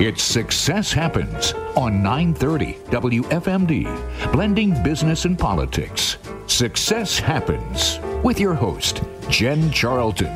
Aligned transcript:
It's 0.00 0.22
Success 0.22 0.92
Happens 0.92 1.54
on 1.74 2.04
930 2.04 2.74
WFMD, 2.84 4.32
blending 4.32 4.80
business 4.84 5.24
and 5.24 5.36
politics. 5.36 6.18
Success 6.46 7.18
Happens 7.18 7.98
with 8.22 8.38
your 8.38 8.54
host, 8.54 9.02
Jen 9.28 9.72
Charlton. 9.72 10.32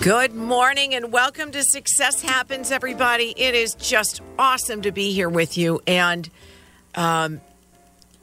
Good 0.00 0.34
morning 0.34 0.94
and 0.94 1.12
welcome 1.12 1.50
to 1.52 1.62
Success 1.62 2.22
Happens, 2.22 2.70
everybody. 2.70 3.34
It 3.36 3.54
is 3.54 3.74
just 3.74 4.22
awesome 4.38 4.80
to 4.80 4.92
be 4.92 5.12
here 5.12 5.28
with 5.28 5.58
you. 5.58 5.82
And, 5.86 6.30
um, 6.94 7.42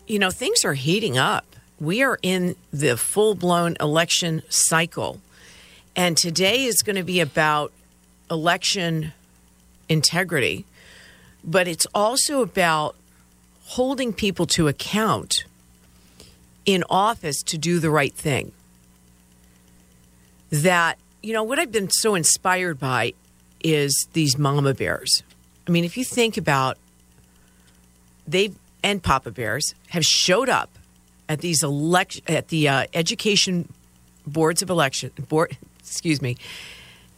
you 0.07 0.17
know, 0.17 0.31
things 0.31 0.65
are 0.65 0.73
heating 0.73 1.19
up. 1.19 1.45
We 1.79 2.01
are 2.01 2.17
in 2.23 2.55
the 2.73 2.97
full 2.97 3.35
blown 3.35 3.77
election 3.79 4.41
cycle. 4.49 5.21
And 5.95 6.17
today 6.17 6.63
is 6.63 6.81
going 6.81 6.95
to 6.95 7.03
be 7.03 7.19
about 7.19 7.71
election 8.31 9.13
integrity, 9.89 10.65
but 11.43 11.67
it's 11.67 11.85
also 11.93 12.41
about 12.41 12.95
holding 13.65 14.13
people 14.13 14.45
to 14.45 14.67
account 14.67 15.45
in 16.65 16.83
office 16.89 17.41
to 17.43 17.57
do 17.57 17.79
the 17.79 17.89
right 17.89 18.13
thing. 18.13 18.51
That, 20.51 20.97
you 21.21 21.33
know, 21.33 21.43
what 21.43 21.59
I've 21.59 21.71
been 21.71 21.89
so 21.89 22.15
inspired 22.15 22.79
by 22.79 23.13
is 23.63 24.07
these 24.13 24.37
mama 24.37 24.73
bears. 24.73 25.23
I 25.67 25.71
mean, 25.71 25.83
if 25.83 25.97
you 25.97 26.05
think 26.05 26.37
about 26.37 26.77
they 28.27 28.51
and 28.83 29.01
papa 29.01 29.31
bears 29.31 29.73
have 29.89 30.05
showed 30.05 30.49
up 30.49 30.69
at 31.27 31.39
these 31.39 31.63
elect 31.63 32.21
at 32.29 32.49
the 32.49 32.67
uh, 32.69 32.85
education 32.93 33.67
boards 34.27 34.61
of 34.61 34.69
election 34.69 35.11
board 35.27 35.57
excuse 35.79 36.21
me 36.21 36.37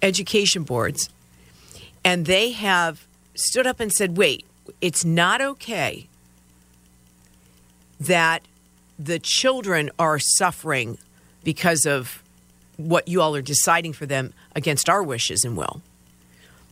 education 0.01 0.63
boards 0.63 1.09
and 2.03 2.25
they 2.25 2.51
have 2.51 3.05
stood 3.35 3.67
up 3.67 3.79
and 3.79 3.91
said, 3.91 4.17
wait, 4.17 4.45
it's 4.81 5.05
not 5.05 5.41
okay 5.41 6.07
that 7.99 8.43
the 8.99 9.19
children 9.19 9.89
are 9.97 10.19
suffering 10.19 10.97
because 11.43 11.85
of 11.85 12.23
what 12.77 13.07
you 13.07 13.21
all 13.21 13.35
are 13.35 13.41
deciding 13.41 13.93
for 13.93 14.05
them 14.05 14.33
against 14.55 14.89
our 14.89 15.01
wishes 15.01 15.43
and 15.43 15.57
will. 15.57 15.81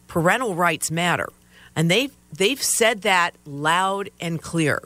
Parental 0.08 0.56
rights 0.56 0.92
matter. 0.92 1.30
And 1.76 1.90
they've, 1.90 2.14
they've 2.32 2.62
said 2.62 3.02
that 3.02 3.36
loud 3.46 4.10
and 4.20 4.42
clear. 4.42 4.84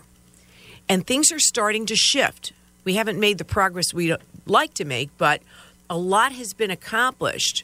And 0.87 1.05
things 1.05 1.31
are 1.31 1.39
starting 1.39 1.85
to 1.87 1.95
shift. 1.95 2.53
We 2.83 2.95
haven't 2.95 3.19
made 3.19 3.37
the 3.37 3.45
progress 3.45 3.93
we'd 3.93 4.15
like 4.45 4.73
to 4.75 4.85
make, 4.85 5.09
but 5.17 5.41
a 5.89 5.97
lot 5.97 6.31
has 6.31 6.53
been 6.53 6.71
accomplished. 6.71 7.63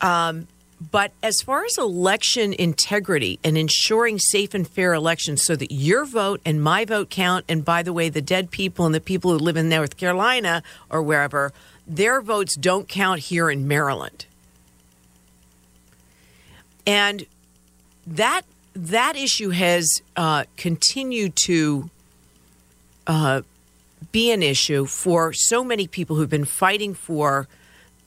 Um, 0.00 0.46
but 0.90 1.12
as 1.22 1.40
far 1.42 1.64
as 1.64 1.78
election 1.78 2.52
integrity 2.52 3.38
and 3.44 3.56
ensuring 3.56 4.18
safe 4.18 4.54
and 4.54 4.66
fair 4.66 4.94
elections 4.94 5.44
so 5.44 5.54
that 5.54 5.70
your 5.70 6.04
vote 6.04 6.40
and 6.44 6.62
my 6.62 6.84
vote 6.84 7.10
count, 7.10 7.44
and 7.48 7.64
by 7.64 7.82
the 7.82 7.92
way, 7.92 8.08
the 8.08 8.22
dead 8.22 8.50
people 8.50 8.86
and 8.86 8.94
the 8.94 9.00
people 9.00 9.30
who 9.30 9.38
live 9.38 9.56
in 9.56 9.68
North 9.68 9.96
Carolina 9.96 10.62
or 10.90 11.02
wherever, 11.02 11.52
their 11.86 12.20
votes 12.20 12.56
don't 12.56 12.88
count 12.88 13.20
here 13.20 13.50
in 13.50 13.68
Maryland. 13.68 14.26
And 16.86 17.26
that 18.06 18.42
that 18.74 19.16
issue 19.16 19.50
has 19.50 20.00
uh, 20.16 20.44
continued 20.56 21.36
to 21.44 21.90
uh, 23.06 23.42
be 24.10 24.32
an 24.32 24.42
issue 24.42 24.86
for 24.86 25.32
so 25.32 25.62
many 25.62 25.86
people 25.86 26.16
who've 26.16 26.30
been 26.30 26.46
fighting 26.46 26.94
for 26.94 27.46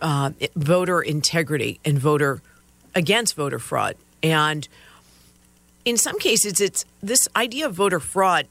uh, 0.02 0.32
voter 0.56 1.02
integrity 1.02 1.80
and 1.86 2.00
voter 2.00 2.42
against 2.96 3.36
voter 3.36 3.60
fraud. 3.60 3.96
And 4.24 4.68
in 5.84 5.98
some 5.98 6.18
cases, 6.20 6.60
it's 6.60 6.86
this 7.04 7.28
idea 7.36 7.68
of 7.68 7.74
voter 7.74 8.00
fraud 8.00 8.48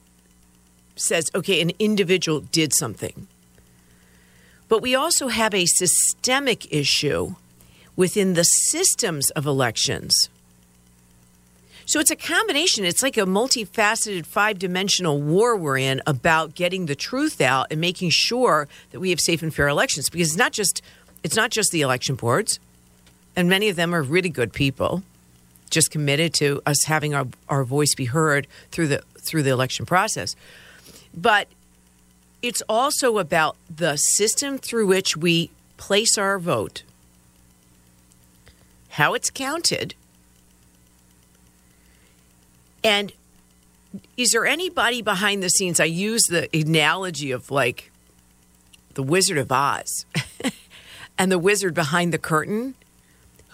says, 0.95 1.29
okay, 1.35 1.61
an 1.61 1.71
individual 1.79 2.39
did 2.39 2.73
something. 2.73 3.27
But 4.69 4.81
we 4.81 4.95
also 4.95 5.27
have 5.27 5.53
a 5.53 5.65
systemic 5.65 6.71
issue 6.71 7.35
within 7.95 8.33
the 8.33 8.43
systems 8.43 9.29
of 9.31 9.45
elections. 9.45 10.29
So 11.85 11.99
it's 11.99 12.09
a 12.09 12.15
combination. 12.15 12.83
It's 12.83 13.03
like 13.03 13.15
a 13.15 13.21
multifaceted, 13.21 14.25
five 14.25 14.57
dimensional 14.57 15.21
war 15.21 15.55
we're 15.55 15.77
in 15.77 16.01
about 16.07 16.55
getting 16.55 16.87
the 16.87 16.95
truth 16.95 17.39
out 17.41 17.67
and 17.69 17.79
making 17.79 18.09
sure 18.09 18.67
that 18.91 18.99
we 18.99 19.11
have 19.11 19.19
safe 19.19 19.43
and 19.43 19.53
fair 19.53 19.67
elections. 19.67 20.09
Because 20.09 20.29
it's 20.29 20.37
not 20.37 20.51
just 20.51 20.81
it's 21.23 21.35
not 21.35 21.51
just 21.51 21.71
the 21.71 21.81
election 21.81 22.15
boards 22.15 22.59
and 23.35 23.49
many 23.49 23.69
of 23.69 23.75
them 23.75 23.93
are 23.93 24.01
really 24.01 24.29
good 24.29 24.53
people, 24.53 25.03
just 25.69 25.91
committed 25.91 26.33
to 26.35 26.61
us 26.65 26.85
having 26.85 27.13
our, 27.13 27.27
our 27.49 27.63
voice 27.63 27.93
be 27.95 28.05
heard 28.05 28.47
through 28.71 28.87
the 28.87 29.03
through 29.27 29.43
the 29.43 29.49
election 29.49 29.85
process. 29.85 30.35
But 31.15 31.47
it's 32.41 32.61
also 32.69 33.17
about 33.17 33.57
the 33.73 33.95
system 33.95 34.57
through 34.57 34.87
which 34.87 35.17
we 35.17 35.49
place 35.77 36.17
our 36.17 36.37
vote, 36.37 36.83
how 38.89 39.13
it's 39.13 39.29
counted, 39.29 39.95
and 42.83 43.11
is 44.17 44.31
there 44.31 44.45
anybody 44.45 45.01
behind 45.01 45.41
the 45.41 45.49
scenes? 45.49 45.79
I 45.79 45.85
use 45.85 46.23
the 46.29 46.49
analogy 46.55 47.31
of 47.31 47.49
like 47.49 47.91
the 48.93 49.03
Wizard 49.03 49.37
of 49.37 49.51
Oz 49.51 50.05
and 51.17 51.31
the 51.31 51.39
wizard 51.39 51.73
behind 51.73 52.13
the 52.13 52.17
curtain 52.17 52.75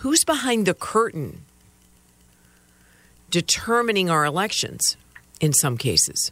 who's 0.02 0.24
behind 0.24 0.66
the 0.66 0.74
curtain 0.74 1.46
determining 3.30 4.10
our 4.10 4.26
elections 4.26 4.98
in 5.40 5.54
some 5.54 5.78
cases? 5.78 6.32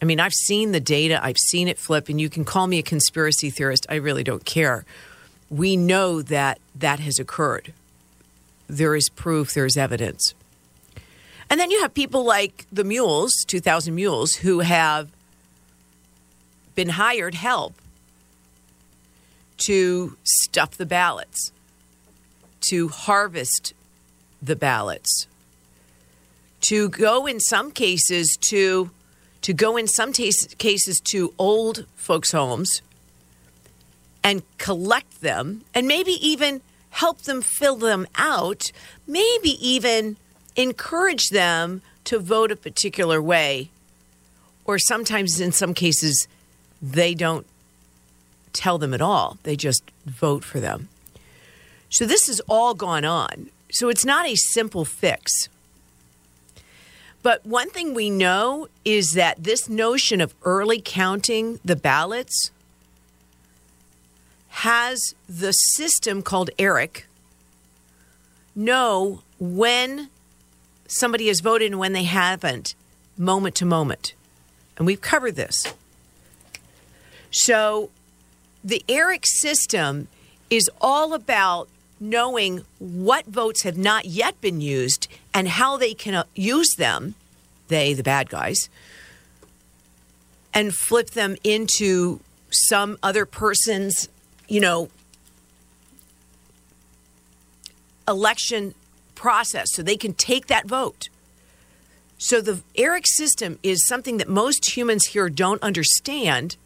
I 0.00 0.04
mean, 0.04 0.20
I've 0.20 0.32
seen 0.32 0.70
the 0.70 0.78
data, 0.78 1.18
I've 1.20 1.38
seen 1.38 1.66
it 1.66 1.76
flip, 1.76 2.08
and 2.08 2.20
you 2.20 2.30
can 2.30 2.44
call 2.44 2.68
me 2.68 2.78
a 2.78 2.84
conspiracy 2.84 3.50
theorist. 3.50 3.84
I 3.88 3.96
really 3.96 4.22
don't 4.22 4.44
care. 4.44 4.84
We 5.50 5.76
know 5.76 6.22
that 6.22 6.60
that 6.76 7.00
has 7.00 7.18
occurred. 7.18 7.72
There 8.68 8.94
is 8.94 9.08
proof, 9.08 9.54
there's 9.54 9.76
evidence. 9.76 10.34
And 11.50 11.58
then 11.58 11.72
you 11.72 11.80
have 11.80 11.94
people 11.94 12.24
like 12.24 12.64
the 12.70 12.84
Mules, 12.84 13.32
2000 13.48 13.92
Mules, 13.92 14.34
who 14.34 14.60
have 14.60 15.08
been 16.76 16.90
hired 16.90 17.34
help 17.34 17.74
to 19.56 20.16
stuff 20.22 20.76
the 20.76 20.86
ballots 20.86 21.50
to 22.70 22.88
harvest 22.88 23.74
the 24.42 24.56
ballots, 24.56 25.26
to 26.60 26.88
go 26.88 27.26
in 27.26 27.40
some 27.40 27.70
cases 27.70 28.36
to 28.48 28.90
to 29.40 29.52
go 29.52 29.76
in 29.76 29.86
some 29.86 30.12
t- 30.12 30.32
cases 30.58 31.00
to 31.00 31.32
old 31.38 31.86
folks' 31.94 32.32
homes 32.32 32.82
and 34.24 34.42
collect 34.58 35.20
them, 35.20 35.62
and 35.74 35.86
maybe 35.86 36.12
even 36.20 36.60
help 36.90 37.22
them 37.22 37.40
fill 37.40 37.76
them 37.76 38.06
out, 38.16 38.72
maybe 39.06 39.50
even 39.66 40.16
encourage 40.56 41.28
them 41.28 41.80
to 42.04 42.18
vote 42.18 42.50
a 42.50 42.56
particular 42.56 43.22
way, 43.22 43.70
or 44.64 44.78
sometimes 44.78 45.40
in 45.40 45.52
some 45.52 45.72
cases 45.72 46.26
they 46.82 47.14
don't 47.14 47.46
tell 48.52 48.78
them 48.78 48.92
at 48.92 49.00
all; 49.00 49.38
they 49.44 49.56
just 49.56 49.82
vote 50.04 50.44
for 50.44 50.58
them. 50.58 50.88
So 51.90 52.06
this 52.06 52.26
has 52.26 52.40
all 52.48 52.74
gone 52.74 53.04
on. 53.04 53.50
So 53.70 53.88
it's 53.88 54.04
not 54.04 54.26
a 54.26 54.34
simple 54.34 54.84
fix. 54.84 55.48
But 57.22 57.44
one 57.44 57.70
thing 57.70 57.94
we 57.94 58.10
know 58.10 58.68
is 58.84 59.12
that 59.12 59.42
this 59.42 59.68
notion 59.68 60.20
of 60.20 60.34
early 60.44 60.80
counting 60.82 61.60
the 61.64 61.76
ballots 61.76 62.50
has 64.48 65.14
the 65.28 65.52
system 65.52 66.22
called 66.22 66.50
ERIC 66.58 67.06
know 68.54 69.22
when 69.38 70.08
somebody 70.86 71.28
has 71.28 71.40
voted 71.40 71.70
and 71.70 71.78
when 71.78 71.92
they 71.92 72.04
haven't, 72.04 72.74
moment 73.16 73.54
to 73.56 73.64
moment. 73.64 74.14
And 74.76 74.86
we've 74.86 75.00
covered 75.00 75.36
this. 75.36 75.74
So 77.30 77.90
the 78.64 78.82
ERIC 78.88 79.24
system 79.26 80.08
is 80.50 80.70
all 80.80 81.14
about 81.14 81.68
knowing 82.00 82.64
what 82.78 83.26
votes 83.26 83.62
have 83.62 83.76
not 83.76 84.04
yet 84.04 84.40
been 84.40 84.60
used 84.60 85.08
and 85.34 85.48
how 85.48 85.76
they 85.76 85.94
can 85.94 86.14
uh, 86.14 86.24
use 86.34 86.74
them, 86.76 87.14
they, 87.68 87.92
the 87.92 88.02
bad 88.02 88.28
guys, 88.28 88.68
and 90.54 90.74
flip 90.74 91.10
them 91.10 91.36
into 91.44 92.20
some 92.50 92.98
other 93.02 93.26
person's, 93.26 94.08
you 94.48 94.60
know, 94.60 94.88
election 98.06 98.74
process 99.14 99.68
so 99.72 99.82
they 99.82 99.96
can 99.96 100.14
take 100.14 100.46
that 100.46 100.66
vote. 100.66 101.08
So 102.16 102.40
the 102.40 102.62
ERIC 102.74 103.06
system 103.06 103.58
is 103.62 103.86
something 103.86 104.16
that 104.16 104.28
most 104.28 104.76
humans 104.76 105.06
here 105.06 105.28
don't 105.28 105.62
understand. 105.62 106.56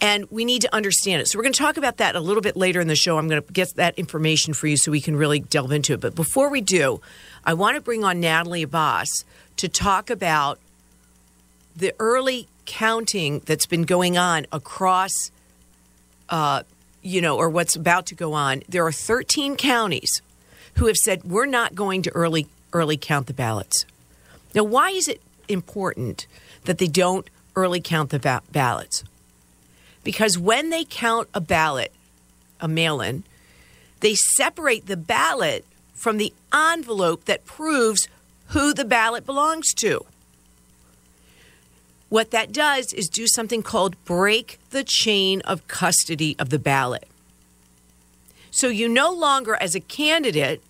And 0.00 0.30
we 0.30 0.44
need 0.44 0.62
to 0.62 0.74
understand 0.74 1.22
it. 1.22 1.28
So, 1.28 1.38
we're 1.38 1.44
going 1.44 1.54
to 1.54 1.58
talk 1.58 1.78
about 1.78 1.96
that 1.98 2.16
a 2.16 2.20
little 2.20 2.42
bit 2.42 2.56
later 2.56 2.80
in 2.80 2.88
the 2.88 2.96
show. 2.96 3.16
I'm 3.16 3.28
going 3.28 3.42
to 3.42 3.52
get 3.52 3.74
that 3.76 3.98
information 3.98 4.52
for 4.52 4.66
you 4.66 4.76
so 4.76 4.90
we 4.90 5.00
can 5.00 5.16
really 5.16 5.40
delve 5.40 5.72
into 5.72 5.94
it. 5.94 6.00
But 6.00 6.14
before 6.14 6.50
we 6.50 6.60
do, 6.60 7.00
I 7.44 7.54
want 7.54 7.76
to 7.76 7.80
bring 7.80 8.04
on 8.04 8.20
Natalie 8.20 8.62
Abbas 8.62 9.24
to 9.56 9.68
talk 9.68 10.10
about 10.10 10.58
the 11.74 11.94
early 11.98 12.48
counting 12.66 13.40
that's 13.46 13.66
been 13.66 13.84
going 13.84 14.18
on 14.18 14.46
across, 14.52 15.30
uh, 16.28 16.62
you 17.02 17.20
know, 17.20 17.36
or 17.36 17.48
what's 17.48 17.76
about 17.76 18.06
to 18.06 18.14
go 18.14 18.34
on. 18.34 18.62
There 18.68 18.84
are 18.84 18.92
13 18.92 19.56
counties 19.56 20.20
who 20.74 20.86
have 20.86 20.96
said 20.96 21.24
we're 21.24 21.46
not 21.46 21.74
going 21.74 22.02
to 22.02 22.10
early 22.10 22.48
early 22.72 22.96
count 22.96 23.26
the 23.26 23.32
ballots. 23.32 23.86
Now, 24.54 24.64
why 24.64 24.90
is 24.90 25.08
it 25.08 25.22
important 25.48 26.26
that 26.64 26.78
they 26.78 26.88
don't 26.88 27.28
early 27.54 27.80
count 27.80 28.10
the 28.10 28.18
ba- 28.18 28.42
ballots? 28.52 29.04
Because 30.06 30.38
when 30.38 30.70
they 30.70 30.84
count 30.84 31.28
a 31.34 31.40
ballot, 31.40 31.90
a 32.60 32.68
mail 32.68 33.00
in, 33.00 33.24
they 33.98 34.14
separate 34.14 34.86
the 34.86 34.96
ballot 34.96 35.64
from 35.94 36.18
the 36.18 36.32
envelope 36.54 37.24
that 37.24 37.44
proves 37.44 38.06
who 38.50 38.72
the 38.72 38.84
ballot 38.84 39.26
belongs 39.26 39.74
to. 39.74 40.06
What 42.08 42.30
that 42.30 42.52
does 42.52 42.92
is 42.92 43.08
do 43.08 43.26
something 43.26 43.64
called 43.64 43.96
break 44.04 44.60
the 44.70 44.84
chain 44.84 45.40
of 45.40 45.66
custody 45.66 46.36
of 46.38 46.50
the 46.50 46.60
ballot. 46.60 47.08
So 48.52 48.68
you 48.68 48.88
no 48.88 49.12
longer, 49.12 49.56
as 49.56 49.74
a 49.74 49.80
candidate, 49.80 50.62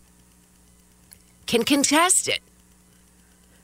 can 1.45 1.63
contest 1.63 2.27
it 2.27 2.41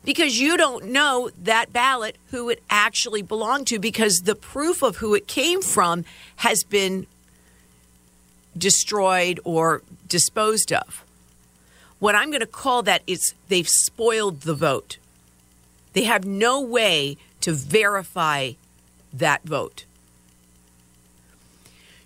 because 0.04 0.38
you 0.38 0.56
don't 0.56 0.86
know 0.86 1.30
that 1.42 1.72
ballot 1.72 2.16
who 2.30 2.48
it 2.48 2.62
actually 2.68 3.22
belonged 3.22 3.66
to 3.68 3.78
because 3.78 4.22
the 4.24 4.34
proof 4.34 4.82
of 4.82 4.96
who 4.96 5.14
it 5.14 5.26
came 5.26 5.62
from 5.62 6.04
has 6.36 6.64
been 6.64 7.06
destroyed 8.56 9.40
or 9.44 9.82
disposed 10.08 10.72
of. 10.72 11.04
What 11.98 12.14
I'm 12.14 12.30
going 12.30 12.40
to 12.40 12.46
call 12.46 12.82
that 12.82 13.02
is 13.06 13.34
they've 13.48 13.68
spoiled 13.68 14.40
the 14.40 14.54
vote. 14.54 14.98
They 15.92 16.04
have 16.04 16.24
no 16.24 16.60
way 16.60 17.16
to 17.42 17.52
verify 17.52 18.52
that 19.12 19.44
vote. 19.44 19.84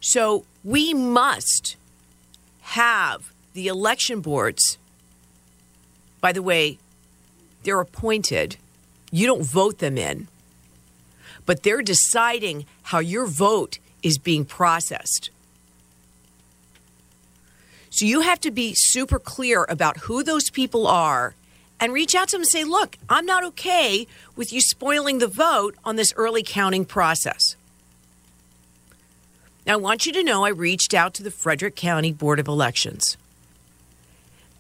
So 0.01 0.45
we 0.63 0.93
must 0.93 1.77
have 2.61 3.33
the 3.55 3.69
election 3.69 4.21
boards. 4.21 4.77
By 6.21 6.33
the 6.33 6.43
way, 6.43 6.79
they're 7.67 7.81
appointed. 7.81 8.57
You 9.11 9.27
don't 9.27 9.43
vote 9.43 9.79
them 9.79 9.99
in, 9.99 10.29
but 11.45 11.63
they're 11.63 11.83
deciding 11.83 12.65
how 12.85 13.01
your 13.01 13.27
vote 13.27 13.79
is 14.03 14.17
being 14.17 14.45
processed. 14.45 15.31
So 17.91 18.07
you 18.07 18.21
have 18.21 18.41
to 18.41 18.51
be 18.51 18.73
super 18.75 19.19
clear 19.19 19.67
about 19.69 19.99
who 19.99 20.23
those 20.23 20.49
people 20.49 20.87
are 20.87 21.35
and 21.81 21.93
reach 21.93 22.15
out 22.15 22.29
to 22.29 22.33
them 22.33 22.43
and 22.43 22.49
say, 22.49 22.65
look, 22.65 22.97
I'm 23.09 23.27
not 23.27 23.45
okay 23.45 24.07
with 24.35 24.53
you 24.53 24.61
spoiling 24.61 25.19
the 25.19 25.27
vote 25.27 25.75
on 25.85 25.97
this 25.97 26.13
early 26.17 26.43
counting 26.43 26.85
process. 26.85 27.57
Now, 29.67 29.75
I 29.75 29.77
want 29.77 30.07
you 30.07 30.13
to 30.13 30.23
know 30.23 30.45
I 30.45 30.51
reached 30.51 30.95
out 30.95 31.15
to 31.15 31.23
the 31.23 31.31
Frederick 31.31 31.75
County 31.75 32.13
Board 32.13 32.39
of 32.39 32.49
Elections 32.49 33.17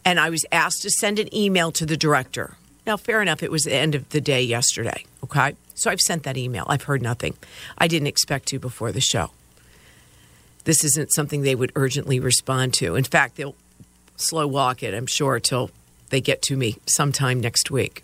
and 0.07 0.21
I 0.21 0.31
was 0.31 0.47
asked 0.53 0.83
to 0.83 0.91
send 0.91 1.19
an 1.19 1.35
email 1.35 1.73
to 1.73 1.85
the 1.85 1.97
director. 1.97 2.57
Now, 2.87 2.97
fair 2.97 3.21
enough, 3.21 3.43
it 3.43 3.51
was 3.51 3.65
the 3.65 3.75
end 3.75 3.95
of 3.97 4.09
the 4.11 4.21
day 4.21 4.43
yesterday. 4.43 5.05
Okay. 5.25 5.57
So 5.75 5.91
I've 5.91 6.01
sent 6.01 6.23
that 6.23 6.37
email. 6.37 6.65
I've 6.69 6.85
heard 6.85 7.03
nothing. 7.03 7.35
I 7.77 7.89
didn't 7.89 8.07
expect 8.07 8.47
to 8.49 8.59
before 8.59 8.93
the 8.93 9.01
show. 9.01 9.33
This 10.65 10.83
isn't 10.85 11.13
something 11.13 11.43
they 11.43 11.55
would 11.55 11.73
urgently 11.77 12.19
respond 12.19 12.75
to. 12.75 12.95
In 12.95 13.05
fact, 13.05 13.37
they'll 13.37 13.55
slow 14.17 14.47
walk 14.47 14.83
it, 14.83 14.95
I'm 14.95 15.07
sure, 15.07 15.39
till 15.39 15.71
they 16.11 16.21
get 16.21 16.43
to 16.43 16.57
me 16.57 16.79
sometime 16.87 17.41
next 17.41 17.71
week. 17.71 18.03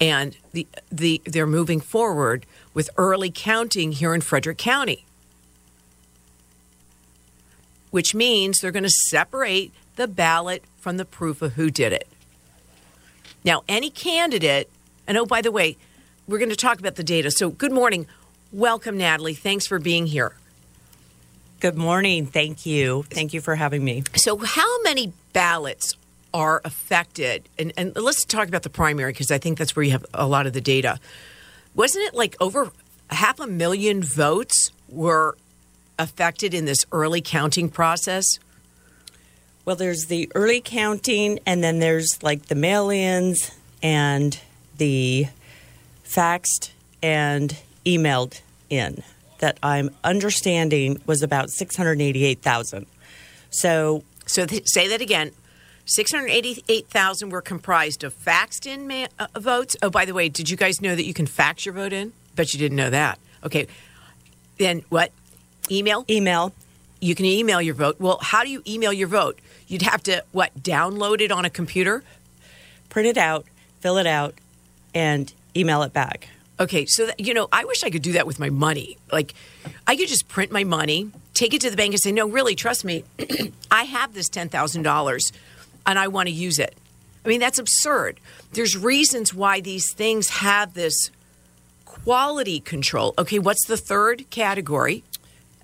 And 0.00 0.36
the, 0.52 0.66
the, 0.90 1.20
they're 1.24 1.46
moving 1.46 1.80
forward 1.80 2.46
with 2.72 2.90
early 2.96 3.30
counting 3.30 3.92
here 3.92 4.14
in 4.14 4.20
Frederick 4.20 4.58
County, 4.58 5.04
which 7.90 8.14
means 8.14 8.58
they're 8.60 8.72
going 8.72 8.82
to 8.84 8.90
separate 8.90 9.72
the 9.96 10.08
ballot 10.08 10.64
from 10.78 10.96
the 10.96 11.04
proof 11.04 11.42
of 11.42 11.52
who 11.52 11.70
did 11.70 11.92
it. 11.92 12.08
Now, 13.44 13.62
any 13.68 13.90
candidate, 13.90 14.70
and 15.06 15.18
oh, 15.18 15.26
by 15.26 15.42
the 15.42 15.52
way, 15.52 15.76
we're 16.26 16.38
going 16.38 16.50
to 16.50 16.56
talk 16.56 16.78
about 16.78 16.94
the 16.94 17.04
data. 17.04 17.30
So, 17.30 17.50
good 17.50 17.72
morning. 17.72 18.06
Welcome, 18.52 18.96
Natalie. 18.96 19.34
Thanks 19.34 19.66
for 19.66 19.78
being 19.78 20.06
here. 20.06 20.34
Good 21.60 21.76
morning. 21.76 22.26
Thank 22.26 22.64
you. 22.64 23.04
Thank 23.10 23.34
you 23.34 23.40
for 23.40 23.54
having 23.54 23.84
me. 23.84 24.04
So, 24.16 24.38
how 24.38 24.82
many 24.82 25.12
ballots 25.32 25.94
are 26.32 26.62
affected? 26.64 27.48
And, 27.58 27.72
and 27.76 27.94
let's 27.96 28.24
talk 28.24 28.48
about 28.48 28.62
the 28.62 28.70
primary 28.70 29.12
because 29.12 29.30
I 29.30 29.38
think 29.38 29.58
that's 29.58 29.76
where 29.76 29.82
you 29.82 29.92
have 29.92 30.06
a 30.14 30.26
lot 30.26 30.46
of 30.46 30.54
the 30.54 30.60
data. 30.60 30.98
Wasn't 31.74 32.04
it 32.04 32.14
like 32.14 32.36
over 32.40 32.70
half 33.10 33.40
a 33.40 33.46
million 33.46 34.02
votes 34.02 34.70
were 34.88 35.36
affected 35.98 36.54
in 36.54 36.64
this 36.64 36.86
early 36.92 37.20
counting 37.20 37.68
process? 37.68 38.38
Well, 39.64 39.76
there's 39.76 40.06
the 40.06 40.30
early 40.34 40.60
counting, 40.60 41.38
and 41.46 41.64
then 41.64 41.78
there's 41.78 42.22
like 42.22 42.46
the 42.46 42.54
mail 42.54 42.90
ins 42.90 43.50
and 43.82 44.38
the 44.76 45.26
faxed 46.04 46.70
and 47.02 47.56
emailed 47.84 48.40
in 48.68 49.02
that 49.38 49.58
I'm 49.62 49.90
understanding 50.02 51.00
was 51.06 51.22
about 51.22 51.50
688,000. 51.50 52.86
So, 53.50 54.04
so 54.26 54.46
th- 54.46 54.66
say 54.66 54.88
that 54.88 55.00
again. 55.00 55.32
688,000 55.86 57.28
were 57.28 57.42
comprised 57.42 58.04
of 58.04 58.14
faxed 58.14 58.66
in 58.66 58.88
ma- 58.88 59.06
uh, 59.18 59.26
votes. 59.38 59.76
Oh, 59.82 59.90
by 59.90 60.06
the 60.06 60.14
way, 60.14 60.28
did 60.30 60.48
you 60.48 60.56
guys 60.56 60.80
know 60.80 60.94
that 60.94 61.04
you 61.04 61.12
can 61.12 61.26
fax 61.26 61.66
your 61.66 61.74
vote 61.74 61.92
in? 61.92 62.12
Bet 62.34 62.54
you 62.54 62.58
didn't 62.58 62.76
know 62.76 62.90
that. 62.90 63.18
Okay. 63.44 63.66
Then 64.58 64.82
what? 64.88 65.12
Email? 65.70 66.04
Email. 66.08 66.54
You 67.00 67.14
can 67.14 67.26
email 67.26 67.60
your 67.60 67.74
vote. 67.74 67.96
Well, 68.00 68.18
how 68.22 68.44
do 68.44 68.50
you 68.50 68.62
email 68.66 68.92
your 68.92 69.08
vote? 69.08 69.38
You'd 69.66 69.82
have 69.82 70.02
to, 70.04 70.24
what, 70.32 70.54
download 70.62 71.20
it 71.20 71.32
on 71.32 71.44
a 71.44 71.50
computer? 71.50 72.02
Print 72.88 73.08
it 73.08 73.16
out, 73.16 73.46
fill 73.80 73.96
it 73.98 74.06
out, 74.06 74.34
and 74.94 75.32
email 75.56 75.82
it 75.82 75.92
back. 75.92 76.28
Okay, 76.60 76.86
so 76.86 77.06
that, 77.06 77.18
you 77.18 77.34
know, 77.34 77.48
I 77.52 77.64
wish 77.64 77.82
I 77.82 77.90
could 77.90 78.02
do 78.02 78.12
that 78.12 78.26
with 78.26 78.38
my 78.38 78.50
money. 78.50 78.96
Like, 79.10 79.34
I 79.86 79.96
could 79.96 80.08
just 80.08 80.28
print 80.28 80.52
my 80.52 80.62
money, 80.62 81.10
take 81.32 81.52
it 81.52 81.60
to 81.62 81.70
the 81.70 81.76
bank, 81.76 81.94
and 81.94 82.00
say, 82.00 82.12
"No, 82.12 82.28
really, 82.28 82.54
trust 82.54 82.84
me, 82.84 83.02
I 83.72 83.84
have 83.84 84.14
this 84.14 84.28
ten 84.28 84.48
thousand 84.48 84.82
dollars, 84.82 85.32
and 85.84 85.98
I 85.98 86.06
want 86.06 86.28
to 86.28 86.32
use 86.32 86.60
it." 86.60 86.76
I 87.24 87.28
mean, 87.28 87.40
that's 87.40 87.58
absurd. 87.58 88.20
There's 88.52 88.76
reasons 88.76 89.34
why 89.34 89.60
these 89.60 89.92
things 89.94 90.28
have 90.28 90.74
this 90.74 91.10
quality 91.84 92.60
control. 92.60 93.14
Okay, 93.18 93.40
what's 93.40 93.66
the 93.66 93.76
third 93.76 94.30
category? 94.30 95.02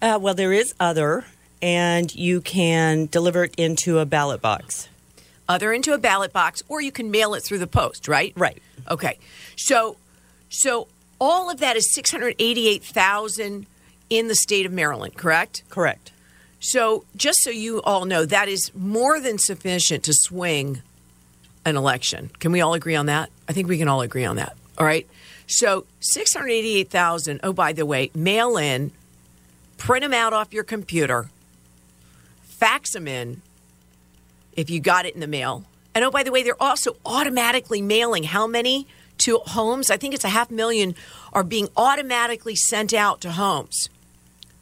Uh, 0.02 0.18
well, 0.20 0.34
there 0.34 0.52
is 0.52 0.74
other, 0.80 1.24
and 1.62 2.14
you 2.14 2.40
can 2.40 3.06
deliver 3.06 3.44
it 3.44 3.54
into 3.56 3.98
a 3.98 4.06
ballot 4.06 4.40
box. 4.40 4.88
Other 5.48 5.72
into 5.72 5.92
a 5.92 5.98
ballot 5.98 6.32
box, 6.32 6.62
or 6.68 6.80
you 6.80 6.92
can 6.92 7.10
mail 7.10 7.34
it 7.34 7.42
through 7.42 7.58
the 7.58 7.66
post, 7.66 8.06
right? 8.06 8.32
Right. 8.36 8.62
Okay. 8.88 9.18
So, 9.56 9.96
so 10.48 10.86
all 11.20 11.50
of 11.50 11.58
that 11.58 11.76
is 11.76 11.92
six 11.92 12.10
hundred 12.10 12.36
eighty-eight 12.38 12.84
thousand 12.84 13.66
in 14.08 14.28
the 14.28 14.34
state 14.34 14.66
of 14.66 14.72
Maryland, 14.72 15.16
correct? 15.16 15.62
Correct. 15.68 16.12
So, 16.60 17.04
just 17.16 17.42
so 17.42 17.50
you 17.50 17.80
all 17.82 18.04
know, 18.04 18.26
that 18.26 18.48
is 18.48 18.70
more 18.74 19.18
than 19.18 19.38
sufficient 19.38 20.04
to 20.04 20.12
swing 20.12 20.82
an 21.64 21.76
election. 21.76 22.30
Can 22.38 22.52
we 22.52 22.60
all 22.60 22.74
agree 22.74 22.96
on 22.96 23.06
that? 23.06 23.30
I 23.48 23.52
think 23.52 23.66
we 23.66 23.78
can 23.78 23.88
all 23.88 24.02
agree 24.02 24.24
on 24.24 24.36
that. 24.36 24.56
All 24.76 24.84
right. 24.84 25.06
So, 25.46 25.86
688,000, 26.00 27.40
oh, 27.42 27.52
by 27.52 27.72
the 27.72 27.86
way, 27.86 28.10
mail 28.14 28.56
in, 28.56 28.92
print 29.78 30.02
them 30.02 30.12
out 30.12 30.32
off 30.32 30.52
your 30.52 30.64
computer, 30.64 31.28
fax 32.60 32.92
them 32.92 33.08
in 33.08 33.42
if 34.52 34.70
you 34.70 34.78
got 34.78 35.06
it 35.06 35.14
in 35.14 35.20
the 35.20 35.26
mail. 35.26 35.64
And 35.94 36.04
oh, 36.04 36.10
by 36.10 36.22
the 36.22 36.30
way, 36.30 36.42
they're 36.42 36.62
also 36.62 36.96
automatically 37.04 37.82
mailing 37.82 38.24
how 38.24 38.46
many 38.46 38.86
to 39.18 39.38
homes? 39.38 39.90
I 39.90 39.96
think 39.96 40.14
it's 40.14 40.24
a 40.24 40.28
half 40.28 40.50
million 40.50 40.94
are 41.32 41.44
being 41.44 41.68
automatically 41.76 42.56
sent 42.56 42.94
out 42.94 43.20
to 43.22 43.32
homes 43.32 43.88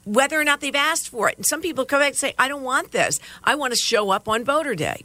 whether 0.08 0.40
or 0.40 0.44
not 0.44 0.60
they've 0.60 0.74
asked 0.74 1.10
for 1.10 1.28
it. 1.28 1.36
And 1.36 1.44
some 1.44 1.60
people 1.60 1.84
come 1.84 2.00
back 2.00 2.08
and 2.08 2.16
say, 2.16 2.34
I 2.38 2.48
don't 2.48 2.62
want 2.62 2.92
this. 2.92 3.20
I 3.44 3.54
want 3.54 3.74
to 3.74 3.78
show 3.78 4.10
up 4.10 4.26
on 4.26 4.42
voter 4.42 4.74
day. 4.74 5.04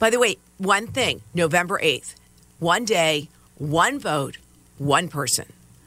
By 0.00 0.10
the 0.10 0.18
way, 0.18 0.38
one 0.58 0.88
thing 0.88 1.22
November 1.32 1.78
8th, 1.78 2.14
one 2.58 2.84
day, 2.84 3.28
one 3.56 4.00
vote, 4.00 4.38
one 4.78 5.08
person. 5.08 5.46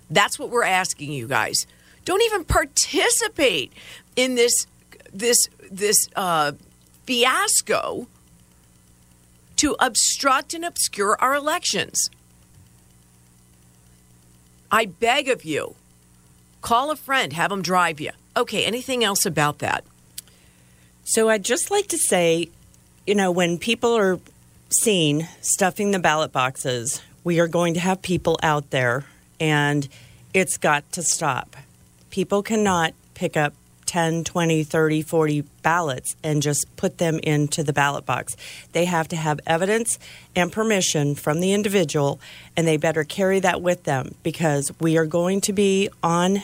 That's 0.10 0.40
what 0.40 0.50
we're 0.50 0.64
asking 0.64 1.12
you 1.12 1.28
guys. 1.28 1.68
Don't 2.06 2.24
even 2.24 2.46
participate 2.46 3.74
in 4.16 4.36
this 4.36 4.66
this 5.14 5.50
this 5.72 5.98
uh, 6.16 6.54
fiasco 7.06 8.08
to 9.58 9.76
obstruct 9.80 10.54
and 10.54 10.64
obscure 10.64 11.18
our 11.20 11.36
elections. 11.36 12.10
I 14.70 14.86
beg 14.86 15.30
of 15.30 15.46
you, 15.46 15.76
Call 16.68 16.92
a 16.92 16.96
friend, 16.98 17.32
have 17.32 17.50
them 17.50 17.62
drive 17.62 18.02
you. 18.02 18.12
Okay, 18.36 18.66
anything 18.66 19.02
else 19.02 19.26
about 19.26 19.60
that? 19.60 19.86
So 21.06 21.30
I'd 21.30 21.46
just 21.46 21.72
like 21.72 21.88
to 21.88 21.98
say, 21.98 22.50
you 23.06 23.16
know, 23.16 23.32
when 23.32 23.58
people 23.58 23.96
are 23.96 24.20
seen 24.70 25.30
stuffing 25.40 25.92
the 25.92 26.00
ballot 26.00 26.34
boxes, 26.34 27.02
we 27.24 27.40
are 27.40 27.48
going 27.48 27.74
to 27.76 27.80
have 27.80 28.02
people 28.02 28.38
out 28.44 28.70
there, 28.72 29.06
and 29.40 29.88
it's 30.34 30.58
got 30.58 30.92
to 30.92 31.04
stop. 31.04 31.56
People 32.10 32.44
cannot 32.44 32.94
pick 33.14 33.38
up 33.38 33.54
10, 33.88 34.24
20, 34.24 34.64
30, 34.64 35.02
40 35.02 35.42
ballots 35.64 36.16
and 36.24 36.42
just 36.42 36.66
put 36.76 37.00
them 37.00 37.20
into 37.20 37.64
the 37.64 37.74
ballot 37.74 38.06
box. 38.06 38.36
They 38.74 38.86
have 38.86 39.08
to 39.10 39.16
have 39.16 39.40
evidence 39.48 39.98
and 40.36 40.52
permission 40.52 41.16
from 41.16 41.40
the 41.40 41.54
individual, 41.54 42.20
and 42.56 42.68
they 42.68 42.78
better 42.78 43.04
carry 43.04 43.40
that 43.40 43.62
with 43.62 43.84
them 43.84 44.14
because 44.22 44.72
we 44.80 44.98
are 44.98 45.06
going 45.06 45.42
to 45.42 45.54
be 45.54 45.90
on 46.04 46.44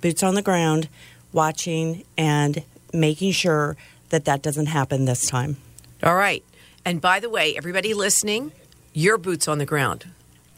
boots 0.00 0.22
on 0.22 0.34
the 0.34 0.42
ground 0.42 0.88
watching 1.32 2.04
and 2.16 2.62
making 2.92 3.32
sure 3.32 3.76
that 4.10 4.24
that 4.24 4.42
doesn't 4.42 4.66
happen 4.66 5.04
this 5.04 5.26
time. 5.26 5.56
All 6.02 6.14
right. 6.14 6.44
And 6.84 7.00
by 7.00 7.20
the 7.20 7.28
way, 7.28 7.56
everybody 7.56 7.94
listening, 7.94 8.52
your 8.92 9.18
boots 9.18 9.48
on 9.48 9.58
the 9.58 9.66
ground. 9.66 10.06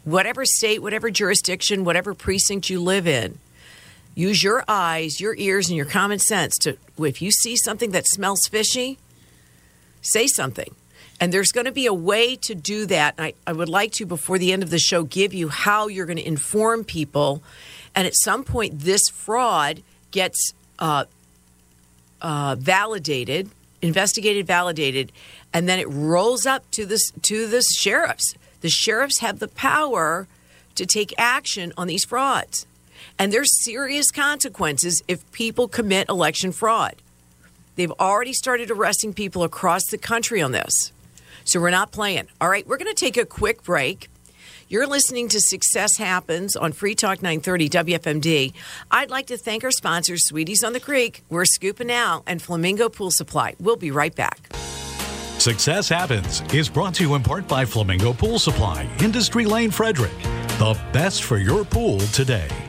Whatever 0.04 0.44
state, 0.44 0.80
whatever 0.82 1.11
jurisdiction, 1.11 1.85
whatever 1.85 2.14
precinct 2.14 2.70
you 2.70 2.80
live 2.80 3.06
in, 3.06 3.38
use 4.18 4.42
your 4.42 4.64
eyes, 4.66 5.20
your 5.20 5.37
ears, 5.37 5.68
and 5.68 5.76
your 5.76 5.87
common 5.87 6.18
sense 6.18 6.58
to, 6.58 6.76
if 6.98 7.22
you 7.22 7.30
see 7.30 7.56
something 7.56 7.92
that 7.92 8.04
smells 8.08 8.40
fishy, 8.50 8.98
say 10.02 10.26
something. 10.26 10.75
And 11.20 11.32
there's 11.32 11.52
going 11.52 11.66
to 11.66 11.72
be 11.72 11.87
a 11.87 11.94
way 11.94 12.34
to 12.42 12.54
do 12.54 12.84
that. 12.87 13.14
I, 13.16 13.34
I 13.46 13.52
would 13.52 13.68
like 13.68 13.92
to, 13.92 14.06
before 14.06 14.38
the 14.38 14.52
end 14.52 14.64
of 14.64 14.70
the 14.70 14.78
show, 14.80 15.04
give 15.04 15.32
you 15.32 15.48
how 15.48 15.87
you're 15.87 16.06
going 16.06 16.18
to 16.18 16.26
inform 16.26 16.82
people. 16.82 17.42
And 17.94 18.06
at 18.08 18.14
some 18.16 18.42
point, 18.42 18.80
this 18.80 19.02
fraud 19.08 19.82
gets 20.10 20.52
uh, 20.80 21.04
uh, 22.20 22.56
validated, 22.58 23.50
investigated, 23.82 24.46
validated, 24.46 25.12
and 25.52 25.68
then 25.68 25.78
it 25.78 25.88
rolls 25.88 26.44
up 26.44 26.68
to 26.72 26.84
this 26.84 27.10
to 27.22 27.46
the 27.46 27.62
sheriffs. 27.62 28.34
The 28.62 28.68
sheriffs 28.68 29.20
have 29.20 29.38
the 29.38 29.48
power 29.48 30.26
to 30.75 30.87
take 30.87 31.14
action 31.18 31.72
on 31.76 31.87
these 31.87 32.04
frauds. 32.04 32.66
And 33.18 33.32
there's 33.32 33.64
serious 33.64 34.10
consequences 34.10 35.02
if 35.08 35.30
people 35.32 35.66
commit 35.68 36.08
election 36.08 36.52
fraud. 36.52 36.96
They've 37.75 37.92
already 37.92 38.32
started 38.32 38.70
arresting 38.70 39.14
people 39.14 39.42
across 39.42 39.87
the 39.87 39.98
country 39.98 40.40
on 40.42 40.52
this. 40.52 40.92
So 41.44 41.60
we're 41.60 41.70
not 41.70 41.92
playing. 41.92 42.28
All 42.40 42.48
right, 42.48 42.66
we're 42.66 42.76
going 42.76 42.94
to 42.94 43.00
take 43.00 43.16
a 43.16 43.25
quick 43.25 43.62
break. 43.62 44.08
You're 44.68 44.87
listening 44.87 45.28
to 45.30 45.40
Success 45.40 45.96
Happens 45.96 46.54
on 46.54 46.72
Free 46.72 46.94
Talk 46.94 47.22
930 47.22 47.70
WFMD. 47.70 48.52
I'd 48.90 49.10
like 49.10 49.28
to 49.28 49.38
thank 49.38 49.64
our 49.64 49.70
sponsors, 49.70 50.26
Sweeties 50.28 50.62
on 50.62 50.75
the 50.75 50.80
Creek, 50.80 51.22
We're 51.30 51.46
Scooping 51.46 51.87
Now, 51.87 52.22
and 52.26 52.42
Flamingo 52.42 52.90
Pool 52.90 53.10
Supply. 53.10 53.54
We'll 53.58 53.76
be 53.76 53.90
right 53.90 54.14
back. 54.14 54.52
Success 55.38 55.88
Happens 55.88 56.42
is 56.52 56.68
brought 56.68 56.94
to 56.96 57.04
you 57.04 57.14
in 57.14 57.22
part 57.22 57.48
by 57.48 57.64
Flamingo 57.64 58.12
Pool 58.12 58.38
Supply, 58.38 58.87
Industry 59.00 59.46
Lane, 59.46 59.70
Frederick. 59.70 60.18
The 60.58 60.78
best 60.92 61.22
for 61.22 61.38
your 61.38 61.64
pool 61.64 62.00
today. 62.00 62.67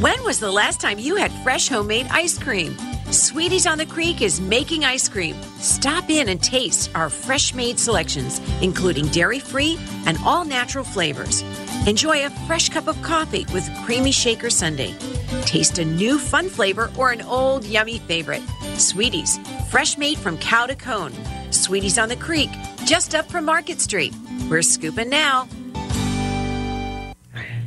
When 0.00 0.24
was 0.24 0.40
the 0.40 0.50
last 0.50 0.80
time 0.80 0.98
you 0.98 1.16
had 1.16 1.30
fresh 1.42 1.68
homemade 1.68 2.06
ice 2.10 2.38
cream? 2.38 2.74
Sweeties 3.10 3.66
on 3.66 3.76
the 3.76 3.84
Creek 3.84 4.22
is 4.22 4.40
making 4.40 4.82
ice 4.82 5.10
cream. 5.10 5.36
Stop 5.58 6.08
in 6.08 6.30
and 6.30 6.42
taste 6.42 6.90
our 6.94 7.10
fresh 7.10 7.52
made 7.52 7.78
selections, 7.78 8.40
including 8.62 9.08
dairy 9.08 9.40
free 9.40 9.78
and 10.06 10.16
all 10.24 10.46
natural 10.46 10.84
flavors. 10.84 11.42
Enjoy 11.86 12.24
a 12.24 12.30
fresh 12.46 12.70
cup 12.70 12.88
of 12.88 13.02
coffee 13.02 13.44
with 13.52 13.68
creamy 13.84 14.10
shaker 14.10 14.48
sundae. 14.48 14.94
Taste 15.42 15.78
a 15.78 15.84
new 15.84 16.18
fun 16.18 16.48
flavor 16.48 16.90
or 16.96 17.10
an 17.10 17.20
old 17.20 17.66
yummy 17.66 17.98
favorite. 17.98 18.42
Sweeties, 18.78 19.36
fresh 19.68 19.98
made 19.98 20.16
from 20.16 20.38
cow 20.38 20.64
to 20.64 20.76
cone. 20.76 21.12
Sweeties 21.50 21.98
on 21.98 22.08
the 22.08 22.16
Creek, 22.16 22.48
just 22.86 23.14
up 23.14 23.26
from 23.26 23.44
Market 23.44 23.82
Street. 23.82 24.14
We're 24.48 24.62
scooping 24.62 25.10
now. 25.10 25.46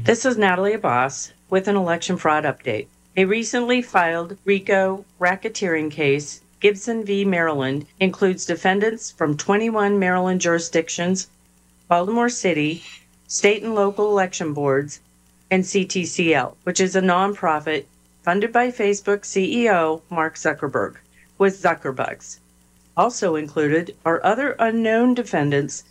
This 0.03 0.25
is 0.25 0.35
Natalie 0.35 0.73
Abbas 0.73 1.31
with 1.53 1.67
an 1.67 1.75
election 1.75 2.17
fraud 2.17 2.45
update. 2.45 2.87
A 3.15 3.25
recently 3.25 3.79
filed 3.79 4.35
RICO 4.43 5.05
racketeering 5.19 5.91
case, 5.91 6.41
Gibson 6.59 7.05
v. 7.05 7.23
Maryland, 7.23 7.85
includes 7.99 8.47
defendants 8.47 9.11
from 9.11 9.37
21 9.37 9.99
Maryland 9.99 10.41
jurisdictions, 10.41 11.27
Baltimore 11.87 12.27
City, 12.27 12.83
state 13.27 13.61
and 13.61 13.75
local 13.75 14.09
election 14.09 14.51
boards, 14.51 14.99
and 15.51 15.63
CTCL, 15.63 16.55
which 16.63 16.79
is 16.79 16.95
a 16.95 17.01
nonprofit 17.01 17.85
funded 18.23 18.51
by 18.51 18.71
Facebook 18.71 19.19
CEO 19.19 20.01
Mark 20.09 20.33
Zuckerberg, 20.33 20.95
with 21.37 21.61
Zuckerbucks. 21.61 22.39
Also 22.97 23.35
included 23.35 23.95
are 24.03 24.25
other 24.25 24.55
unknown 24.57 25.13
defendants. 25.13 25.83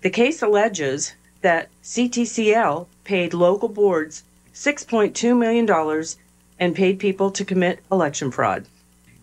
The 0.00 0.08
case 0.08 0.40
alleges 0.40 1.12
that 1.42 1.68
CTCL 1.84 2.86
paid 3.04 3.34
local 3.34 3.68
boards 3.68 4.22
$6.2 4.54 5.36
million 5.38 6.04
and 6.58 6.74
paid 6.74 6.98
people 6.98 7.30
to 7.30 7.44
commit 7.44 7.80
election 7.90 8.30
fraud. 8.30 8.66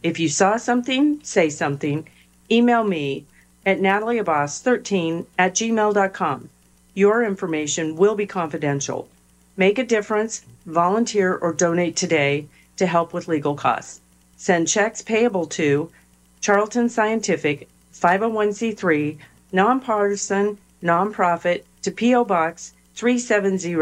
If 0.01 0.19
you 0.19 0.29
saw 0.29 0.57
something, 0.57 1.19
say 1.23 1.49
something. 1.49 2.07
Email 2.51 2.83
me 2.83 3.25
at 3.65 3.79
natalieabbas13 3.79 5.25
at 5.37 5.53
gmail.com. 5.53 6.49
Your 6.93 7.23
information 7.23 7.95
will 7.95 8.15
be 8.15 8.25
confidential. 8.25 9.07
Make 9.55 9.77
a 9.77 9.85
difference, 9.85 10.45
volunteer, 10.65 11.35
or 11.35 11.53
donate 11.53 11.95
today 11.95 12.47
to 12.77 12.87
help 12.87 13.13
with 13.13 13.27
legal 13.27 13.55
costs. 13.55 14.01
Send 14.37 14.67
checks 14.67 15.01
payable 15.01 15.45
to 15.47 15.91
Charlton 16.39 16.87
Scientific, 16.87 17.67
501c3, 17.93 19.17
nonpartisan, 19.51 20.57
nonprofit, 20.81 21.63
to 21.81 21.91
P.O. 21.91 22.23
Box 22.23 22.73
370, 22.95 23.75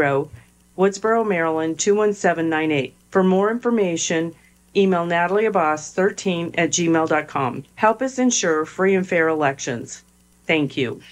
Woodsboro, 0.78 1.26
Maryland 1.26 1.78
21798. 1.78 2.94
For 3.10 3.24
more 3.24 3.50
information, 3.50 4.34
email 4.76 5.04
natalieabbas13 5.04 6.54
at 6.56 6.70
gmail.com. 6.70 7.64
Help 7.74 8.00
us 8.00 8.18
ensure 8.18 8.64
free 8.64 8.94
and 8.94 9.06
fair 9.06 9.28
elections. 9.28 10.04
Thank 10.46 10.76
you. 10.76 11.02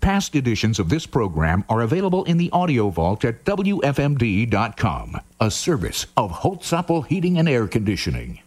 Past 0.00 0.36
editions 0.36 0.78
of 0.78 0.88
this 0.88 1.04
program 1.04 1.64
are 1.68 1.80
available 1.80 2.22
in 2.24 2.36
the 2.36 2.48
audio 2.52 2.90
vault 2.90 3.24
at 3.24 3.44
WFMD.com, 3.44 5.20
a 5.40 5.50
service 5.50 6.06
of 6.16 6.30
Holtzapfel 6.30 7.06
Heating 7.08 7.38
and 7.38 7.48
Air 7.48 7.66
Conditioning. 7.66 8.40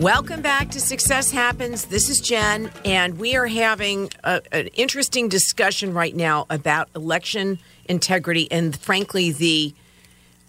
Welcome 0.00 0.42
back 0.42 0.72
to 0.72 0.80
Success 0.80 1.30
Happens. 1.30 1.86
This 1.86 2.10
is 2.10 2.18
Jen, 2.18 2.70
and 2.84 3.18
we 3.18 3.34
are 3.34 3.46
having 3.46 4.10
a, 4.22 4.42
an 4.52 4.66
interesting 4.74 5.30
discussion 5.30 5.94
right 5.94 6.14
now 6.14 6.44
about 6.50 6.90
election 6.94 7.58
integrity 7.86 8.46
and, 8.52 8.76
frankly, 8.76 9.32
the 9.32 9.74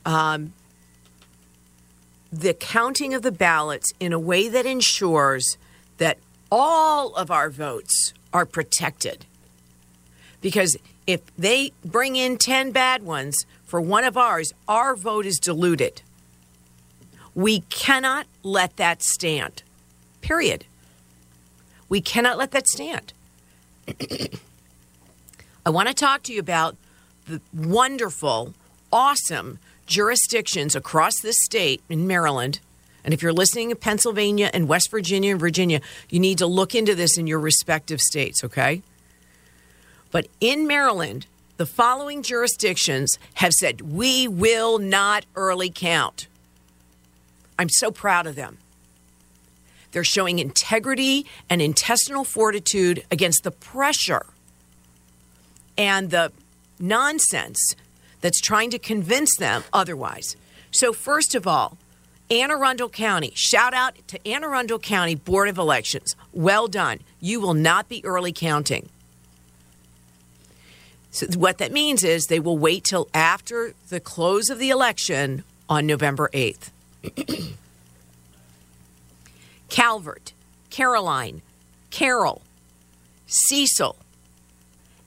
um, 0.06 0.52
the 2.30 2.54
counting 2.54 3.14
of 3.14 3.22
the 3.22 3.32
ballots 3.32 3.94
in 4.02 4.12
a 4.12 4.20
way 4.20 4.50
that 4.50 4.66
ensures 4.66 5.58
that 5.98 6.18
all 6.52 7.16
of 7.16 7.32
our 7.32 7.50
votes 7.50 8.14
are 8.34 8.46
protected. 8.46 9.26
Because 10.42 10.76
if 11.08 11.22
they 11.38 11.72
bring 11.86 12.18
in 12.18 12.38
ten 12.38 12.72
bad 12.72 13.02
ones 13.02 13.46
for 13.64 13.80
one 13.80 14.04
of 14.04 14.18
ours, 14.18 14.54
our 14.68 14.94
vote 14.94 15.26
is 15.26 15.40
diluted. 15.40 16.02
We 17.38 17.60
cannot 17.70 18.26
let 18.42 18.78
that 18.78 19.04
stand. 19.04 19.62
Period. 20.22 20.66
We 21.88 22.02
cannot 22.02 22.40
let 22.40 22.50
that 22.50 22.68
stand. 22.68 23.14
I 25.64 25.70
want 25.70 25.88
to 25.88 25.94
talk 25.94 26.24
to 26.24 26.34
you 26.34 26.40
about 26.40 26.78
the 27.28 27.40
wonderful, 27.54 28.56
awesome 28.92 29.60
jurisdictions 29.86 30.76
across 30.76 31.14
this 31.22 31.36
state 31.44 31.84
in 31.90 32.08
Maryland. 32.08 32.60
And 33.04 33.14
if 33.14 33.22
you're 33.22 33.32
listening 33.32 33.70
in 33.70 33.78
Pennsylvania 33.78 34.50
and 34.52 34.68
West 34.68 34.90
Virginia 34.90 35.30
and 35.30 35.40
Virginia, 35.40 35.82
you 36.10 36.20
need 36.20 36.40
to 36.40 36.48
look 36.48 36.74
into 36.74 36.96
this 36.96 37.20
in 37.20 37.28
your 37.28 37.40
respective 37.40 38.02
states, 38.02 38.44
okay? 38.44 38.82
But 40.10 40.26
in 40.42 40.66
Maryland, 40.66 41.28
the 41.58 41.68
following 41.68 42.24
jurisdictions 42.24 43.20
have 43.36 43.54
said, 43.54 43.82
we 43.82 44.28
will 44.28 44.80
not 44.80 45.28
early 45.36 45.70
count. 45.70 46.26
I'm 47.58 47.70
so 47.70 47.92
proud 47.92 48.28
of 48.28 48.36
them. 48.36 48.58
They're 49.92 50.04
showing 50.04 50.40
integrity 50.40 51.26
and 51.50 51.62
intestinal 51.62 52.24
fortitude 52.24 53.04
against 53.10 53.44
the 53.44 53.52
pressure 53.52 54.26
and 55.78 56.10
the 56.10 56.32
nonsense 56.80 57.76
that's 58.22 58.42
trying 58.42 58.70
to 58.72 58.80
convince 58.80 59.36
them 59.38 59.64
otherwise. 59.72 60.36
So, 60.72 60.94
first 60.94 61.36
of 61.36 61.48
all, 61.48 61.78
Anne 62.30 62.52
Arundel 62.52 62.90
County, 62.90 63.32
shout 63.36 63.74
out 63.74 63.96
to 64.08 64.28
Anne 64.28 64.44
Arundel 64.44 64.80
County 64.80 65.16
Board 65.16 65.48
of 65.48 65.58
Elections. 65.58 66.16
Well 66.34 66.68
done. 66.68 67.00
You 67.22 67.40
will 67.40 67.54
not 67.54 67.88
be 67.88 68.04
early 68.04 68.34
counting. 68.34 68.90
So, 71.12 71.26
what 71.38 71.58
that 71.60 71.72
means 71.72 72.04
is 72.04 72.26
they 72.26 72.40
will 72.40 72.58
wait 72.58 72.84
till 72.84 73.08
after 73.14 73.74
the 73.90 74.00
close 74.00 74.50
of 74.50 74.60
the 74.60 74.70
election 74.70 75.44
on 75.70 75.86
November 75.86 76.30
8th. 76.34 76.70
Calvert, 79.70 80.34
Caroline, 80.70 81.42
Carroll, 81.90 82.42
Cecil, 83.28 83.96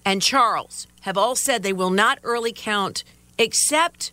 and 0.05 0.23
Charles 0.23 0.87
have 1.03 1.17
all 1.17 1.35
said 1.35 1.63
they 1.63 1.73
will 1.73 1.91
not 1.91 2.19
early 2.23 2.53
count 2.53 3.05
except 3.39 4.13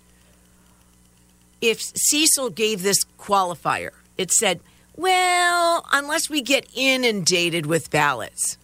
if 1.62 1.82
Cecil 1.82 2.50
gave 2.52 2.84
this 2.84 3.04
qualifier. 3.20 3.92
It 4.18 4.32
said, 4.32 4.60
well, 4.96 5.86
unless 5.92 6.30
we 6.30 6.42
get 6.42 6.68
inundated 6.76 7.66
with 7.66 7.92
ballots. 7.92 8.58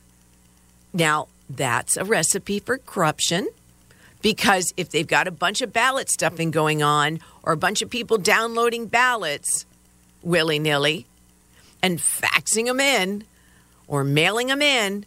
Now, 0.94 1.28
that's 1.50 1.98
a 1.98 2.06
recipe 2.06 2.60
for 2.60 2.78
corruption 2.78 3.48
because 4.22 4.74
if 4.78 4.90
they've 4.90 5.08
got 5.08 5.28
a 5.28 5.32
bunch 5.32 5.62
of 5.62 5.74
ballot 5.74 6.10
stuffing 6.10 6.50
going 6.50 6.82
on 6.82 7.20
or 7.44 7.54
a 7.54 7.58
bunch 7.58 7.82
of 7.82 7.90
people 7.90 8.18
downloading 8.18 8.88
ballots 8.88 9.66
willy 10.22 10.58
nilly 10.58 11.06
and 11.82 12.00
faxing 12.00 12.66
them 12.66 12.80
in 12.80 13.26
or 13.88 14.04
mailing 14.04 14.48
them 14.48 14.62
in, 14.62 15.06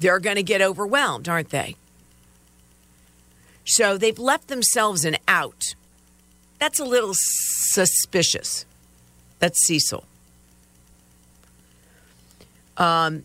they're 0.00 0.18
going 0.18 0.36
to 0.36 0.42
get 0.42 0.60
overwhelmed, 0.60 1.28
aren't 1.28 1.50
they? 1.50 1.76
So 3.64 3.96
they've 3.96 4.18
left 4.18 4.48
themselves 4.48 5.04
an 5.04 5.16
out. 5.28 5.74
That's 6.58 6.80
a 6.80 6.84
little 6.84 7.12
suspicious. 7.14 8.64
That's 9.38 9.64
Cecil. 9.66 10.04
Um, 12.76 13.24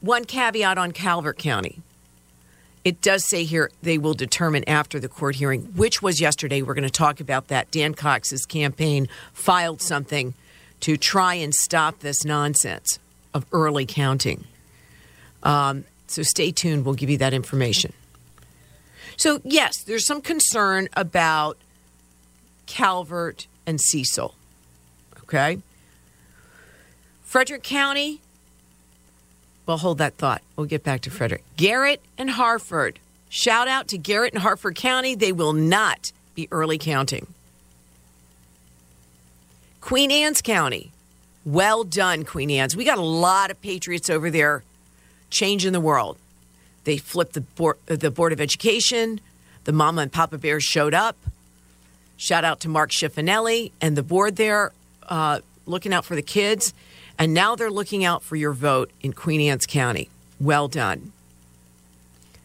one 0.00 0.24
caveat 0.24 0.78
on 0.78 0.92
Calvert 0.92 1.38
County. 1.38 1.80
It 2.84 3.02
does 3.02 3.28
say 3.28 3.44
here 3.44 3.70
they 3.82 3.98
will 3.98 4.14
determine 4.14 4.66
after 4.68 4.98
the 4.98 5.08
court 5.08 5.36
hearing, 5.36 5.62
which 5.76 6.00
was 6.00 6.20
yesterday. 6.20 6.62
We're 6.62 6.74
going 6.74 6.84
to 6.84 6.90
talk 6.90 7.20
about 7.20 7.48
that. 7.48 7.70
Dan 7.70 7.94
Cox's 7.94 8.46
campaign 8.46 9.08
filed 9.32 9.82
something 9.82 10.34
to 10.80 10.96
try 10.96 11.34
and 11.34 11.54
stop 11.54 12.00
this 12.00 12.24
nonsense 12.24 12.98
of 13.34 13.44
early 13.52 13.84
counting. 13.84 14.44
Um, 15.42 15.84
so 16.06 16.22
stay 16.22 16.50
tuned. 16.52 16.84
We'll 16.84 16.94
give 16.94 17.10
you 17.10 17.18
that 17.18 17.34
information. 17.34 17.92
So, 19.16 19.40
yes, 19.44 19.82
there's 19.84 20.06
some 20.06 20.22
concern 20.22 20.88
about 20.94 21.58
Calvert 22.66 23.46
and 23.66 23.80
Cecil. 23.80 24.34
Okay? 25.24 25.58
Frederick 27.22 27.62
County, 27.62 28.22
well, 29.70 29.78
hold 29.78 29.98
that 29.98 30.16
thought. 30.16 30.42
We'll 30.56 30.66
get 30.66 30.82
back 30.82 31.02
to 31.02 31.12
Frederick. 31.12 31.44
Garrett 31.56 32.02
and 32.18 32.28
Harford. 32.28 32.98
Shout 33.28 33.68
out 33.68 33.86
to 33.86 33.98
Garrett 33.98 34.32
and 34.32 34.42
Harford 34.42 34.74
County. 34.74 35.14
They 35.14 35.30
will 35.30 35.52
not 35.52 36.10
be 36.34 36.48
early 36.50 36.76
counting. 36.76 37.28
Queen 39.80 40.10
Anne's 40.10 40.42
County. 40.42 40.90
Well 41.44 41.84
done, 41.84 42.24
Queen 42.24 42.50
Anne's. 42.50 42.74
We 42.74 42.84
got 42.84 42.98
a 42.98 43.02
lot 43.02 43.52
of 43.52 43.62
patriots 43.62 44.10
over 44.10 44.28
there 44.28 44.64
changing 45.30 45.70
the 45.70 45.80
world. 45.80 46.18
They 46.82 46.96
flipped 46.96 47.34
the 47.34 47.42
board, 47.42 47.76
the 47.86 48.10
board 48.10 48.32
of 48.32 48.40
Education. 48.40 49.20
The 49.66 49.72
Mama 49.72 50.02
and 50.02 50.12
Papa 50.12 50.36
Bears 50.38 50.64
showed 50.64 50.94
up. 50.94 51.16
Shout 52.16 52.44
out 52.44 52.58
to 52.62 52.68
Marc 52.68 52.90
Schifanelli 52.90 53.70
and 53.80 53.96
the 53.96 54.02
board 54.02 54.34
there 54.34 54.72
uh, 55.08 55.38
looking 55.64 55.92
out 55.92 56.04
for 56.04 56.16
the 56.16 56.22
kids. 56.22 56.74
And 57.20 57.34
now 57.34 57.54
they're 57.54 57.70
looking 57.70 58.02
out 58.02 58.22
for 58.22 58.34
your 58.34 58.54
vote 58.54 58.90
in 59.02 59.12
Queen 59.12 59.42
Anne's 59.42 59.66
County. 59.66 60.08
Well 60.40 60.68
done. 60.68 61.12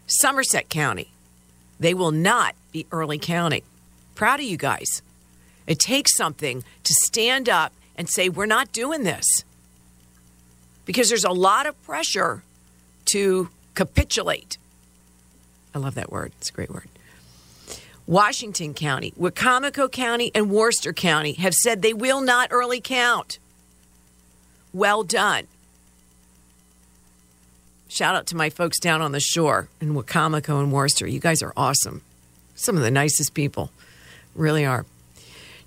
Somerset 0.05 0.67
County. 0.67 1.11
They 1.79 1.93
will 1.93 2.11
not 2.11 2.55
be 2.73 2.85
early 2.91 3.17
counting. 3.17 3.63
Proud 4.15 4.41
of 4.41 4.45
you 4.45 4.57
guys. 4.57 5.01
It 5.65 5.79
takes 5.79 6.15
something 6.17 6.65
to 6.83 6.93
stand 7.05 7.47
up 7.47 7.71
and 7.95 8.09
say, 8.09 8.27
we're 8.27 8.45
not 8.45 8.73
doing 8.73 9.03
this. 9.03 9.45
Because 10.83 11.07
there's 11.07 11.23
a 11.23 11.31
lot 11.31 11.65
of 11.65 11.81
pressure 11.83 12.43
to 13.05 13.49
capitulate. 13.75 14.57
I 15.73 15.79
love 15.79 15.95
that 15.95 16.11
word. 16.11 16.33
It's 16.37 16.49
a 16.49 16.53
great 16.53 16.69
word. 16.69 16.89
Washington 18.05 18.73
County, 18.73 19.13
Wicomico 19.17 19.89
County, 19.89 20.31
and 20.35 20.51
Worcester 20.51 20.91
County 20.91 21.31
have 21.33 21.53
said 21.53 21.81
they 21.81 21.93
will 21.93 22.19
not 22.19 22.49
early 22.51 22.81
count. 22.81 23.39
Well 24.75 25.03
done. 25.03 25.47
Shout 27.87 28.13
out 28.13 28.27
to 28.27 28.35
my 28.35 28.49
folks 28.49 28.77
down 28.77 29.01
on 29.01 29.13
the 29.13 29.21
shore 29.21 29.69
in 29.79 29.93
Wicomico 29.93 30.59
and 30.59 30.69
Worcester. 30.69 31.07
You 31.07 31.21
guys 31.21 31.41
are 31.41 31.53
awesome. 31.55 32.01
Some 32.55 32.75
of 32.75 32.83
the 32.83 32.91
nicest 32.91 33.33
people. 33.33 33.71
Really 34.35 34.65
are. 34.65 34.85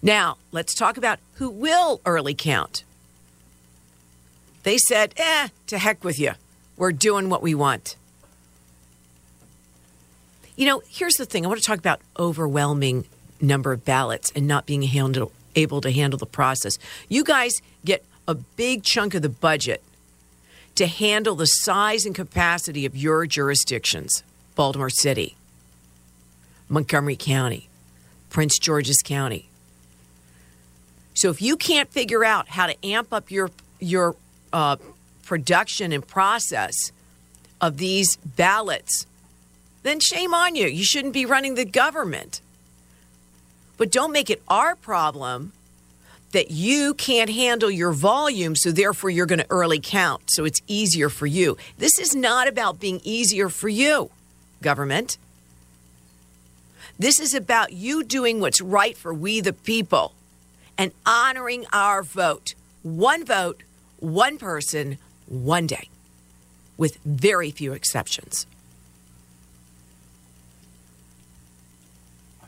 Now, 0.03 0.37
let's 0.53 0.75
talk 0.75 0.99
about 0.99 1.21
who 1.37 1.49
will 1.49 2.03
early 2.05 2.35
count. 2.35 2.85
They 4.63 4.77
said, 4.77 5.15
eh, 5.17 5.49
to 5.69 5.79
heck 5.79 6.05
with 6.05 6.19
you. 6.19 6.33
We're 6.77 6.93
doing 6.93 7.31
what 7.31 7.41
we 7.41 7.55
want. 7.55 7.97
You 10.55 10.67
know, 10.67 10.83
here's 10.87 11.15
the 11.15 11.25
thing 11.25 11.47
I 11.47 11.49
want 11.49 11.61
to 11.61 11.67
talk 11.67 11.79
about 11.79 12.03
overwhelming 12.19 13.07
number 13.41 13.73
of 13.73 13.87
ballots 13.87 14.31
and 14.37 14.47
not 14.47 14.67
being 14.67 14.83
handle, 14.83 15.33
able 15.57 15.81
to 15.81 15.91
handle 15.91 16.19
the 16.19 16.27
process. 16.27 16.79
You 17.09 17.25
guys 17.25 17.63
a 18.29 18.35
big 18.35 18.85
chunk 18.85 19.15
of 19.15 19.23
the 19.23 19.29
budget 19.29 19.83
to 20.75 20.87
handle 20.87 21.35
the 21.35 21.47
size 21.47 22.05
and 22.05 22.15
capacity 22.15 22.85
of 22.87 22.95
your 22.95 23.27
jurisdictions 23.27 24.23
Baltimore 24.55 24.91
City, 24.91 25.35
Montgomery 26.69 27.17
County, 27.17 27.69
Prince 28.29 28.59
George's 28.59 29.01
County. 29.03 29.49
So 31.15 31.31
if 31.31 31.41
you 31.41 31.57
can't 31.57 31.91
figure 31.91 32.25
out 32.25 32.49
how 32.49 32.67
to 32.67 32.87
amp 32.87 33.13
up 33.13 33.31
your 33.31 33.51
your 33.81 34.15
uh, 34.53 34.77
production 35.25 35.93
and 35.93 36.07
process 36.07 36.75
of 37.61 37.79
these 37.79 38.17
ballots, 38.17 39.07
then 39.83 40.01
shame 40.01 40.35
on 40.35 40.55
you. 40.55 40.67
You 40.67 40.85
shouldn't 40.85 41.15
be 41.15 41.25
running 41.25 41.55
the 41.55 41.65
government. 41.65 42.41
But 43.79 43.91
don't 43.91 44.13
make 44.13 44.29
it 44.29 44.43
our 44.49 44.77
problem 44.77 45.53
that 46.33 46.51
you 46.51 46.95
can't 46.95 47.31
handle 47.31 47.71
your 47.71 47.93
volume, 47.93 48.55
so 48.55 48.71
therefore 48.71 49.11
you're 49.11 49.27
going 49.27 49.39
to 49.39 49.47
early 49.51 49.81
count, 49.81 50.31
so 50.31 50.45
it's 50.45 50.61
easier 50.67 51.09
for 51.09 51.27
you. 51.27 51.57
This 51.79 51.99
is 51.99 52.15
not 52.15 52.49
about 52.49 52.79
being 52.79 53.01
easier 53.03 53.49
for 53.49 53.69
you, 53.69 54.11
government. 54.61 55.17
This 56.99 57.21
is 57.21 57.33
about 57.33 57.73
you 57.73 58.03
doing 58.03 58.41
what's 58.41 58.61
right 58.61 58.97
for 58.97 59.15
we 59.15 59.41
the 59.41 59.53
people 59.53 60.13
and 60.77 60.93
honoring 61.07 61.65
our 61.73 62.03
vote. 62.03 62.55
One 62.83 63.25
vote, 63.25 63.63
one 63.99 64.39
person, 64.39 64.99
one 65.27 65.67
day, 65.67 65.89
with 66.77 66.99
very 67.05 67.51
few 67.51 67.73
exceptions. 67.73 68.47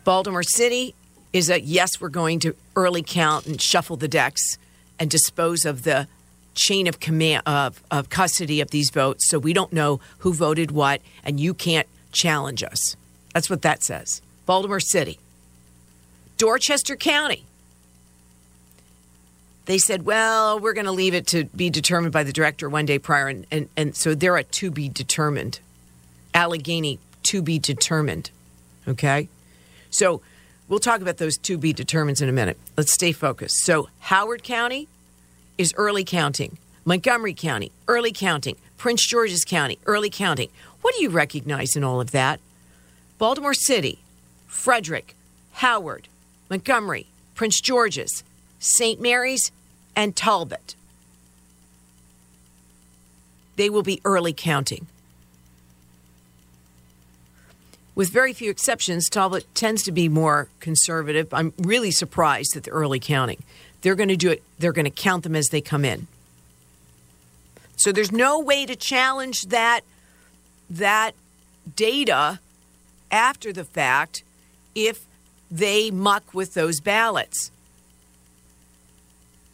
Baltimore 0.05 0.43
City 0.43 0.95
is 1.33 1.51
a 1.51 1.61
yes, 1.61 2.01
we're 2.01 2.09
going 2.09 2.41
to 2.41 2.57
early 2.81 3.03
count 3.03 3.47
and 3.47 3.61
shuffle 3.61 3.97
the 3.97 4.09
decks 4.09 4.59
and 4.99 5.11
dispose 5.11 5.65
of 5.65 5.83
the 5.83 6.09
chain 6.55 6.87
of 6.87 7.01
command 7.01 7.43
of, 7.47 7.83
of 7.91 8.11
custody 8.11 8.61
of 8.61 8.71
these 8.71 8.91
votes 8.91 9.29
so 9.29 9.39
we 9.39 9.53
don't 9.53 9.73
know 9.73 10.01
who 10.19 10.33
voted 10.35 10.71
what 10.71 11.01
and 11.25 11.39
you 11.39 11.55
can't 11.55 11.87
challenge 12.13 12.63
us. 12.63 12.97
That's 13.33 13.49
what 13.49 13.63
that 13.63 13.83
says. 13.83 14.21
Baltimore 14.47 14.81
City. 14.81 15.19
Dorchester 16.37 16.97
County. 16.97 17.45
They 19.67 19.79
said, 19.79 20.05
well, 20.05 20.59
we're 20.59 20.73
going 20.73 20.87
to 20.87 20.93
leave 20.93 21.15
it 21.15 21.29
to 21.29 21.45
be 21.45 21.71
determined 21.71 22.13
by 22.13 22.25
the 22.25 22.33
director 22.33 22.69
one 22.69 22.87
day 22.87 22.99
prior. 22.99 23.29
And, 23.29 23.47
and, 23.53 23.69
and 23.77 23.95
so 23.95 24.15
they're 24.15 24.37
at 24.37 24.51
to 24.53 24.71
be 24.71 24.89
determined. 24.89 25.61
Allegany, 26.35 26.99
to 27.25 27.43
be 27.43 27.59
determined. 27.59 28.31
Okay? 28.89 29.29
So 29.91 30.23
we'll 30.71 30.79
talk 30.79 31.03
about 31.03 31.19
those 31.19 31.37
to 31.37 31.59
be 31.59 31.75
determined 31.75 32.23
in 32.23 32.31
a 32.31 32.33
minute. 32.33 32.57
Let's 32.79 32.95
stay 32.95 33.13
focused. 33.13 33.59
So 33.65 33.91
Howard 33.99 34.43
County 34.43 34.89
is 35.59 35.75
early 35.77 36.05
counting. 36.05 36.57
Montgomery 36.87 37.35
County, 37.35 37.71
early 37.87 38.13
counting. 38.13 38.57
Prince 38.79 39.07
George's 39.07 39.45
County, 39.45 39.79
early 39.85 40.09
counting. 40.09 40.49
What 40.81 40.95
do 40.95 41.03
you 41.03 41.11
recognize 41.11 41.77
in 41.77 41.85
all 41.85 42.01
of 42.01 42.13
that? 42.13 42.41
Baltimore 43.19 43.53
City, 43.53 43.99
Frederick, 44.47 45.15
Howard, 45.53 46.09
Montgomery, 46.49 47.07
Prince 47.35 47.61
George's, 47.61 48.25
St. 48.59 48.99
Mary's, 48.99 49.53
and 49.95 50.17
Talbot. 50.17 50.75
They 53.57 53.69
will 53.69 53.83
be 53.83 54.01
early 54.07 54.33
counting. 54.33 54.87
With 58.01 58.09
very 58.09 58.33
few 58.33 58.51
exceptions, 58.51 59.11
Talbot 59.11 59.45
tends 59.55 59.83
to 59.83 59.93
be 59.93 60.09
more 60.09 60.49
conservative. 60.59 61.35
I'm 61.35 61.53
really 61.59 61.91
surprised 61.91 62.57
at 62.57 62.63
the 62.63 62.71
early 62.71 62.99
counting. 62.99 63.43
They're 63.83 63.95
going 63.95 64.09
to 64.09 64.17
do 64.17 64.31
it, 64.31 64.43
they're 64.59 64.73
going 64.73 64.87
to 64.87 64.91
count 64.91 65.23
them 65.23 65.37
as 65.37 65.49
they 65.49 65.61
come 65.61 65.85
in. 65.85 66.07
So 67.77 67.93
there's 67.93 68.11
no 68.11 68.41
way 68.41 68.65
to 68.65 68.75
challenge 68.75 69.49
that 69.49 69.83
that 70.71 71.15
data 71.77 72.41
after 73.11 73.53
the 73.53 73.65
fact 73.65 74.25
if 74.75 75.01
they 75.51 75.91
muck 75.91 76.33
with 76.33 76.55
those 76.55 76.81
ballots. 76.81 77.51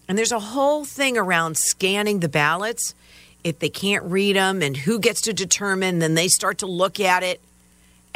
And 0.09 0.17
there's 0.17 0.31
a 0.31 0.39
whole 0.39 0.85
thing 0.85 1.19
around 1.19 1.57
scanning 1.57 2.21
the 2.21 2.29
ballots. 2.29 2.95
If 3.43 3.59
they 3.59 3.71
can't 3.71 4.05
read 4.05 4.37
them 4.37 4.63
and 4.63 4.77
who 4.77 5.01
gets 5.01 5.23
to 5.23 5.33
determine, 5.33 5.99
then 5.99 6.15
they 6.15 6.29
start 6.29 6.59
to 6.59 6.67
look 6.67 7.01
at 7.01 7.25
it 7.25 7.41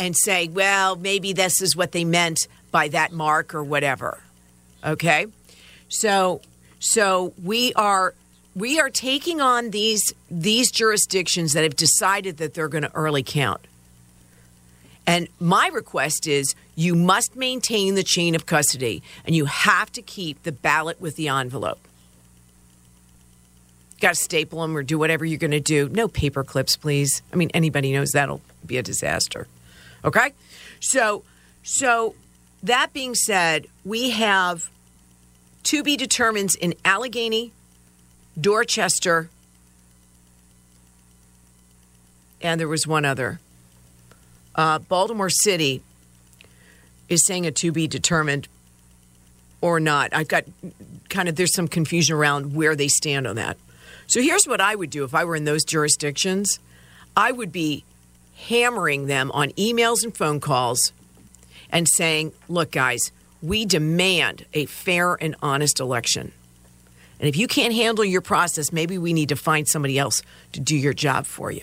and 0.01 0.17
say, 0.17 0.49
well, 0.49 0.97
maybe 0.97 1.35
this 1.35 1.61
is 1.61 1.77
what 1.77 1.93
they 1.93 2.05
meant 2.05 2.49
by 2.73 2.89
that 2.89 3.13
mark 3.13 3.55
or 3.55 3.63
whatever. 3.63 4.23
Okay? 4.83 5.27
So 5.91 6.41
so 6.79 7.35
we 7.45 7.75
are 7.75 8.15
we 8.55 8.81
are 8.81 8.89
taking 8.89 9.43
on 9.43 9.71
these 9.71 10.15
these 10.31 10.71
jurisdictions 10.71 11.53
that 11.53 11.65
have 11.65 11.77
decided 11.77 12.39
that 12.39 12.55
they're 12.55 12.69
going 12.69 12.83
to 12.83 12.95
early 12.95 13.23
count. 13.23 13.61
And 15.07 15.29
my 15.39 15.69
request 15.69 16.27
is 16.27 16.55
you 16.77 16.95
must 16.95 17.37
maintain 17.37 17.95
the 17.95 18.03
chain 18.03 18.35
of 18.35 18.47
custody 18.47 19.03
and 19.27 19.37
you 19.37 19.45
have 19.45 19.93
to 19.93 20.03
keep 20.03 20.43
the 20.45 20.53
ballot 20.53 20.99
with 20.99 21.17
the 21.17 21.29
envelope. 21.29 21.81
Got 24.01 24.15
to 24.15 24.23
staple 24.23 24.63
them 24.63 24.75
or 24.75 24.83
do 24.83 24.99
whatever 24.99 25.27
you're 25.27 25.39
going 25.39 25.51
to 25.51 25.61
do. 25.61 25.91
No 25.91 26.09
paper 26.09 26.43
clips, 26.43 26.77
please. 26.77 27.23
I 27.35 27.37
mean, 27.37 27.51
anybody 27.53 27.93
knows 27.93 28.13
that'll 28.13 28.41
be 28.65 28.79
a 28.79 28.83
disaster. 28.83 29.47
Okay? 30.05 30.33
So, 30.81 31.25
so 31.63 32.15
that 32.63 32.93
being 32.93 33.15
said, 33.15 33.67
we 33.85 34.11
have 34.11 34.71
to 35.65 35.83
be 35.83 35.97
determined 35.97 36.55
in 36.61 36.75
Allegany, 36.85 37.51
Dorchester, 38.41 39.29
and 42.43 42.59
there 42.59 42.69
was 42.69 42.87
one 42.87 43.05
other. 43.05 43.41
Uh, 44.55 44.79
Baltimore 44.79 45.31
City 45.31 45.83
is 47.09 47.25
saying 47.27 47.47
a 47.47 47.51
to 47.51 47.73
be 47.73 47.87
determined 47.87 48.49
or 49.61 49.79
not. 49.81 50.15
I've 50.15 50.29
got 50.29 50.45
kind 51.09 51.29
of, 51.29 51.37
there's 51.37 51.55
some 51.55 51.69
confusion 51.69 52.17
around 52.17 52.55
where 52.55 52.75
they 52.75 52.89
stand 52.89 53.27
on 53.27 53.37
that. 53.37 53.59
So 54.07 54.23
here's 54.23 54.47
what 54.47 54.61
I 54.61 54.75
would 54.75 54.91
do 54.91 55.05
if 55.05 55.15
I 55.15 55.25
were 55.25 55.37
in 55.37 55.45
those 55.45 55.65
jurisdictions 55.65 56.59
I 57.17 57.33
would 57.33 57.53
be 57.53 57.85
hammering 58.35 59.07
them 59.07 59.31
on 59.33 59.51
emails 59.51 60.03
and 60.03 60.17
phone 60.17 60.41
calls 60.41 60.93
and 61.71 61.89
saying, 61.89 62.33
look, 62.49 62.71
guys, 62.71 63.13
we 63.43 63.65
demand 63.65 64.45
a 64.55 64.67
fair 64.67 65.15
and 65.15 65.37
honest 65.43 65.81
election. 65.81 66.33
And 67.19 67.29
if 67.29 67.37
you 67.37 67.47
can't 67.47 67.75
handle 67.75 68.05
your 68.05 68.23
process, 68.23 68.73
maybe 68.73 68.97
we 68.99 69.13
need 69.13 69.29
to 69.29 69.37
find 69.37 69.69
somebody 69.69 69.99
else 69.99 70.23
to 70.53 70.61
do 70.61 70.77
your 70.77 70.95
job 70.95 71.27
for 71.27 71.51
you. 71.51 71.63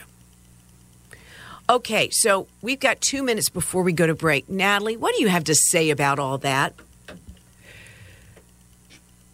Okay, 1.69 2.10
so 2.12 2.47
we've 2.62 2.80
got 2.80 3.01
two 3.01 3.23
minutes 3.23 3.49
before 3.49 3.84
we 3.84 3.91
go 3.91 4.08
to 4.08 4.15
break. 4.15 4.47
Natalie, 4.47 4.95
what 4.95 5.15
do 5.15 5.21
you 5.21 5.27
have 5.27 5.43
to 5.45 5.56
say 5.56 5.89
about 5.89 6.19
all 6.19 6.38
that? 6.38 6.73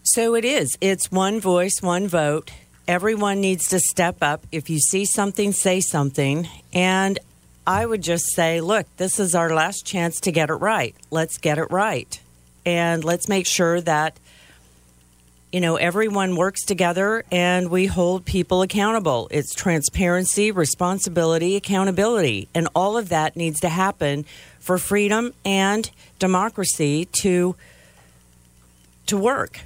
So 0.04 0.34
it 0.36 0.44
is. 0.44 0.76
It's 0.82 1.12
one 1.12 1.40
voice, 1.40 1.82
one 1.82 2.08
vote. 2.08 2.52
Everyone 2.88 3.40
needs 3.40 3.70
to 3.70 3.80
step 3.80 4.18
up. 4.22 4.46
If 4.52 4.70
you 4.70 4.80
see 4.80 5.06
something, 5.06 5.54
say 5.54 5.80
something. 5.80 6.48
And 6.74 7.18
I 7.66 7.86
would 7.86 8.02
just 8.02 8.34
say, 8.34 8.60
look, 8.60 8.86
this 8.98 9.20
is 9.20 9.36
our 9.36 9.54
last 9.54 9.86
chance 9.86 10.20
to 10.22 10.32
get 10.32 10.50
it 10.50 10.56
right. 10.56 10.96
Let's 11.10 11.38
get 11.38 11.58
it 11.58 11.72
right. 11.72 12.20
And 12.66 13.04
let's 13.04 13.30
make 13.30 13.48
sure 13.48 13.80
that 13.82 14.18
you 15.54 15.62
know, 15.62 15.76
everyone 15.76 16.36
works 16.36 16.66
together 16.66 17.24
and 17.32 17.70
we 17.70 17.86
hold 17.86 18.26
people 18.26 18.64
accountable. 18.64 19.28
It's 19.30 19.54
transparency, 19.54 20.50
responsibility, 20.50 21.56
accountability, 21.56 22.48
and 22.56 22.68
all 22.74 22.98
of 22.98 23.10
that 23.10 23.36
needs 23.36 23.60
to 23.60 23.70
happen 23.70 24.26
for 24.58 24.80
freedom 24.80 25.32
and 25.46 25.92
democracy 26.18 27.06
to 27.22 27.56
to 29.06 29.16
work. 29.16 29.60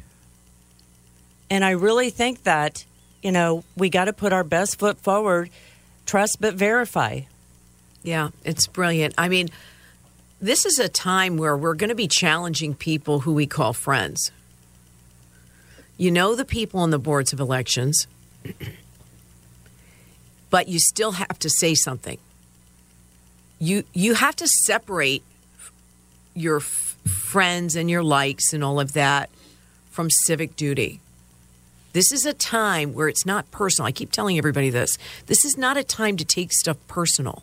And 1.49 1.63
I 1.63 1.69
really 1.71 2.09
think 2.09 2.43
that, 2.43 2.83
you 3.21 3.31
know, 3.31 3.63
we 3.75 3.89
got 3.89 4.05
to 4.05 4.13
put 4.13 4.33
our 4.33 4.43
best 4.43 4.79
foot 4.79 4.97
forward, 4.99 5.49
trust 6.05 6.37
but 6.39 6.55
verify. 6.55 7.21
Yeah, 8.03 8.29
it's 8.43 8.67
brilliant. 8.67 9.15
I 9.17 9.29
mean, 9.29 9.49
this 10.39 10.65
is 10.65 10.79
a 10.79 10.87
time 10.87 11.37
where 11.37 11.57
we're 11.57 11.73
going 11.73 11.89
to 11.89 11.95
be 11.95 12.07
challenging 12.07 12.75
people 12.75 13.21
who 13.21 13.33
we 13.33 13.47
call 13.47 13.73
friends 13.73 14.31
you 15.97 16.11
know 16.11 16.35
the 16.35 16.45
people 16.45 16.79
on 16.79 16.91
the 16.91 16.99
boards 16.99 17.33
of 17.33 17.39
elections, 17.39 18.07
but 20.49 20.67
you 20.67 20.79
still 20.79 21.13
have 21.13 21.39
to 21.39 21.49
say 21.49 21.73
something. 21.73 22.19
You 23.59 23.83
you 23.93 24.13
have 24.13 24.35
to 24.37 24.47
separate 24.47 25.23
your 26.35 26.57
f- 26.57 26.95
friends 27.07 27.75
and 27.75 27.89
your 27.89 28.03
likes 28.03 28.53
and 28.53 28.63
all 28.63 28.79
of 28.79 28.93
that 28.93 29.31
from 29.89 30.11
civic 30.11 30.55
duty. 30.55 30.99
This 31.97 32.11
is 32.11 32.27
a 32.27 32.33
time 32.35 32.93
where 32.93 33.07
it's 33.07 33.25
not 33.25 33.49
personal. 33.49 33.87
I 33.87 33.91
keep 33.91 34.11
telling 34.11 34.37
everybody 34.37 34.69
this. 34.69 34.99
This 35.25 35.43
is 35.43 35.57
not 35.57 35.77
a 35.77 35.83
time 35.83 36.15
to 36.17 36.23
take 36.23 36.53
stuff 36.53 36.77
personal. 36.87 37.41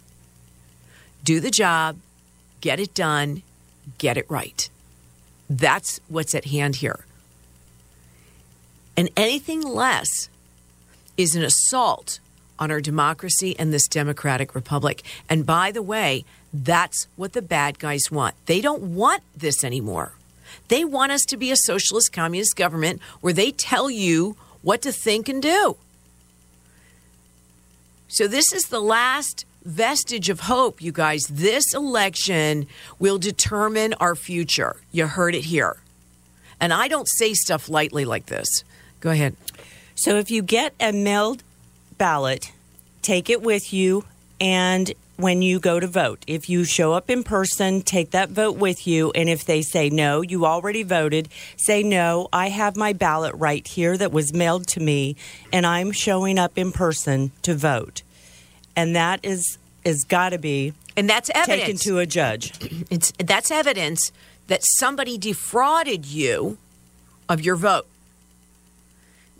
Do 1.24 1.40
the 1.40 1.50
job, 1.50 1.96
get 2.60 2.78
it 2.78 2.94
done, 2.94 3.42
get 3.98 4.16
it 4.16 4.30
right. 4.30 4.70
That's 5.50 5.98
what's 6.06 6.36
at 6.36 6.44
hand 6.44 6.76
here. 6.76 7.04
And 8.96 9.10
anything 9.16 9.60
less 9.60 10.28
is 11.16 11.34
an 11.34 11.42
assault 11.42 12.20
on 12.56 12.70
our 12.70 12.80
democracy 12.80 13.56
and 13.58 13.72
this 13.72 13.88
democratic 13.88 14.54
republic. 14.54 15.02
And 15.28 15.44
by 15.44 15.72
the 15.72 15.82
way, 15.82 16.24
that's 16.52 17.08
what 17.16 17.32
the 17.32 17.42
bad 17.42 17.80
guys 17.80 18.08
want. 18.08 18.36
They 18.46 18.60
don't 18.60 18.94
want 18.94 19.24
this 19.36 19.64
anymore. 19.64 20.12
They 20.68 20.84
want 20.84 21.10
us 21.10 21.24
to 21.24 21.36
be 21.36 21.50
a 21.50 21.56
socialist 21.56 22.12
communist 22.12 22.54
government 22.54 23.02
where 23.20 23.32
they 23.32 23.50
tell 23.50 23.90
you 23.90 24.36
what 24.64 24.82
to 24.82 24.90
think 24.90 25.28
and 25.28 25.40
do. 25.40 25.76
So, 28.08 28.26
this 28.26 28.52
is 28.52 28.64
the 28.64 28.80
last 28.80 29.44
vestige 29.64 30.28
of 30.28 30.40
hope, 30.40 30.82
you 30.82 30.92
guys. 30.92 31.22
This 31.30 31.72
election 31.72 32.66
will 32.98 33.18
determine 33.18 33.94
our 33.94 34.14
future. 34.14 34.76
You 34.92 35.06
heard 35.06 35.34
it 35.34 35.44
here. 35.44 35.76
And 36.60 36.72
I 36.72 36.88
don't 36.88 37.08
say 37.08 37.34
stuff 37.34 37.68
lightly 37.68 38.04
like 38.04 38.26
this. 38.26 38.64
Go 39.00 39.10
ahead. 39.10 39.36
So 39.94 40.16
if 40.16 40.30
you 40.30 40.42
get 40.42 40.74
a 40.80 40.92
mailed 40.92 41.42
ballot, 41.98 42.52
take 43.02 43.30
it 43.30 43.42
with 43.42 43.72
you 43.72 44.04
and 44.40 44.92
when 45.16 45.42
you 45.42 45.60
go 45.60 45.78
to 45.78 45.86
vote. 45.86 46.24
If 46.26 46.48
you 46.48 46.64
show 46.64 46.92
up 46.92 47.08
in 47.08 47.22
person, 47.22 47.82
take 47.82 48.10
that 48.10 48.30
vote 48.30 48.56
with 48.56 48.86
you. 48.86 49.10
And 49.12 49.28
if 49.28 49.44
they 49.44 49.62
say 49.62 49.90
no, 49.90 50.22
you 50.22 50.44
already 50.44 50.82
voted, 50.82 51.28
say 51.56 51.82
no, 51.82 52.28
I 52.32 52.48
have 52.48 52.76
my 52.76 52.92
ballot 52.92 53.34
right 53.36 53.66
here 53.66 53.96
that 53.96 54.12
was 54.12 54.32
mailed 54.32 54.66
to 54.68 54.80
me, 54.80 55.16
and 55.52 55.66
I'm 55.66 55.92
showing 55.92 56.38
up 56.38 56.58
in 56.58 56.72
person 56.72 57.32
to 57.42 57.54
vote. 57.54 58.02
And 58.76 58.96
that 58.96 59.20
is 59.22 59.58
is 59.84 60.04
got 60.04 60.30
to 60.30 60.38
be 60.38 60.72
and 60.96 61.08
that's 61.08 61.30
evidence 61.34 61.60
taken 61.60 61.76
to 61.76 61.98
a 61.98 62.06
judge. 62.06 62.52
It's 62.90 63.12
that's 63.18 63.50
evidence 63.50 64.10
that 64.48 64.60
somebody 64.62 65.18
defrauded 65.18 66.06
you 66.06 66.58
of 67.28 67.40
your 67.40 67.56
vote 67.56 67.86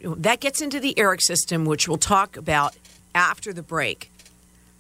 that 0.05 0.41
gets 0.41 0.61
into 0.61 0.81
the 0.81 0.95
ERIC 0.99 1.23
system, 1.23 1.65
which 1.65 1.89
we'll 1.89 1.99
talk 1.99 2.37
about 2.37 2.77
after 3.15 3.53
the 3.53 3.63
break, 3.63 4.11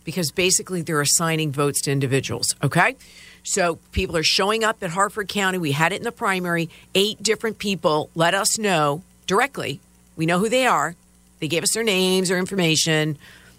because 0.05 0.31
basically 0.31 0.83
they're 0.83 1.01
assigning 1.01 1.53
votes 1.53 1.81
to 1.83 1.93
individuals. 1.93 2.55
Okay. 2.63 2.97
So 3.43 3.77
people 3.93 4.17
are 4.17 4.23
showing 4.23 4.65
up 4.65 4.83
at 4.83 4.91
Harford 4.91 5.29
County. 5.29 5.59
We 5.59 5.73
had 5.73 5.93
it 5.93 5.97
in 5.97 6.05
the 6.05 6.13
primary. 6.13 6.71
Eight 6.95 7.23
different 7.23 7.59
people 7.59 8.11
let 8.15 8.35
us 8.35 8.59
know 8.59 9.03
directly. 9.27 9.81
We 10.17 10.27
know 10.27 10.39
who 10.39 10.49
they 10.49 10.67
are. 10.67 10.95
They 11.41 11.49
gave 11.49 11.63
us 11.63 11.75
their 11.75 11.83
names, 11.83 12.29
their 12.29 12.39
information. 12.39 13.19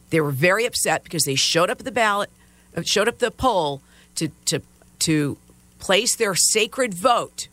They 0.10 0.22
were 0.22 0.32
very 0.32 0.66
upset 0.66 1.04
because 1.04 1.24
they 1.24 1.36
showed 1.36 1.70
up 1.70 1.80
at 1.80 1.86
the 1.86 1.92
ballot, 1.92 2.30
uh, 2.76 2.82
showed 2.84 3.08
up 3.08 3.20
the 3.20 3.32
poll 3.32 3.82
to 4.16 4.30
to 4.46 4.62
to 5.00 5.38
place 5.80 6.16
their 6.16 6.34
sacred 6.34 6.94
vote 6.94 7.48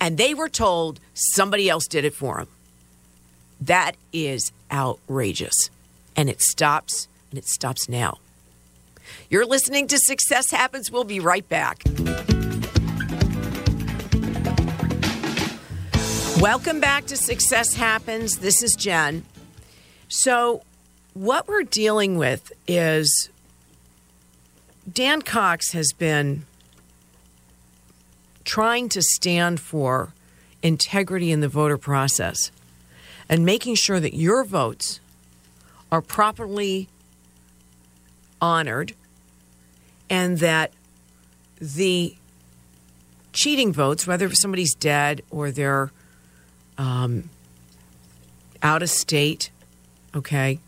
and 0.00 0.16
they 0.16 0.34
were 0.34 0.48
told 0.48 1.00
somebody 1.14 1.68
else 1.68 1.86
did 1.86 2.04
it 2.04 2.14
for 2.14 2.38
them. 2.38 2.48
That 3.60 3.92
is 4.12 4.52
outrageous. 4.70 5.70
And 6.18 6.28
it 6.28 6.42
stops, 6.42 7.06
and 7.30 7.38
it 7.38 7.46
stops 7.46 7.88
now. 7.88 8.18
You're 9.30 9.46
listening 9.46 9.86
to 9.86 9.98
Success 9.98 10.50
Happens. 10.50 10.90
We'll 10.90 11.04
be 11.04 11.20
right 11.20 11.48
back. 11.48 11.84
Welcome 16.40 16.80
back 16.80 17.06
to 17.06 17.16
Success 17.16 17.74
Happens. 17.74 18.38
This 18.38 18.64
is 18.64 18.74
Jen. 18.74 19.26
So, 20.08 20.64
what 21.14 21.46
we're 21.46 21.62
dealing 21.62 22.18
with 22.18 22.50
is 22.66 23.30
Dan 24.92 25.22
Cox 25.22 25.70
has 25.70 25.92
been 25.92 26.46
trying 28.44 28.88
to 28.88 29.02
stand 29.02 29.60
for 29.60 30.14
integrity 30.64 31.30
in 31.30 31.42
the 31.42 31.48
voter 31.48 31.78
process 31.78 32.50
and 33.28 33.46
making 33.46 33.76
sure 33.76 34.00
that 34.00 34.14
your 34.14 34.42
votes 34.42 34.98
are 35.90 36.02
properly 36.02 36.88
honored 38.40 38.94
and 40.10 40.38
that 40.38 40.72
the 41.60 42.14
cheating 43.32 43.72
votes, 43.72 44.06
whether 44.06 44.32
somebody's 44.32 44.74
dead 44.74 45.22
or 45.30 45.50
they're 45.50 45.90
um, 46.76 47.30
out 48.62 48.82
of 48.82 48.90
state, 48.90 49.50
okay, 50.14 50.60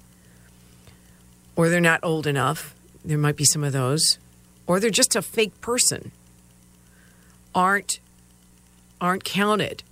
or 1.56 1.68
they're 1.68 1.80
not 1.80 2.00
old 2.02 2.26
enough, 2.26 2.74
there 3.04 3.18
might 3.18 3.36
be 3.36 3.44
some 3.44 3.64
of 3.64 3.72
those, 3.72 4.18
or 4.66 4.80
they're 4.80 4.90
just 4.90 5.16
a 5.16 5.22
fake 5.22 5.60
person, 5.60 6.12
aren't 7.54 8.00
aren't 9.00 9.24
counted. 9.24 9.82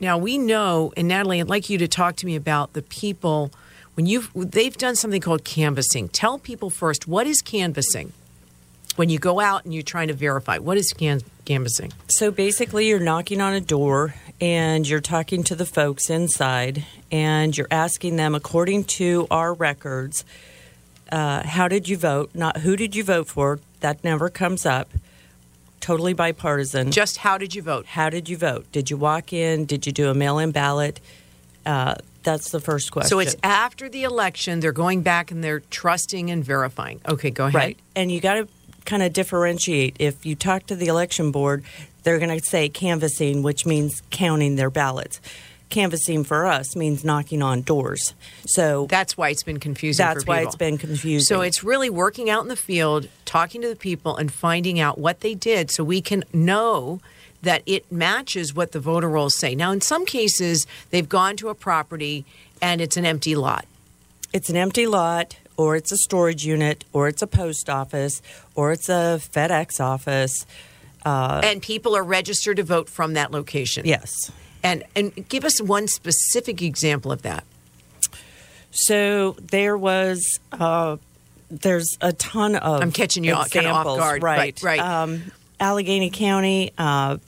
Now 0.00 0.16
we 0.16 0.38
know, 0.38 0.92
and 0.96 1.08
Natalie, 1.08 1.40
I'd 1.40 1.48
like 1.48 1.68
you 1.68 1.76
to 1.78 1.88
talk 1.88 2.16
to 2.16 2.26
me 2.26 2.34
about 2.34 2.72
the 2.72 2.82
people 2.82 3.50
when 3.94 4.06
you've 4.06 4.30
they've 4.34 4.76
done 4.76 4.96
something 4.96 5.20
called 5.20 5.44
canvassing. 5.44 6.08
Tell 6.08 6.38
people 6.38 6.70
first 6.70 7.06
what 7.08 7.26
is 7.26 7.42
canvassing 7.42 8.12
when 8.96 9.08
you 9.08 9.18
go 9.18 9.40
out 9.40 9.64
and 9.64 9.72
you're 9.72 9.82
trying 9.82 10.08
to 10.08 10.14
verify 10.14 10.58
what 10.58 10.76
is 10.76 10.92
can- 10.92 11.22
canvassing. 11.44 11.92
So 12.08 12.30
basically, 12.30 12.88
you're 12.88 13.00
knocking 13.00 13.40
on 13.40 13.54
a 13.54 13.60
door 13.60 14.14
and 14.40 14.88
you're 14.88 15.00
talking 15.00 15.42
to 15.44 15.54
the 15.54 15.66
folks 15.66 16.08
inside, 16.08 16.84
and 17.12 17.56
you're 17.56 17.68
asking 17.70 18.16
them, 18.16 18.34
according 18.34 18.84
to 18.84 19.26
our 19.30 19.52
records, 19.52 20.24
uh, 21.12 21.42
how 21.42 21.68
did 21.68 21.88
you 21.88 21.96
vote? 21.96 22.30
Not 22.34 22.58
who 22.58 22.76
did 22.76 22.94
you 22.94 23.04
vote 23.04 23.26
for. 23.26 23.60
That 23.80 24.02
never 24.02 24.30
comes 24.30 24.64
up. 24.64 24.90
Totally 25.80 26.12
bipartisan. 26.12 26.90
Just 26.90 27.18
how 27.18 27.38
did 27.38 27.54
you 27.54 27.62
vote? 27.62 27.86
How 27.86 28.10
did 28.10 28.28
you 28.28 28.36
vote? 28.36 28.70
Did 28.70 28.90
you 28.90 28.96
walk 28.96 29.32
in? 29.32 29.64
Did 29.64 29.86
you 29.86 29.92
do 29.92 30.10
a 30.10 30.14
mail 30.14 30.38
in 30.38 30.52
ballot? 30.52 31.00
Uh, 31.64 31.96
that's 32.22 32.50
the 32.50 32.60
first 32.60 32.92
question. 32.92 33.08
So 33.08 33.18
it's 33.18 33.36
after 33.42 33.88
the 33.88 34.04
election, 34.04 34.60
they're 34.60 34.72
going 34.72 35.02
back 35.02 35.30
and 35.30 35.42
they're 35.42 35.60
trusting 35.60 36.30
and 36.30 36.44
verifying. 36.44 37.00
Okay, 37.08 37.30
go 37.30 37.46
ahead. 37.46 37.54
Right. 37.54 37.78
And 37.96 38.10
you 38.12 38.20
got 38.20 38.34
to 38.34 38.48
kind 38.84 39.02
of 39.02 39.12
differentiate. 39.12 39.96
If 39.98 40.26
you 40.26 40.34
talk 40.34 40.66
to 40.66 40.76
the 40.76 40.86
election 40.86 41.30
board, 41.30 41.64
they're 42.02 42.18
going 42.18 42.38
to 42.38 42.44
say 42.44 42.68
canvassing, 42.68 43.42
which 43.42 43.66
means 43.66 44.02
counting 44.10 44.56
their 44.56 44.70
ballots. 44.70 45.20
Canvassing 45.68 46.24
for 46.24 46.46
us 46.46 46.74
means 46.74 47.04
knocking 47.04 47.42
on 47.42 47.62
doors. 47.62 48.14
So 48.44 48.86
That's 48.90 49.16
why 49.16 49.28
it's 49.28 49.44
been 49.44 49.60
confusing. 49.60 50.04
that's 50.04 50.26
why 50.26 50.40
it's 50.40 50.56
been 50.56 50.78
confusing. 50.78 51.24
So 51.24 51.42
it's 51.42 51.62
really 51.62 51.88
working 51.88 52.28
out 52.28 52.42
in 52.42 52.48
the 52.48 52.56
field, 52.56 53.08
talking 53.24 53.62
to 53.62 53.68
the 53.68 53.76
people, 53.76 54.16
and 54.16 54.32
finding 54.32 54.80
out 54.80 54.98
what 54.98 55.20
they 55.20 55.36
did, 55.36 55.70
so 55.70 55.84
we 55.84 56.00
can 56.00 56.24
know 56.32 57.00
that 57.42 57.62
it 57.66 57.90
matches 57.90 58.54
what 58.54 58.72
the 58.72 58.80
voter 58.80 59.08
rolls 59.08 59.34
say. 59.34 59.54
Now, 59.54 59.72
in 59.72 59.80
some 59.80 60.04
cases, 60.04 60.66
they've 60.90 61.08
gone 61.08 61.36
to 61.36 61.48
a 61.48 61.54
property 61.54 62.24
and 62.60 62.80
it's 62.80 62.96
an 62.96 63.06
empty 63.06 63.34
lot. 63.34 63.64
it's 64.32 64.48
an 64.50 64.56
empty 64.56 64.86
lot, 64.86 65.36
or 65.56 65.74
it's 65.76 65.90
a 65.92 65.96
storage 65.96 66.44
unit, 66.44 66.84
or 66.92 67.08
it's 67.08 67.20
a 67.22 67.26
post 67.26 67.68
office, 67.68 68.22
or 68.54 68.70
it's 68.72 68.88
a 68.88 69.18
FedEx 69.32 69.80
office. 69.80 70.46
and 71.04 71.60
people 71.62 71.96
are 71.96 72.04
registered 72.04 72.56
to 72.58 72.62
vote 72.62 72.88
from 72.88 73.14
that 73.14 73.30
location. 73.32 73.86
Yes. 73.86 74.30
And 74.62 74.84
and 74.94 75.26
give 75.28 75.44
us 75.44 75.60
one 75.60 75.88
specific 75.88 76.60
example 76.62 77.10
of 77.10 77.22
that. 77.22 77.44
So 78.70 79.36
there 79.40 79.76
was, 79.76 80.38
uh, 80.52 80.96
there's 81.50 81.96
a 82.00 82.12
ton 82.12 82.54
of. 82.56 82.82
I'm 82.82 82.92
catching 82.92 83.24
you 83.24 83.34
kinda 83.50 83.70
off 83.70 83.84
guard. 83.84 84.22
right? 84.22 84.38
Right, 84.38 84.62
right. 84.62 84.80
Um, 84.80 85.32
Allegany 85.60 86.12
County, 86.12 86.72
uh, 86.78 87.18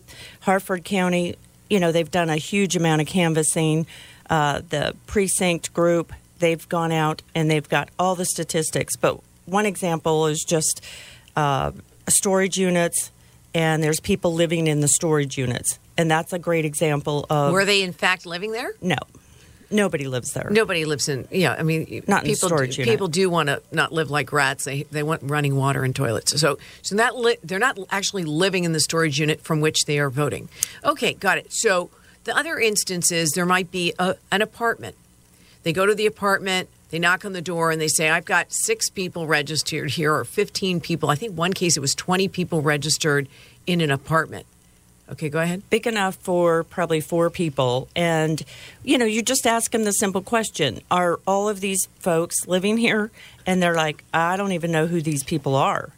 Hartford 0.40 0.84
County. 0.84 1.36
You 1.70 1.80
know, 1.80 1.92
they've 1.92 2.10
done 2.10 2.30
a 2.30 2.36
huge 2.36 2.76
amount 2.76 3.00
of 3.02 3.06
canvassing. 3.06 3.86
Uh, 4.30 4.62
the 4.70 4.94
precinct 5.06 5.72
group, 5.74 6.12
they've 6.38 6.66
gone 6.68 6.92
out 6.92 7.22
and 7.34 7.50
they've 7.50 7.68
got 7.68 7.90
all 7.98 8.14
the 8.14 8.24
statistics. 8.24 8.96
But 8.96 9.20
one 9.46 9.66
example 9.66 10.26
is 10.26 10.42
just 10.46 10.80
uh, 11.36 11.72
storage 12.08 12.56
units, 12.56 13.10
and 13.54 13.82
there's 13.82 14.00
people 14.00 14.32
living 14.32 14.66
in 14.66 14.80
the 14.80 14.88
storage 14.88 15.36
units, 15.36 15.78
and 15.98 16.10
that's 16.10 16.32
a 16.32 16.38
great 16.38 16.64
example 16.64 17.26
of 17.28 17.52
Were 17.52 17.64
they 17.64 17.82
in 17.82 17.92
fact 17.92 18.24
living 18.26 18.52
there? 18.52 18.74
no, 18.80 18.96
nobody 19.72 20.06
lives 20.06 20.32
there. 20.32 20.48
Nobody 20.50 20.84
lives 20.84 21.08
in. 21.08 21.26
Yeah, 21.30 21.56
I 21.58 21.62
mean, 21.62 22.02
Not 22.06 22.24
in 22.24 22.30
people. 22.34 22.48
storage 22.48 22.76
do, 22.76 22.84
people 22.84 23.08
do 23.08 23.28
want 23.30 23.48
to 23.48 23.62
not 23.72 23.92
live 23.92 24.10
like 24.10 24.32
rats. 24.32 24.64
They 24.64 24.84
they 24.84 25.02
want 25.02 25.22
running 25.24 25.56
water 25.56 25.82
and 25.84 25.94
toilets. 25.96 26.38
So 26.40 26.58
so 26.82 26.94
that 26.96 27.16
li- 27.16 27.38
they're 27.42 27.58
not 27.58 27.78
actually 27.90 28.24
living 28.24 28.64
in 28.64 28.72
the 28.72 28.80
storage 28.80 29.18
unit 29.18 29.40
from 29.40 29.60
which 29.60 29.84
they 29.86 29.98
are 29.98 30.10
voting. 30.10 30.48
Okay, 30.84 31.14
got 31.14 31.38
it. 31.38 31.52
So 31.52 31.90
the 32.24 32.36
other 32.36 32.58
instance 32.58 33.10
is 33.10 33.30
there 33.32 33.46
might 33.46 33.70
be 33.72 33.92
a, 33.98 34.14
an 34.30 34.42
apartment. 34.42 34.94
They 35.64 35.72
go 35.72 35.86
to 35.86 35.94
the 35.94 36.06
apartment. 36.06 36.68
They 36.90 36.98
knock 36.98 37.24
on 37.24 37.32
the 37.32 37.40
door 37.40 37.70
and 37.70 37.80
they 37.80 37.88
say, 37.88 38.10
"I've 38.10 38.26
got 38.26 38.46
six 38.52 38.90
people 38.90 39.26
registered 39.26 39.90
here, 39.92 40.14
or 40.14 40.24
fifteen 40.24 40.80
people. 40.80 41.08
I 41.08 41.14
think 41.14 41.36
one 41.36 41.52
case 41.54 41.76
it 41.76 41.80
was 41.80 41.94
twenty 41.94 42.28
people 42.28 42.60
registered 42.62 43.28
in 43.66 43.80
an 43.80 43.90
apartment." 43.90 44.44
Okay, 45.12 45.28
go 45.28 45.40
ahead. 45.40 45.62
big 45.70 45.86
enough 45.86 46.16
for 46.16 46.64
probably 46.64 47.00
four 47.00 47.28
people. 47.30 47.86
And, 47.94 48.42
you 48.82 48.96
know, 48.98 49.04
you 49.04 49.22
just 49.22 49.46
ask 49.46 49.70
them 49.70 49.84
the 49.84 49.92
simple 49.92 50.22
question 50.22 50.80
Are 50.90 51.20
all 51.26 51.48
of 51.48 51.60
these 51.60 51.86
folks 51.98 52.46
living 52.48 52.78
here? 52.78 53.10
And 53.46 53.62
they're 53.62 53.74
like, 53.74 54.02
I 54.14 54.36
don't 54.36 54.52
even 54.52 54.72
know 54.72 54.86
who 54.86 55.02
these 55.02 55.22
people 55.22 55.54
are. 55.54 55.90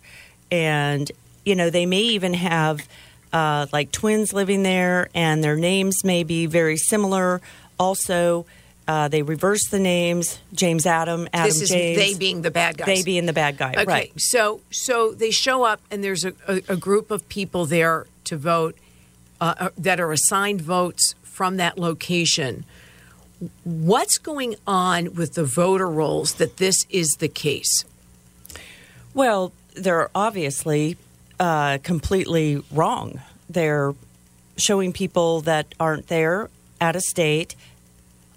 And, 0.51 1.11
you 1.45 1.55
know, 1.55 1.71
they 1.71 1.87
may 1.87 2.03
even 2.03 2.35
have 2.35 2.87
uh, 3.33 3.67
like 3.73 3.91
twins 3.93 4.33
living 4.33 4.63
there, 4.63 5.09
and 5.15 5.43
their 5.43 5.57
names 5.57 6.05
may 6.05 6.23
be 6.25 6.47
very 6.47 6.77
similar. 6.77 7.41
Also, 7.79 8.47
uh, 8.87 9.09
they 9.09 9.23
reverse 9.23 9.69
the 9.71 9.79
names 9.81 10.39
James 10.53 10.87
Adam, 10.87 11.27
Adam 11.33 11.49
this 11.49 11.63
is 11.63 11.71
James. 11.71 11.99
they 11.99 12.15
being 12.15 12.43
the 12.43 12.51
bad 12.51 12.77
guys. 12.77 12.87
they 12.87 13.03
being 13.03 13.27
the 13.27 13.33
bad 13.33 13.57
guy. 13.57 13.71
Okay, 13.73 13.85
Right. 13.85 14.13
so 14.21 14.61
so 14.71 15.13
they 15.13 15.31
show 15.31 15.65
up 15.65 15.81
and 15.91 16.05
there's 16.05 16.25
a, 16.25 16.33
a, 16.47 16.63
a 16.69 16.77
group 16.77 17.11
of 17.11 17.29
people 17.29 17.65
there 17.65 18.07
to 18.25 18.37
vote 18.37 18.77
uh, 19.41 19.55
uh, 19.59 19.69
that 19.77 20.01
are 20.01 20.13
assigned 20.13 20.61
votes 20.61 21.15
from 21.23 21.57
that 21.57 21.79
location. 21.79 22.65
What's 23.65 24.19
going 24.19 24.57
on 24.67 25.15
with 25.15 25.35
the 25.35 25.45
voter 25.45 25.89
rolls 25.89 26.35
that 26.35 26.59
this 26.59 26.77
is 26.89 27.09
the 27.19 27.29
case? 27.29 27.85
Well, 29.13 29.53
they're 29.75 30.11
obviously 30.15 30.97
uh, 31.39 31.79
completely 31.83 32.63
wrong. 32.71 33.21
They're 33.51 33.95
showing 34.57 34.93
people 34.93 35.41
that 35.43 35.75
aren't 35.81 36.07
there, 36.07 36.49
out 36.81 36.97
of 36.97 37.03
state, 37.03 37.57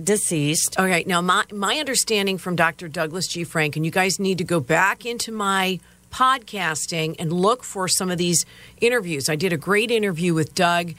deceased. 0.04 0.80
All 0.80 0.86
right. 0.86 1.08
now 1.08 1.22
my 1.22 1.44
my 1.52 1.78
understanding 1.78 2.38
from 2.38 2.56
Dr. 2.56 2.88
Douglas 2.88 3.28
G. 3.28 3.44
Frank, 3.44 3.76
and 3.76 3.86
you 3.86 3.92
guys 3.92 4.20
need 4.20 4.38
to 4.38 4.44
go 4.44 4.60
back 4.60 5.06
into 5.06 5.32
my 5.32 5.80
podcasting 6.18 7.16
and 7.20 7.32
look 7.32 7.64
for 7.64 7.88
some 7.88 8.10
of 8.10 8.18
these 8.18 8.44
interviews. 8.82 9.30
I 9.30 9.36
did 9.36 9.54
a 9.54 9.58
great 9.58 9.92
interview 9.92 10.34
with 10.34 10.56
Doug. 10.56 10.96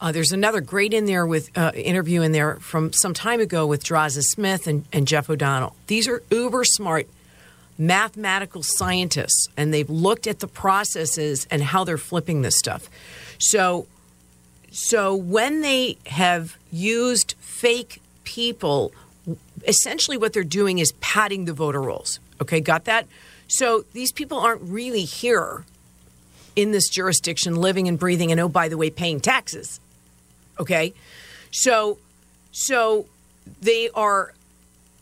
Uh, 0.00 0.10
there's 0.10 0.32
another 0.32 0.60
great 0.60 0.92
in 0.92 1.06
there 1.06 1.24
with 1.24 1.56
uh, 1.56 1.70
interview 1.74 2.22
in 2.22 2.32
there 2.32 2.56
from 2.56 2.92
some 2.92 3.14
time 3.14 3.40
ago 3.40 3.64
with 3.64 3.84
Draza 3.84 4.22
Smith 4.22 4.66
and, 4.66 4.84
and 4.92 5.06
Jeff 5.06 5.30
O'Donnell. 5.30 5.76
These 5.86 6.08
are 6.08 6.20
uber 6.30 6.64
smart 6.64 7.06
mathematical 7.78 8.62
scientists, 8.62 9.48
and 9.56 9.72
they've 9.72 9.88
looked 9.88 10.26
at 10.26 10.40
the 10.40 10.48
processes 10.48 11.46
and 11.50 11.62
how 11.62 11.84
they're 11.84 11.96
flipping 11.98 12.42
this 12.42 12.58
stuff. 12.58 12.88
So 13.38 13.86
so 14.72 15.14
when 15.14 15.60
they 15.60 15.96
have 16.06 16.58
used 16.72 17.34
fake 17.38 18.02
people, 18.24 18.92
essentially 19.66 20.18
what 20.18 20.32
they're 20.32 20.44
doing 20.44 20.78
is 20.80 20.92
padding 21.00 21.44
the 21.44 21.52
voter 21.52 21.80
rolls. 21.80 22.18
Okay, 22.42 22.60
got 22.60 22.84
that? 22.84 23.06
So 23.48 23.84
these 23.92 24.12
people 24.12 24.38
aren't 24.38 24.62
really 24.62 25.02
here 25.02 25.64
in 26.54 26.72
this 26.72 26.88
jurisdiction, 26.88 27.56
living 27.56 27.86
and 27.86 27.98
breathing, 27.98 28.32
and 28.32 28.40
oh, 28.40 28.48
by 28.48 28.68
the 28.68 28.76
way, 28.76 28.90
paying 28.90 29.20
taxes. 29.20 29.78
Okay, 30.58 30.94
so 31.50 31.98
so 32.50 33.06
they 33.60 33.90
are 33.94 34.32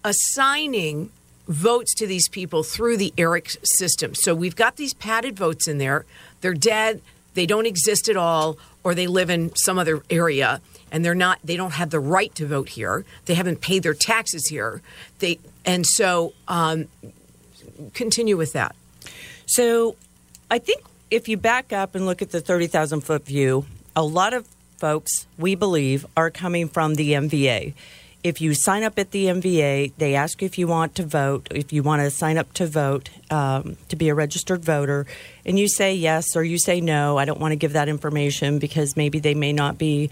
assigning 0.02 1.10
votes 1.46 1.94
to 1.94 2.06
these 2.06 2.28
people 2.28 2.62
through 2.62 2.96
the 2.96 3.12
ERIC 3.16 3.56
system. 3.62 4.14
So 4.14 4.34
we've 4.34 4.56
got 4.56 4.76
these 4.76 4.94
padded 4.94 5.36
votes 5.36 5.68
in 5.68 5.78
there. 5.78 6.04
They're 6.40 6.54
dead. 6.54 7.00
They 7.34 7.46
don't 7.46 7.66
exist 7.66 8.08
at 8.08 8.16
all, 8.16 8.58
or 8.82 8.94
they 8.94 9.06
live 9.06 9.30
in 9.30 9.54
some 9.56 9.78
other 9.78 10.02
area, 10.10 10.60
and 10.90 11.04
they're 11.04 11.14
not. 11.14 11.38
They 11.44 11.56
don't 11.56 11.72
have 11.72 11.90
the 11.90 12.00
right 12.00 12.34
to 12.36 12.46
vote 12.46 12.70
here. 12.70 13.04
They 13.26 13.34
haven't 13.34 13.60
paid 13.60 13.82
their 13.82 13.94
taxes 13.94 14.48
here. 14.48 14.82
They 15.20 15.38
and 15.64 15.86
so 15.86 16.32
um, 16.48 16.88
continue 17.92 18.36
with 18.36 18.52
that. 18.52 18.74
So 19.46 19.96
I 20.50 20.58
think 20.58 20.82
if 21.10 21.28
you 21.28 21.36
back 21.36 21.72
up 21.72 21.94
and 21.94 22.06
look 22.06 22.22
at 22.22 22.30
the 22.30 22.40
30,000 22.40 23.02
foot 23.02 23.24
view, 23.24 23.66
a 23.94 24.02
lot 24.02 24.34
of 24.34 24.46
folks, 24.78 25.26
we 25.38 25.54
believe, 25.54 26.06
are 26.16 26.30
coming 26.30 26.68
from 26.68 26.94
the 26.94 27.12
MVA. 27.12 27.74
if 28.24 28.40
you 28.40 28.54
sign 28.54 28.82
up 28.82 28.98
at 28.98 29.10
the 29.10 29.26
MVA, 29.26 29.92
they 29.98 30.14
ask 30.14 30.42
if 30.42 30.56
you 30.56 30.66
want 30.66 30.94
to 30.94 31.04
vote, 31.04 31.46
if 31.50 31.74
you 31.74 31.82
want 31.82 32.00
to 32.00 32.10
sign 32.10 32.38
up 32.38 32.50
to 32.54 32.66
vote, 32.66 33.10
um, 33.30 33.76
to 33.90 33.96
be 33.96 34.08
a 34.08 34.14
registered 34.14 34.64
voter, 34.64 35.06
and 35.44 35.58
you 35.58 35.68
say 35.68 35.94
yes 35.94 36.34
or 36.34 36.42
you 36.42 36.58
say 36.58 36.80
no, 36.80 37.18
I 37.18 37.26
don't 37.26 37.38
want 37.38 37.52
to 37.52 37.56
give 37.56 37.74
that 37.74 37.86
information 37.86 38.58
because 38.58 38.96
maybe 38.96 39.18
they 39.18 39.34
may 39.34 39.52
not 39.52 39.76
be 39.76 40.08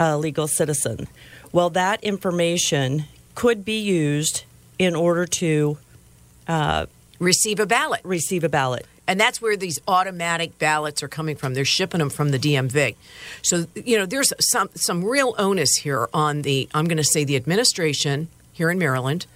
a 0.00 0.18
legal 0.18 0.48
citizen. 0.48 1.06
Well, 1.52 1.70
that 1.70 2.02
information 2.02 3.04
could 3.36 3.64
be 3.64 3.78
used 3.80 4.42
in 4.76 4.96
order 4.96 5.24
to 5.26 5.78
uh, 6.48 6.86
receive 7.18 7.60
a 7.60 7.66
ballot. 7.66 8.00
Receive 8.04 8.44
a 8.44 8.48
ballot. 8.48 8.86
And 9.06 9.18
that's 9.18 9.42
where 9.42 9.56
these 9.56 9.80
automatic 9.88 10.58
ballots 10.58 11.02
are 11.02 11.08
coming 11.08 11.36
from. 11.36 11.54
They're 11.54 11.64
shipping 11.64 11.98
them 11.98 12.10
from 12.10 12.30
the 12.30 12.38
DMV. 12.38 12.94
So, 13.42 13.66
you 13.74 13.98
know, 13.98 14.06
there's 14.06 14.32
some 14.38 14.70
some 14.74 15.04
real 15.04 15.34
onus 15.38 15.74
here 15.76 16.08
on 16.14 16.42
the 16.42 16.68
I'm 16.72 16.86
going 16.86 16.98
to 16.98 17.04
say 17.04 17.24
the 17.24 17.36
administration 17.36 18.28
here 18.52 18.70
in 18.70 18.78
Maryland 18.78 19.26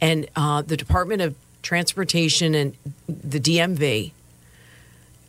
and 0.00 0.26
uh, 0.34 0.62
the 0.62 0.76
Department 0.76 1.20
of 1.22 1.34
Transportation 1.62 2.54
and 2.54 2.76
the 3.06 3.38
DMV 3.38 4.12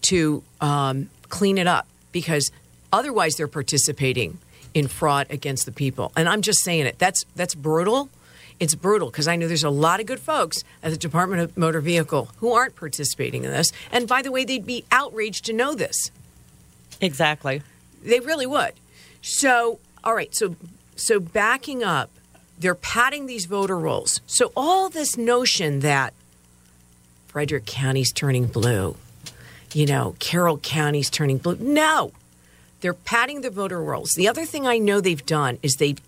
to 0.03 0.43
um, 0.61 1.09
clean 1.29 1.57
it 1.57 1.67
up 1.67 1.87
because 2.11 2.51
otherwise 2.91 3.35
they're 3.35 3.47
participating 3.47 4.37
in 4.73 4.87
fraud 4.87 5.27
against 5.29 5.65
the 5.65 5.71
people. 5.71 6.11
And 6.15 6.27
I'm 6.27 6.41
just 6.41 6.63
saying 6.63 6.85
it. 6.85 6.97
That's 6.99 7.25
that's 7.35 7.53
brutal 7.53 8.09
it's 8.59 8.75
brutal 8.75 9.09
because 9.09 9.27
I 9.27 9.35
know 9.35 9.47
there's 9.47 9.63
a 9.63 9.69
lot 9.69 9.99
of 9.99 10.05
good 10.05 10.19
folks 10.19 10.63
at 10.81 10.91
the 10.91 10.97
Department 10.97 11.41
of 11.41 11.57
Motor 11.57 11.81
Vehicle 11.81 12.29
who 12.37 12.53
aren't 12.53 12.75
participating 12.75 13.43
in 13.43 13.51
this. 13.51 13.71
And 13.91 14.07
by 14.07 14.21
the 14.21 14.31
way, 14.31 14.45
they'd 14.45 14.65
be 14.65 14.85
outraged 14.91 15.45
to 15.45 15.53
know 15.53 15.73
this. 15.73 16.11
Exactly. 17.01 17.61
They 18.03 18.19
really 18.19 18.45
would. 18.45 18.73
So, 19.21 19.79
all 20.03 20.15
right. 20.15 20.33
So, 20.35 20.55
so 20.95 21.19
backing 21.19 21.83
up, 21.83 22.09
they're 22.57 22.75
padding 22.75 23.25
these 23.25 23.45
voter 23.45 23.77
rolls. 23.77 24.21
So 24.25 24.51
all 24.55 24.89
this 24.89 25.17
notion 25.17 25.79
that 25.79 26.13
Frederick 27.27 27.65
County's 27.65 28.11
turning 28.11 28.45
blue, 28.45 28.95
you 29.73 29.85
know, 29.85 30.15
Carroll 30.19 30.57
County's 30.57 31.09
turning 31.09 31.39
blue. 31.39 31.57
No, 31.59 32.11
they're 32.81 32.93
padding 32.93 33.41
the 33.41 33.49
voter 33.49 33.81
rolls. 33.81 34.11
The 34.15 34.27
other 34.27 34.45
thing 34.45 34.67
I 34.67 34.77
know 34.77 35.01
they've 35.01 35.25
done 35.25 35.57
is 35.63 35.75
they've 35.75 35.99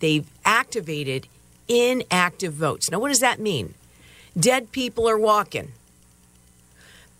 they've 0.00 0.26
activated 0.44 1.28
inactive 1.68 2.52
votes. 2.52 2.90
Now, 2.90 2.98
what 2.98 3.08
does 3.08 3.20
that 3.20 3.38
mean? 3.38 3.74
Dead 4.38 4.72
people 4.72 5.08
are 5.08 5.18
walking. 5.18 5.72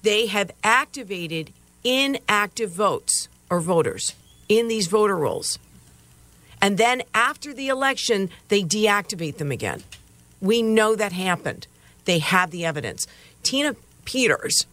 They 0.02 0.26
have 0.26 0.50
activated 0.64 1.52
inactive 1.84 2.70
votes 2.70 3.28
or 3.48 3.60
voters 3.60 4.14
in 4.48 4.68
these 4.68 4.86
voter 4.86 5.16
rolls. 5.16 5.58
And 6.60 6.76
then 6.76 7.02
after 7.14 7.54
the 7.54 7.68
election, 7.68 8.30
they 8.48 8.62
deactivate 8.62 9.38
them 9.38 9.50
again. 9.50 9.82
We 10.40 10.62
know 10.62 10.94
that 10.94 11.12
happened. 11.12 11.66
They 12.04 12.18
have 12.18 12.50
the 12.50 12.64
evidence. 12.64 13.06
Tina 13.42 13.76
Peters 14.04 14.66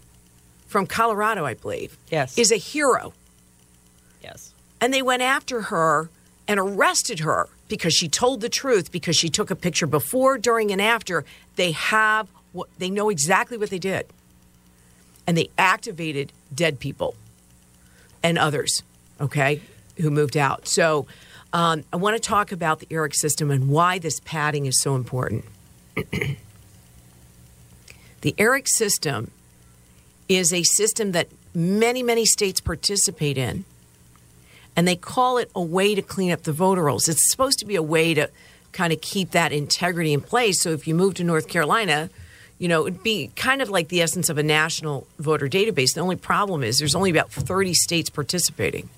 from 0.68 0.86
Colorado, 0.86 1.46
I 1.46 1.54
believe, 1.54 1.98
yes. 2.10 2.38
is 2.38 2.52
a 2.52 2.58
hero. 2.58 3.14
Yes. 4.22 4.54
And 4.82 4.94
they 4.94 5.02
went 5.02 5.22
after 5.22 5.64
her 5.64 6.10
and 6.48 6.60
arrested 6.60 7.20
her 7.20 7.48
because 7.68 7.94
she 7.94 8.08
told 8.08 8.42
the 8.42 8.50
truth 8.50 8.92
because 8.92 9.16
she 9.16 9.30
took 9.30 9.52
a 9.52 9.56
picture 9.56 9.88
before, 9.88 10.38
during, 10.38 10.72
and 10.72 10.82
after. 10.82 11.26
They 11.56 11.72
have 11.72 12.28
what 12.52 12.70
they 12.78 12.90
know 12.90 13.10
exactly 13.10 13.58
what 13.58 13.70
they 13.70 13.80
did, 13.80 14.08
and 15.26 15.38
they 15.38 15.50
activated 15.58 16.32
dead 16.54 16.80
people 16.80 17.16
and 18.24 18.38
others. 18.38 18.84
Okay, 19.20 19.62
who 19.98 20.10
moved 20.10 20.38
out. 20.38 20.68
So 20.68 21.08
um, 21.54 21.84
I 21.92 21.98
want 21.98 22.16
to 22.16 22.22
talk 22.22 22.52
about 22.52 22.80
the 22.80 22.88
ERIC 22.90 23.16
system 23.16 23.52
and 23.52 23.70
why 23.70 24.00
this 24.00 24.20
padding 24.20 24.66
is 24.66 24.82
so 24.82 24.96
important. 24.96 25.46
the 28.22 28.36
ERIC 28.38 28.68
system 28.68 29.32
is 30.30 30.54
a 30.54 30.64
system 30.64 31.14
that 31.14 31.30
many, 31.56 32.04
many 32.04 32.26
states 32.26 32.60
participate 32.60 33.38
in 33.38 33.66
and 34.78 34.88
they 34.88 34.96
call 34.96 35.40
it 35.40 35.50
a 35.56 35.62
way 35.62 35.96
to 35.96 36.02
clean 36.04 36.32
up 36.32 36.44
the 36.44 36.54
voter 36.54 36.84
rolls. 36.84 37.10
It's 37.10 37.30
supposed 37.32 37.58
to 37.60 37.66
be 37.66 37.76
a 37.76 37.82
way 37.82 38.14
to 38.14 38.30
kind 38.72 38.94
of 38.94 39.02
keep 39.02 39.32
that 39.32 39.52
integrity 39.52 40.14
in 40.14 40.22
place. 40.22 40.62
So 40.62 40.72
if 40.72 40.88
you 40.88 40.94
move 40.94 41.16
to 41.16 41.24
North 41.24 41.48
Carolina, 41.50 42.12
you 42.60 42.68
know, 42.68 42.86
it'd 42.86 43.02
be 43.02 43.32
kind 43.36 43.64
of 43.64 43.70
like 43.72 43.90
the 43.90 44.04
essence 44.04 44.30
of 44.30 44.38
a 44.38 44.44
national 44.44 45.08
voter 45.18 45.48
database. 45.48 45.96
The 45.96 46.02
only 46.02 46.16
problem 46.16 46.64
is 46.64 46.78
there's 46.78 46.96
only 46.96 47.10
about 47.10 47.32
30 47.32 47.74
states 47.74 48.12
participating. 48.12 48.90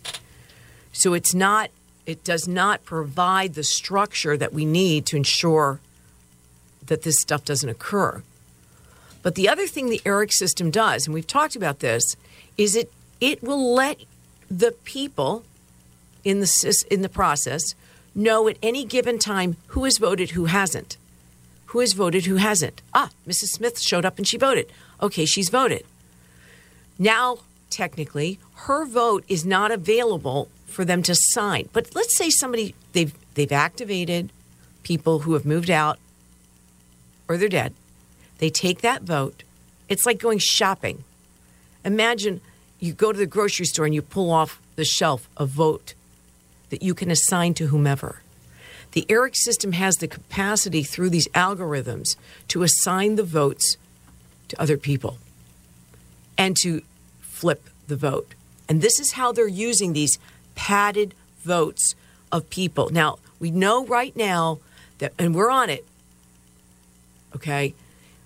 So 0.91 1.13
it's 1.13 1.33
not 1.33 1.71
it 2.05 2.23
does 2.23 2.47
not 2.47 2.83
provide 2.85 3.53
the 3.53 3.63
structure 3.63 4.35
that 4.35 4.51
we 4.51 4.65
need 4.65 5.05
to 5.05 5.15
ensure 5.15 5.79
that 6.87 7.03
this 7.03 7.19
stuff 7.19 7.45
doesn't 7.45 7.69
occur. 7.69 8.23
But 9.21 9.35
the 9.35 9.47
other 9.47 9.67
thing 9.67 9.89
the 9.89 10.01
ERIC 10.05 10.33
system 10.33 10.71
does, 10.71 11.05
and 11.05 11.13
we've 11.13 11.27
talked 11.27 11.55
about 11.55 11.79
this, 11.79 12.15
is 12.57 12.75
it 12.75 12.91
it 13.21 13.43
will 13.43 13.73
let 13.75 13.99
the 14.49 14.71
people 14.83 15.43
in 16.29 16.39
the 16.39 16.85
in 16.91 17.01
the 17.01 17.09
process 17.09 17.73
know 18.13 18.47
at 18.47 18.57
any 18.61 18.85
given 18.85 19.17
time 19.17 19.55
who 19.67 19.83
has 19.83 19.97
voted, 19.97 20.31
who 20.31 20.45
hasn't, 20.45 20.97
who 21.67 21.79
has 21.79 21.93
voted, 21.93 22.25
who 22.25 22.35
hasn't. 22.35 22.81
Ah, 22.93 23.09
Mrs. 23.27 23.49
Smith 23.55 23.79
showed 23.79 24.05
up 24.05 24.17
and 24.17 24.27
she 24.27 24.37
voted. 24.37 24.71
Okay, 25.01 25.25
she's 25.25 25.49
voted. 25.49 25.83
Now, 26.97 27.39
technically, 27.69 28.39
her 28.65 28.85
vote 28.85 29.23
is 29.27 29.45
not 29.45 29.71
available 29.71 30.49
for 30.67 30.85
them 30.85 31.01
to 31.03 31.15
sign. 31.15 31.69
But 31.73 31.95
let's 31.95 32.15
say 32.15 32.29
somebody 32.29 32.75
they've 32.93 33.13
they've 33.33 33.51
activated 33.51 34.31
people 34.83 35.19
who 35.19 35.33
have 35.33 35.45
moved 35.45 35.69
out 35.69 35.97
or 37.27 37.37
they're 37.37 37.49
dead. 37.49 37.73
They 38.39 38.49
take 38.49 38.81
that 38.81 39.03
vote. 39.03 39.43
It's 39.87 40.05
like 40.05 40.19
going 40.19 40.39
shopping. 40.39 41.03
Imagine 41.83 42.41
you 42.79 42.93
go 42.93 43.11
to 43.11 43.17
the 43.17 43.25
grocery 43.25 43.65
store 43.65 43.85
and 43.85 43.95
you 43.95 44.01
pull 44.01 44.31
off 44.31 44.61
the 44.75 44.85
shelf 44.85 45.27
a 45.37 45.45
vote 45.45 45.93
that 46.69 46.83
you 46.83 46.93
can 46.93 47.11
assign 47.11 47.53
to 47.55 47.67
whomever. 47.67 48.21
The 48.91 49.05
ERIC 49.09 49.35
system 49.35 49.73
has 49.73 49.97
the 49.97 50.07
capacity 50.07 50.83
through 50.83 51.09
these 51.09 51.27
algorithms 51.29 52.15
to 52.47 52.63
assign 52.63 53.15
the 53.15 53.23
votes 53.23 53.77
to 54.47 54.59
other 54.59 54.77
people 54.77 55.17
and 56.37 56.55
to 56.63 56.81
flip 57.21 57.69
the 57.87 57.95
vote. 57.95 58.33
And 58.67 58.81
this 58.81 58.99
is 58.99 59.13
how 59.13 59.31
they're 59.31 59.47
using 59.47 59.93
these 59.93 60.17
padded 60.55 61.13
votes 61.43 61.95
of 62.31 62.49
people. 62.49 62.89
Now, 62.89 63.19
we 63.39 63.51
know 63.51 63.85
right 63.85 64.15
now 64.15 64.59
that, 64.97 65.13
and 65.17 65.33
we're 65.33 65.51
on 65.51 65.69
it, 65.69 65.85
okay? 67.35 67.73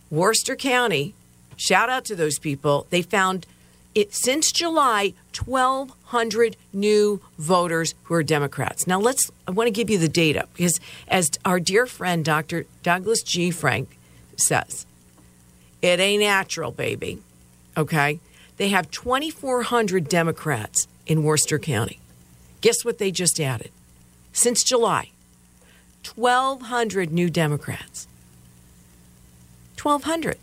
Worcester 0.09 0.55
County, 0.55 1.13
shout 1.55 1.89
out 1.89 2.05
to 2.05 2.15
those 2.15 2.39
people. 2.39 2.87
They 2.89 3.01
found 3.01 3.45
it 3.95 4.13
since 4.13 4.51
July, 4.51 5.13
1,200 5.45 6.57
new 6.71 7.21
voters 7.37 7.95
who 8.03 8.13
are 8.15 8.23
Democrats. 8.23 8.87
Now, 8.87 8.99
let's. 8.99 9.31
I 9.47 9.51
want 9.51 9.67
to 9.67 9.71
give 9.71 9.89
you 9.89 9.97
the 9.97 10.07
data 10.07 10.47
because, 10.53 10.79
as 11.07 11.31
our 11.45 11.59
dear 11.59 11.85
friend 11.85 12.23
Dr. 12.23 12.65
Douglas 12.81 13.23
G. 13.23 13.51
Frank 13.51 13.97
says, 14.35 14.85
it 15.81 15.99
ain't 15.99 16.23
natural, 16.23 16.71
baby. 16.71 17.19
Okay, 17.75 18.19
they 18.57 18.69
have 18.69 18.89
2,400 18.91 20.07
Democrats 20.07 20.87
in 21.05 21.23
Worcester 21.23 21.59
County. 21.59 21.99
Guess 22.61 22.85
what 22.85 22.97
they 22.97 23.11
just 23.11 23.39
added? 23.39 23.71
Since 24.31 24.63
July, 24.63 25.11
1,200 26.15 27.11
new 27.11 27.29
Democrats. 27.29 28.07
1,200. 29.81 30.37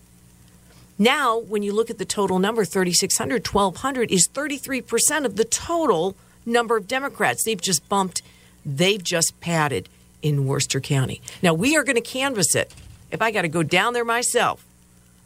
Now, 1.00 1.38
when 1.38 1.62
you 1.62 1.72
look 1.72 1.88
at 1.88 1.96
the 1.96 2.04
total 2.04 2.38
number, 2.38 2.62
3,600, 2.62 3.46
1,200 3.46 4.10
is 4.10 4.28
33% 4.28 5.24
of 5.24 5.36
the 5.36 5.46
total 5.46 6.14
number 6.44 6.76
of 6.76 6.86
Democrats. 6.86 7.42
They've 7.42 7.58
just 7.58 7.88
bumped, 7.88 8.20
they've 8.66 9.02
just 9.02 9.40
padded 9.40 9.88
in 10.20 10.44
Worcester 10.44 10.78
County. 10.78 11.22
Now, 11.42 11.54
we 11.54 11.74
are 11.74 11.84
going 11.84 11.96
to 11.96 12.02
canvass 12.02 12.54
it. 12.54 12.74
If 13.10 13.22
I 13.22 13.30
got 13.30 13.42
to 13.42 13.48
go 13.48 13.62
down 13.62 13.94
there 13.94 14.04
myself, 14.04 14.62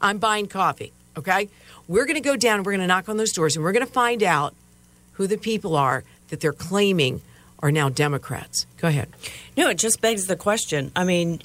I'm 0.00 0.18
buying 0.18 0.46
coffee, 0.46 0.92
okay? 1.18 1.48
We're 1.88 2.04
going 2.04 2.14
to 2.14 2.20
go 2.20 2.36
down 2.36 2.58
and 2.58 2.66
we're 2.66 2.72
going 2.72 2.80
to 2.82 2.86
knock 2.86 3.08
on 3.08 3.16
those 3.16 3.32
doors 3.32 3.56
and 3.56 3.64
we're 3.64 3.72
going 3.72 3.84
to 3.84 3.92
find 3.92 4.22
out 4.22 4.54
who 5.14 5.26
the 5.26 5.36
people 5.36 5.74
are 5.74 6.04
that 6.28 6.38
they're 6.38 6.52
claiming 6.52 7.20
are 7.58 7.72
now 7.72 7.88
Democrats. 7.88 8.66
Go 8.78 8.86
ahead. 8.86 9.08
No, 9.56 9.70
it 9.70 9.78
just 9.78 10.00
begs 10.00 10.28
the 10.28 10.36
question. 10.36 10.92
I 10.94 11.02
mean, 11.02 11.42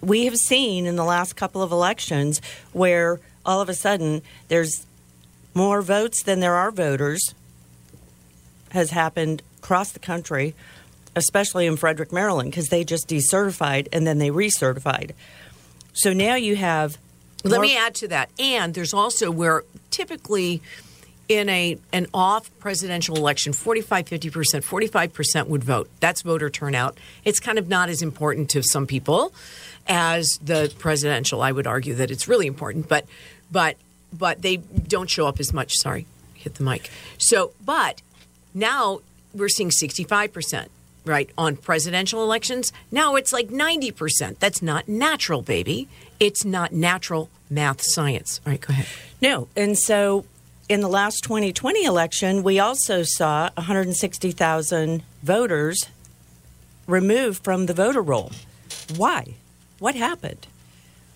we 0.00 0.24
have 0.24 0.36
seen 0.36 0.84
in 0.84 0.96
the 0.96 1.04
last 1.04 1.36
couple 1.36 1.62
of 1.62 1.70
elections 1.70 2.40
where 2.72 3.20
all 3.44 3.60
of 3.60 3.68
a 3.68 3.74
sudden 3.74 4.22
there's 4.48 4.86
more 5.54 5.82
votes 5.82 6.22
than 6.22 6.40
there 6.40 6.54
are 6.54 6.70
voters 6.70 7.34
has 8.70 8.90
happened 8.90 9.42
across 9.58 9.92
the 9.92 9.98
country, 9.98 10.54
especially 11.14 11.66
in 11.66 11.76
Frederick, 11.76 12.12
Maryland, 12.12 12.50
because 12.50 12.68
they 12.68 12.84
just 12.84 13.08
decertified 13.08 13.86
and 13.92 14.06
then 14.06 14.18
they 14.18 14.30
recertified. 14.30 15.12
So 15.92 16.12
now 16.12 16.36
you 16.36 16.56
have. 16.56 16.98
Let 17.44 17.60
me 17.60 17.76
add 17.76 17.94
to 17.96 18.08
that. 18.08 18.30
And 18.38 18.72
there's 18.72 18.94
also 18.94 19.30
where 19.30 19.64
typically 19.90 20.62
in 21.28 21.48
a 21.48 21.78
an 21.92 22.06
off 22.12 22.50
presidential 22.58 23.16
election 23.16 23.52
45 23.52 24.06
50% 24.06 24.30
45% 24.30 25.46
would 25.46 25.62
vote 25.62 25.88
that's 26.00 26.22
voter 26.22 26.50
turnout 26.50 26.98
it's 27.24 27.38
kind 27.38 27.58
of 27.58 27.68
not 27.68 27.88
as 27.88 28.02
important 28.02 28.50
to 28.50 28.62
some 28.62 28.86
people 28.86 29.32
as 29.88 30.38
the 30.42 30.72
presidential 30.78 31.42
i 31.42 31.50
would 31.52 31.66
argue 31.66 31.94
that 31.94 32.10
it's 32.10 32.28
really 32.28 32.46
important 32.46 32.88
but 32.88 33.04
but 33.50 33.76
but 34.12 34.42
they 34.42 34.56
don't 34.56 35.10
show 35.10 35.26
up 35.26 35.40
as 35.40 35.52
much 35.52 35.74
sorry 35.74 36.06
hit 36.34 36.54
the 36.54 36.64
mic 36.64 36.90
so 37.18 37.52
but 37.64 38.02
now 38.54 39.00
we're 39.34 39.48
seeing 39.48 39.70
65% 39.70 40.68
right 41.06 41.30
on 41.38 41.56
presidential 41.56 42.22
elections 42.22 42.72
now 42.90 43.16
it's 43.16 43.32
like 43.32 43.48
90% 43.48 44.38
that's 44.38 44.60
not 44.62 44.88
natural 44.88 45.42
baby 45.42 45.88
it's 46.20 46.44
not 46.44 46.72
natural 46.72 47.30
math 47.50 47.80
science 47.82 48.40
all 48.46 48.50
right 48.52 48.60
go 48.60 48.72
ahead 48.72 48.86
No. 49.22 49.46
And 49.56 49.78
so 49.78 50.24
in 50.68 50.80
the 50.80 50.88
last 50.88 51.22
2020 51.22 51.84
election, 51.84 52.42
we 52.42 52.58
also 52.58 53.04
saw 53.04 53.50
160,000 53.56 55.02
voters 55.22 55.86
removed 56.88 57.44
from 57.44 57.66
the 57.66 57.72
voter 57.74 58.02
roll. 58.02 58.32
Why? 58.96 59.34
What 59.82 59.96
happened? 59.96 60.46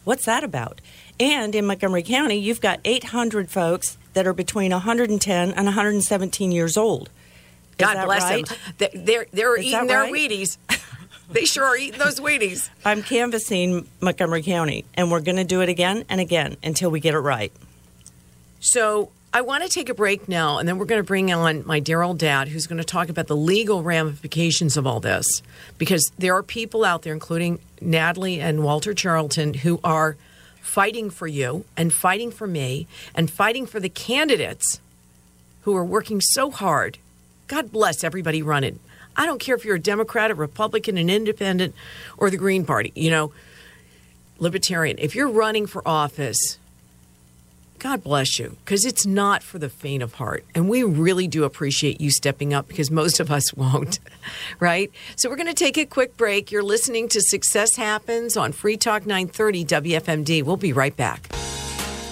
What's 0.03 0.27
that 0.27 0.43
about? 0.43 0.81
And 1.21 1.55
in 1.55 1.67
Montgomery 1.67 2.03
County, 2.03 2.35
you've 2.35 2.61
got 2.61 2.81
800 2.85 3.49
folks 3.49 3.97
that 4.14 4.27
are 4.27 4.33
between 4.33 4.73
110 4.73 5.51
and 5.53 5.67
117 5.67 6.51
years 6.51 6.77
old. 6.77 7.09
Is 7.09 7.77
God 7.79 8.05
bless 8.07 8.23
right? 8.25 8.45
them. 8.45 8.59
They- 8.79 8.91
They're 8.93 9.27
they're 9.33 9.57
Is 9.57 9.67
eating 9.67 9.87
their 9.87 10.01
right? 10.01 10.12
Wheaties. 10.12 10.57
they 11.31 11.45
sure 11.45 11.62
are 11.64 11.77
eating 11.77 12.01
those 12.01 12.19
Wheaties. 12.19 12.69
I'm 12.85 13.05
canvassing 13.05 13.87
Montgomery 14.01 14.43
County, 14.43 14.85
and 14.95 15.12
we're 15.12 15.21
going 15.21 15.37
to 15.37 15.45
do 15.45 15.61
it 15.61 15.69
again 15.69 16.05
and 16.09 16.21
again 16.21 16.57
until 16.64 16.91
we 16.91 16.99
get 16.99 17.14
it 17.14 17.21
right. 17.21 17.53
So 18.59 19.12
I 19.37 19.43
want 19.43 19.64
to 19.64 19.68
take 19.68 19.91
a 19.91 19.95
break 19.95 20.30
now, 20.30 20.57
and 20.57 20.66
then 20.66 20.78
we're 20.78 20.87
going 20.87 21.03
to 21.03 21.07
bring 21.07 21.30
on 21.30 21.62
my 21.66 21.78
dear 21.78 22.01
old 22.01 22.18
dad, 22.18 22.49
who's 22.49 22.66
going 22.66 22.78
to 22.78 22.84
talk 22.84 23.11
about 23.11 23.26
the 23.26 23.37
legal 23.37 23.82
ramifications 23.82 24.78
of 24.78 24.87
all 24.87 24.99
this, 24.99 25.26
because 25.76 26.11
there 26.18 26.34
are 26.37 26.43
people 26.43 26.87
out 26.87 27.03
there, 27.03 27.12
including 27.12 27.59
Natalie 27.78 28.41
and 28.41 28.64
Walter 28.64 28.95
Charlton, 28.95 29.53
who 29.53 29.78
are 29.84 30.16
fighting 30.62 31.11
for 31.11 31.26
you 31.26 31.66
and 31.76 31.93
fighting 31.93 32.30
for 32.30 32.47
me 32.47 32.87
and 33.14 33.30
fighting 33.30 33.66
for 33.66 33.78
the 33.78 33.91
candidates 33.91 34.80
who 35.64 35.76
are 35.76 35.84
working 35.84 36.22
so 36.22 36.51
hard. 36.51 36.97
God 37.47 37.70
bless 37.70 38.03
everybody 38.03 38.41
running. 38.41 38.80
I 39.16 39.26
don't 39.26 39.39
care 39.39 39.55
if 39.55 39.66
you're 39.66 39.76
a 39.76 39.78
Democrat, 39.78 40.30
a 40.30 40.34
Republican, 40.34 40.97
an 40.97 41.11
Independent, 41.11 41.74
or 42.16 42.30
the 42.30 42.39
Green 42.39 42.64
Party. 42.64 42.91
You 42.95 43.11
know, 43.11 43.32
Libertarian. 44.39 44.97
If 44.99 45.14
you're 45.14 45.28
running 45.28 45.66
for 45.66 45.87
office, 45.87 46.57
God 47.79 48.03
bless 48.03 48.39
you, 48.39 48.57
because 48.64 48.85
it's 48.85 49.07
not 49.07 49.43
for 49.43 49.59
the 49.59 49.68
faint 49.68 50.03
of 50.03 50.14
heart. 50.14 50.45
And 50.55 50.68
we 50.68 50.83
really 50.83 51.29
do 51.29 51.45
appreciate 51.45 52.01
you 52.01 52.11
stepping 52.11 52.55
up 52.55 52.68
because 52.68 52.91
most 52.91 53.20
of 53.20 53.31
us 53.31 53.53
won't, 53.57 53.99
right? 54.61 54.91
So 55.16 55.29
we're 55.29 55.37
going 55.37 55.47
to 55.49 55.55
take 55.55 55.77
a 55.77 55.85
quick 55.85 56.16
break. 56.16 56.51
You're 56.51 56.62
listening 56.62 57.09
to 57.09 57.20
Success 57.20 57.77
Happens 57.77 58.37
on 58.37 58.53
Free 58.53 58.77
Talk 58.77 59.07
930 59.07 59.64
WFMD. 59.64 60.43
We'll 60.43 60.57
be 60.57 60.72
right 60.72 60.97
back. 60.97 61.29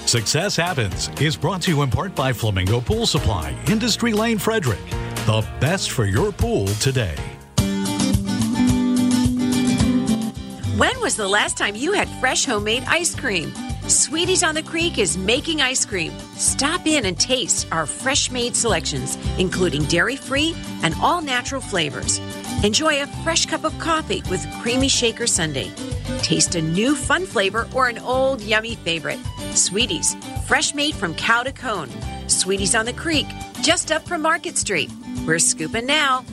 Success 0.07 0.55
Happens 0.55 1.09
is 1.21 1.37
brought 1.37 1.63
to 1.63 1.71
you 1.71 1.83
in 1.83 1.91
part 1.91 2.15
by 2.15 2.33
Flamingo 2.33 2.81
Pool 2.81 3.07
Supply, 3.07 3.57
Industry 3.69 4.13
Lane, 4.13 4.39
Frederick. 4.39 4.85
The 5.27 5.47
best 5.61 5.91
for 5.91 6.05
your 6.05 6.31
pool 6.31 6.67
today. 6.67 7.17
When 10.77 11.01
was 11.01 11.17
the 11.17 11.29
last 11.29 11.57
time 11.57 11.77
you 11.77 11.93
had 11.93 12.09
fresh 12.21 12.45
homemade 12.45 12.85
ice 12.87 13.15
cream? 13.15 13.53
Sweeties 13.89 14.43
on 14.43 14.55
the 14.55 14.63
Creek 14.63 14.97
is 14.97 15.19
making 15.19 15.61
ice 15.61 15.85
cream. 15.85 16.11
Stop 16.37 16.87
in 16.87 17.05
and 17.05 17.21
taste 17.21 17.67
our 17.71 17.85
fresh 17.85 18.31
made 18.31 18.57
selections, 18.57 19.19
including 19.39 19.85
dairy 19.85 20.17
free 20.17 20.57
and 20.83 20.95
all 21.03 21.21
natural 21.21 21.61
flavors. 21.61 22.19
Enjoy 22.65 23.03
a 23.03 23.07
fresh 23.23 23.45
cup 23.45 23.63
of 23.63 23.79
coffee 23.79 24.23
with 24.31 24.47
creamy 24.63 24.89
shaker 24.89 25.27
sundae. 25.27 25.71
Taste 26.23 26.55
a 26.55 26.63
new 26.63 26.97
fun 26.97 27.27
flavor 27.27 27.69
or 27.75 27.89
an 27.89 27.99
old 27.99 28.41
yummy 28.41 28.75
favorite. 28.75 29.21
Sweeties, 29.53 30.17
fresh 30.47 30.73
made 30.75 30.95
from 30.95 31.15
cow 31.17 31.43
to 31.43 31.53
cone. 31.53 31.91
Sweeties 32.27 32.75
on 32.75 32.87
the 32.87 32.93
Creek, 32.95 33.27
just 33.61 33.93
up 33.93 34.09
from 34.09 34.23
Market 34.23 34.57
Street. 34.57 34.91
We're 35.27 35.39
scooping 35.39 35.85
now. 35.85 36.25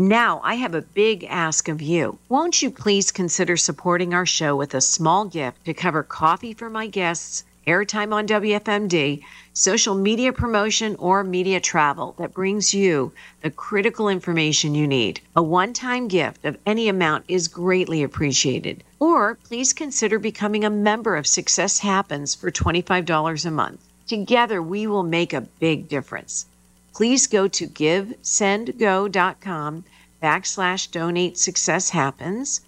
Now, 0.00 0.40
I 0.42 0.54
have 0.54 0.74
a 0.74 0.80
big 0.80 1.24
ask 1.24 1.68
of 1.68 1.82
you. 1.82 2.18
Won't 2.30 2.62
you 2.62 2.70
please 2.70 3.12
consider 3.12 3.58
supporting 3.58 4.14
our 4.14 4.24
show 4.24 4.56
with 4.56 4.72
a 4.72 4.80
small 4.80 5.26
gift 5.26 5.66
to 5.66 5.74
cover 5.74 6.02
coffee 6.02 6.54
for 6.54 6.70
my 6.70 6.86
guests, 6.86 7.44
airtime 7.66 8.10
on 8.14 8.26
WFMD, 8.26 9.22
social 9.52 9.94
media 9.94 10.32
promotion, 10.32 10.96
or 10.98 11.22
media 11.22 11.60
travel 11.60 12.14
that 12.16 12.32
brings 12.32 12.72
you 12.72 13.12
the 13.42 13.50
critical 13.50 14.08
information 14.08 14.74
you 14.74 14.86
need? 14.86 15.20
A 15.36 15.42
one 15.42 15.74
time 15.74 16.08
gift 16.08 16.46
of 16.46 16.56
any 16.64 16.88
amount 16.88 17.26
is 17.28 17.46
greatly 17.46 18.02
appreciated. 18.02 18.82
Or 19.00 19.34
please 19.34 19.74
consider 19.74 20.18
becoming 20.18 20.64
a 20.64 20.70
member 20.70 21.14
of 21.14 21.26
Success 21.26 21.80
Happens 21.80 22.34
for 22.34 22.50
$25 22.50 23.44
a 23.44 23.50
month. 23.50 23.86
Together, 24.06 24.62
we 24.62 24.86
will 24.86 25.02
make 25.02 25.34
a 25.34 25.42
big 25.42 25.90
difference 25.90 26.46
please 27.00 27.26
go 27.28 27.48
to 27.48 27.66
givesendgo.com 27.66 29.84
backslash 30.22 30.90
donate 30.90 31.38
success 31.38 31.88
happens. 31.88 32.60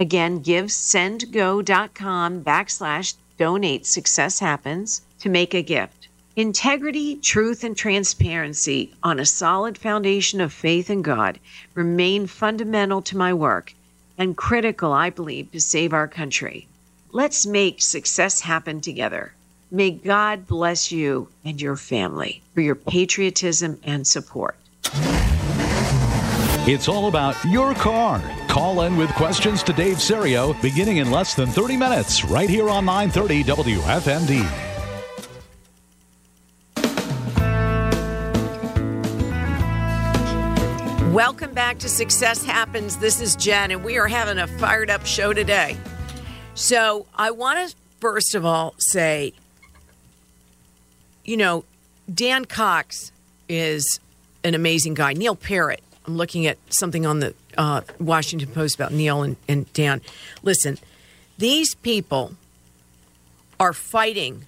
Again, 0.00 0.42
givesendgo.com 0.42 2.42
backslash 2.42 3.14
donate 3.38 3.86
success 3.86 4.40
happens 4.40 5.02
to 5.20 5.28
make 5.28 5.54
a 5.54 5.62
gift. 5.62 6.08
Integrity, 6.34 7.14
truth, 7.14 7.62
and 7.62 7.76
transparency 7.76 8.92
on 9.04 9.20
a 9.20 9.24
solid 9.24 9.78
foundation 9.78 10.40
of 10.40 10.52
faith 10.52 10.90
in 10.90 11.02
God 11.02 11.38
remain 11.74 12.26
fundamental 12.26 13.00
to 13.02 13.16
my 13.16 13.32
work 13.32 13.72
and 14.18 14.36
critical, 14.36 14.92
I 14.92 15.10
believe, 15.10 15.52
to 15.52 15.60
save 15.60 15.92
our 15.92 16.08
country. 16.08 16.66
Let's 17.12 17.46
make 17.46 17.82
success 17.82 18.40
happen 18.40 18.80
together. 18.80 19.32
May 19.72 19.92
God 19.92 20.48
bless 20.48 20.90
you 20.90 21.28
and 21.44 21.62
your 21.62 21.76
family 21.76 22.42
for 22.54 22.60
your 22.60 22.74
patriotism 22.74 23.78
and 23.84 24.04
support. 24.04 24.56
It's 26.66 26.88
all 26.88 27.06
about 27.06 27.36
your 27.44 27.74
car. 27.74 28.20
Call 28.48 28.80
in 28.80 28.96
with 28.96 29.10
questions 29.10 29.62
to 29.62 29.72
Dave 29.72 30.00
Serio 30.00 30.54
beginning 30.54 30.96
in 30.96 31.12
less 31.12 31.34
than 31.34 31.48
30 31.48 31.76
minutes 31.76 32.24
right 32.24 32.50
here 32.50 32.68
on 32.68 32.84
930 32.84 33.44
WFMD. 33.44 34.66
Welcome 41.14 41.54
back 41.54 41.78
to 41.78 41.88
Success 41.88 42.44
Happens. 42.44 42.96
This 42.96 43.20
is 43.20 43.36
Jen, 43.36 43.70
and 43.70 43.84
we 43.84 43.98
are 43.98 44.08
having 44.08 44.38
a 44.38 44.48
fired 44.48 44.90
up 44.90 45.06
show 45.06 45.32
today. 45.32 45.76
So, 46.54 47.06
I 47.14 47.30
want 47.30 47.70
to 47.70 47.76
first 48.00 48.34
of 48.34 48.44
all 48.44 48.74
say, 48.78 49.34
you 51.30 51.36
know, 51.36 51.64
Dan 52.12 52.44
Cox 52.44 53.12
is 53.48 54.00
an 54.42 54.56
amazing 54.56 54.94
guy. 54.94 55.12
Neil 55.12 55.36
Parrott, 55.36 55.80
I'm 56.04 56.16
looking 56.16 56.44
at 56.46 56.58
something 56.70 57.06
on 57.06 57.20
the 57.20 57.34
uh, 57.56 57.82
Washington 58.00 58.50
Post 58.50 58.74
about 58.74 58.92
Neil 58.92 59.22
and, 59.22 59.36
and 59.46 59.72
Dan. 59.72 60.00
Listen, 60.42 60.76
these 61.38 61.76
people 61.76 62.34
are 63.60 63.72
fighting 63.72 64.44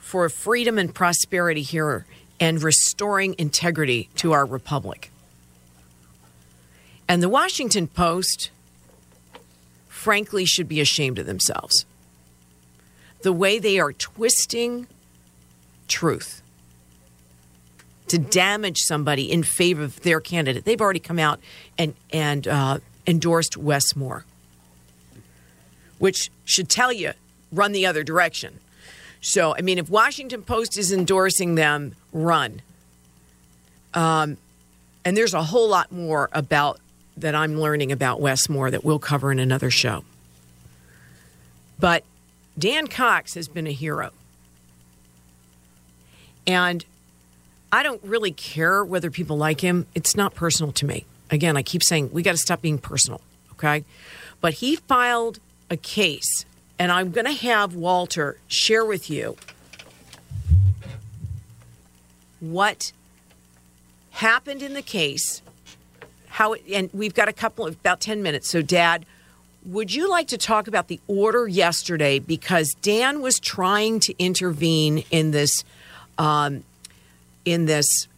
for 0.00 0.28
freedom 0.28 0.78
and 0.78 0.92
prosperity 0.92 1.62
here 1.62 2.06
and 2.40 2.60
restoring 2.60 3.36
integrity 3.38 4.08
to 4.16 4.32
our 4.32 4.44
republic. 4.44 5.12
And 7.06 7.22
the 7.22 7.28
Washington 7.28 7.86
Post, 7.86 8.50
frankly, 9.86 10.44
should 10.44 10.66
be 10.66 10.80
ashamed 10.80 11.20
of 11.20 11.26
themselves. 11.26 11.86
The 13.22 13.32
way 13.32 13.60
they 13.60 13.78
are 13.78 13.92
twisting 13.92 14.88
truth 15.88 16.42
to 18.08 18.18
damage 18.18 18.78
somebody 18.78 19.30
in 19.30 19.42
favor 19.42 19.84
of 19.84 20.00
their 20.02 20.20
candidate. 20.20 20.64
They've 20.64 20.80
already 20.80 21.00
come 21.00 21.18
out 21.18 21.40
and, 21.76 21.94
and 22.10 22.48
uh, 22.48 22.78
endorsed 23.06 23.56
Wes 23.56 23.94
Moore, 23.94 24.24
which 25.98 26.30
should 26.44 26.68
tell 26.68 26.92
you 26.92 27.12
run 27.52 27.72
the 27.72 27.86
other 27.86 28.02
direction. 28.02 28.60
So, 29.20 29.54
I 29.54 29.62
mean, 29.62 29.78
if 29.78 29.90
Washington 29.90 30.42
Post 30.42 30.78
is 30.78 30.92
endorsing 30.92 31.54
them, 31.54 31.94
run. 32.12 32.62
Um, 33.94 34.36
and 35.04 35.16
there's 35.16 35.34
a 35.34 35.42
whole 35.42 35.68
lot 35.68 35.90
more 35.90 36.28
about 36.32 36.78
that 37.16 37.34
I'm 37.34 37.60
learning 37.60 37.90
about 37.90 38.20
Wes 38.20 38.48
Moore 38.48 38.70
that 38.70 38.84
we'll 38.84 38.98
cover 38.98 39.32
in 39.32 39.38
another 39.38 39.70
show. 39.70 40.04
But 41.80 42.04
Dan 42.58 42.86
Cox 42.86 43.34
has 43.34 43.48
been 43.48 43.66
a 43.66 43.72
hero. 43.72 44.10
And 46.48 46.84
I 47.70 47.82
don't 47.82 48.02
really 48.02 48.32
care 48.32 48.82
whether 48.82 49.10
people 49.10 49.36
like 49.36 49.60
him. 49.60 49.86
It's 49.94 50.16
not 50.16 50.34
personal 50.34 50.72
to 50.72 50.86
me. 50.86 51.04
Again, 51.30 51.56
I 51.56 51.62
keep 51.62 51.84
saying 51.84 52.10
we 52.10 52.22
got 52.22 52.32
to 52.32 52.38
stop 52.38 52.62
being 52.62 52.78
personal, 52.78 53.20
okay? 53.52 53.84
But 54.40 54.54
he 54.54 54.76
filed 54.76 55.38
a 55.68 55.76
case, 55.76 56.46
and 56.78 56.90
I'm 56.90 57.10
going 57.10 57.26
to 57.26 57.32
have 57.32 57.74
Walter 57.74 58.38
share 58.48 58.84
with 58.84 59.10
you 59.10 59.36
what 62.40 62.92
happened 64.12 64.62
in 64.62 64.72
the 64.72 64.82
case, 64.82 65.42
how 66.28 66.54
it, 66.54 66.62
and 66.72 66.88
we've 66.94 67.14
got 67.14 67.28
a 67.28 67.32
couple 67.32 67.66
of 67.66 67.74
about 67.74 68.00
10 68.00 68.22
minutes. 68.22 68.48
So, 68.48 68.62
Dad, 68.62 69.04
would 69.66 69.94
you 69.94 70.08
like 70.08 70.28
to 70.28 70.38
talk 70.38 70.66
about 70.66 70.88
the 70.88 71.00
order 71.08 71.46
yesterday? 71.46 72.18
Because 72.18 72.74
Dan 72.80 73.20
was 73.20 73.38
trying 73.38 74.00
to 74.00 74.14
intervene 74.18 75.04
in 75.10 75.32
this, 75.32 75.64
um, 76.18 76.64
in 77.44 77.66
this 77.66 78.08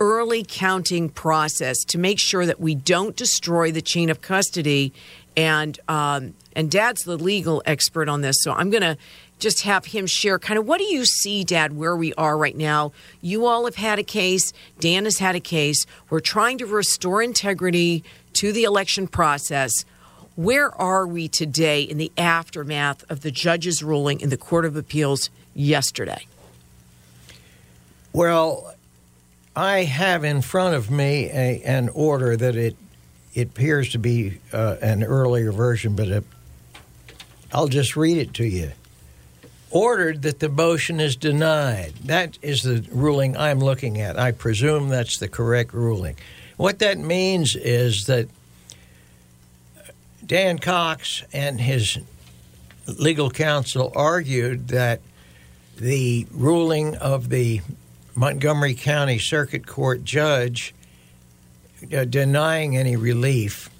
early 0.00 0.44
counting 0.46 1.08
process 1.08 1.84
to 1.84 1.98
make 1.98 2.18
sure 2.18 2.46
that 2.46 2.58
we 2.58 2.74
don't 2.74 3.14
destroy 3.14 3.70
the 3.70 3.82
chain 3.82 4.10
of 4.10 4.20
custody. 4.20 4.92
And 5.36 5.78
um, 5.88 6.34
and 6.54 6.70
Dad's 6.70 7.04
the 7.04 7.16
legal 7.16 7.62
expert 7.64 8.08
on 8.08 8.20
this, 8.20 8.36
so 8.42 8.52
I'm 8.52 8.70
going 8.70 8.82
to 8.82 8.98
just 9.38 9.62
have 9.62 9.86
him 9.86 10.06
share 10.06 10.38
kind 10.38 10.58
of 10.58 10.66
what 10.66 10.78
do 10.78 10.84
you 10.84 11.04
see, 11.04 11.42
Dad, 11.42 11.76
where 11.76 11.96
we 11.96 12.14
are 12.14 12.38
right 12.38 12.56
now? 12.56 12.92
You 13.20 13.46
all 13.46 13.64
have 13.64 13.74
had 13.74 13.98
a 13.98 14.04
case. 14.04 14.52
Dan 14.78 15.04
has 15.04 15.18
had 15.18 15.34
a 15.34 15.40
case. 15.40 15.84
We're 16.10 16.20
trying 16.20 16.58
to 16.58 16.66
restore 16.66 17.22
integrity 17.22 18.04
to 18.34 18.52
the 18.52 18.64
election 18.64 19.08
process. 19.08 19.84
Where 20.36 20.74
are 20.80 21.06
we 21.06 21.28
today 21.28 21.82
in 21.82 21.98
the 21.98 22.12
aftermath 22.16 23.04
of 23.10 23.22
the 23.22 23.30
judge's 23.30 23.82
ruling 23.82 24.20
in 24.20 24.30
the 24.30 24.36
Court 24.36 24.64
of 24.64 24.76
Appeals 24.76 25.28
yesterday? 25.54 26.26
Well, 28.12 28.74
I 29.56 29.84
have 29.84 30.24
in 30.24 30.42
front 30.42 30.74
of 30.74 30.90
me 30.90 31.30
a, 31.30 31.62
an 31.62 31.88
order 31.90 32.36
that 32.36 32.56
it 32.56 32.76
it 33.34 33.48
appears 33.48 33.92
to 33.92 33.98
be 33.98 34.38
uh, 34.52 34.76
an 34.82 35.02
earlier 35.02 35.52
version, 35.52 35.96
but 35.96 36.08
it, 36.08 36.24
I'll 37.50 37.68
just 37.68 37.96
read 37.96 38.18
it 38.18 38.34
to 38.34 38.44
you. 38.44 38.72
Ordered 39.70 40.20
that 40.22 40.40
the 40.40 40.50
motion 40.50 41.00
is 41.00 41.16
denied. 41.16 41.94
That 42.04 42.38
is 42.42 42.62
the 42.62 42.86
ruling 42.92 43.34
I'm 43.34 43.58
looking 43.58 44.02
at. 44.02 44.18
I 44.18 44.32
presume 44.32 44.90
that's 44.90 45.16
the 45.16 45.28
correct 45.28 45.72
ruling. 45.72 46.16
What 46.58 46.80
that 46.80 46.98
means 46.98 47.56
is 47.56 48.04
that 48.04 48.28
Dan 50.26 50.58
Cox 50.58 51.24
and 51.32 51.58
his 51.58 51.98
legal 52.86 53.30
counsel 53.30 53.92
argued 53.96 54.68
that 54.68 55.00
the 55.78 56.26
ruling 56.30 56.96
of 56.96 57.30
the 57.30 57.62
Montgomery 58.14 58.74
County 58.74 59.18
Circuit 59.18 59.66
Court 59.66 60.04
judge 60.04 60.74
uh, 61.94 62.04
denying 62.04 62.76
any 62.76 62.96
relief 62.96 63.70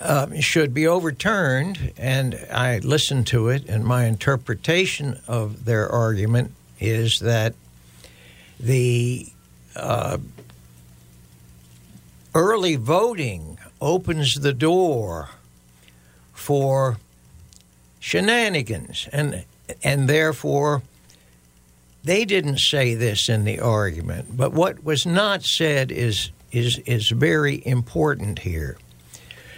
uh, 0.00 0.26
should 0.40 0.72
be 0.72 0.86
overturned. 0.86 1.92
And 1.96 2.38
I 2.52 2.78
listened 2.78 3.26
to 3.28 3.48
it, 3.48 3.68
and 3.68 3.84
my 3.84 4.06
interpretation 4.06 5.20
of 5.28 5.64
their 5.64 5.88
argument 5.88 6.52
is 6.80 7.20
that 7.20 7.54
the 8.58 9.26
uh, 9.76 10.18
early 12.34 12.76
voting 12.76 13.58
opens 13.80 14.36
the 14.36 14.52
door 14.52 15.30
for 16.32 16.98
shenanigans, 18.00 19.08
and 19.12 19.44
and 19.82 20.08
therefore 20.08 20.82
they 22.08 22.24
didn't 22.24 22.58
say 22.58 22.94
this 22.94 23.28
in 23.28 23.44
the 23.44 23.60
argument. 23.60 24.34
But 24.34 24.52
what 24.52 24.82
was 24.82 25.04
not 25.04 25.42
said 25.42 25.92
is 25.92 26.30
is 26.50 26.78
is 26.86 27.10
very 27.10 27.62
important 27.66 28.38
here. 28.38 28.78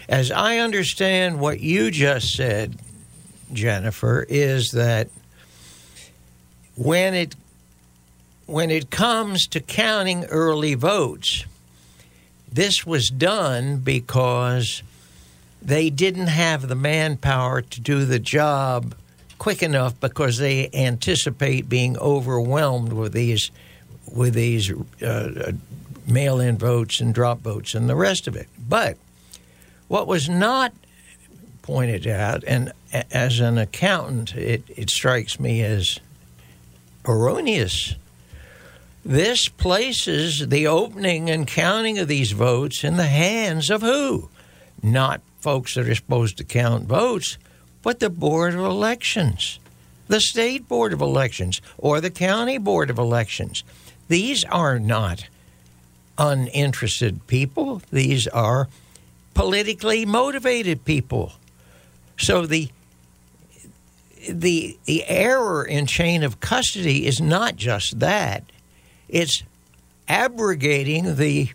As 0.09 0.33
I 0.33 0.59
understand 0.59 1.39
what 1.39 1.61
you 1.61 1.93
just 1.93 2.35
said, 2.35 2.77
Jennifer, 3.53 4.27
is 4.29 4.71
that 4.73 5.09
when 6.75 7.15
it 7.15 7.37
when 8.47 8.73
it 8.73 8.91
comes 8.91 9.47
to 9.47 9.61
counting 9.61 10.25
early 10.25 10.75
votes, 10.75 11.45
this 12.51 12.85
was 12.85 13.11
done 13.11 13.77
because 13.77 14.83
they 15.63 15.89
didn't 15.89 16.27
have 16.27 16.67
the 16.67 16.75
manpower 16.75 17.63
to 17.63 17.81
do 17.81 18.05
the 18.05 18.19
job 18.19 18.97
quick 19.41 19.63
enough 19.63 19.99
because 20.01 20.37
they 20.37 20.69
anticipate 20.75 21.67
being 21.67 21.97
overwhelmed 21.97 22.93
with 22.93 23.13
these 23.15 23.51
with 24.13 24.35
these 24.35 24.71
uh, 25.03 25.53
mail-in 26.07 26.59
votes 26.59 27.01
and 27.01 27.15
drop 27.15 27.41
votes 27.41 27.75
and 27.75 27.89
the 27.89 27.97
rest 27.97 28.29
of 28.29 28.37
it. 28.37 28.49
But 28.69 28.99
what 29.89 30.07
was 30.07 30.29
not 30.29 30.75
pointed 31.63 32.07
out, 32.07 32.45
and 32.47 32.73
as 33.11 33.41
an 33.41 33.57
accountant, 33.57 34.35
it, 34.35 34.63
it 34.69 34.91
strikes 34.91 35.41
me 35.41 35.63
as 35.63 36.01
erroneous. 37.07 37.95
This 39.05 39.49
places 39.49 40.49
the 40.49 40.67
opening 40.67 41.31
and 41.31 41.47
counting 41.47 41.99
of 41.99 42.09
these 42.09 42.33
votes 42.33 42.85
in 42.85 42.97
the 42.97 43.07
hands 43.07 43.71
of 43.71 43.81
who? 43.81 44.29
Not 44.83 45.23
folks 45.39 45.77
that 45.77 45.89
are 45.89 45.95
supposed 45.95 46.37
to 46.39 46.45
count 46.45 46.87
votes, 46.87 47.39
but 47.83 48.01
the 48.01 48.11
Board 48.11 48.55
of 48.55 48.61
Elections, 48.61 49.59
the 50.09 50.21
State 50.21 50.69
Board 50.69 50.93
of 50.93 51.01
Elections, 51.01 51.61
or 51.79 52.01
the 52.01 52.11
County 52.11 52.59
Board 52.59 52.91
of 52.91 52.99
Elections. 52.99 53.65
These 54.09 54.45
are 54.45 54.79
not 54.79 55.27
uninterested 56.19 57.27
people, 57.27 57.83
these 57.91 58.27
are 58.29 58.69
politically 59.35 60.05
motivated 60.05 60.85
people. 60.85 61.33
So 62.19 62.45
the 62.45 62.71
the 64.29 64.79
the 64.85 65.05
error 65.07 65.65
in 65.65 65.87
chain 65.87 66.23
of 66.23 66.41
custody 66.41 67.07
is 67.07 67.21
not 67.21 67.57
just 67.57 68.01
that. 68.01 68.45
It's 69.09 69.43
abrogating 70.09 71.17
the 71.17 71.51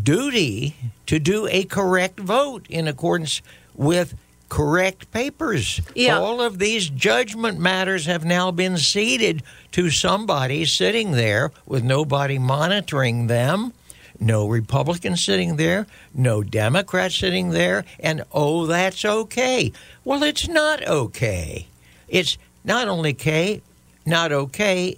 duty 0.00 0.74
to 1.06 1.18
do 1.18 1.46
a 1.46 1.64
correct 1.64 2.18
vote 2.18 2.66
in 2.68 2.88
accordance 2.88 3.40
with 3.74 4.14
correct 4.54 5.10
papers. 5.10 5.80
Yeah. 5.96 6.16
All 6.16 6.40
of 6.40 6.60
these 6.60 6.88
judgment 6.88 7.58
matters 7.58 8.06
have 8.06 8.24
now 8.24 8.52
been 8.52 8.78
ceded 8.78 9.42
to 9.72 9.90
somebody 9.90 10.64
sitting 10.64 11.10
there 11.10 11.50
with 11.66 11.82
nobody 11.82 12.38
monitoring 12.38 13.26
them. 13.26 13.72
No 14.20 14.46
Republican 14.46 15.16
sitting 15.16 15.56
there, 15.56 15.88
no 16.14 16.44
Democrat 16.44 17.10
sitting 17.10 17.50
there, 17.50 17.84
and 17.98 18.22
oh, 18.30 18.66
that's 18.66 19.04
okay. 19.04 19.72
Well, 20.04 20.22
it's 20.22 20.46
not 20.46 20.86
okay. 20.86 21.66
It's 22.06 22.38
not 22.62 22.86
only 22.86 23.10
okay, 23.10 23.60
not 24.06 24.30
okay, 24.30 24.96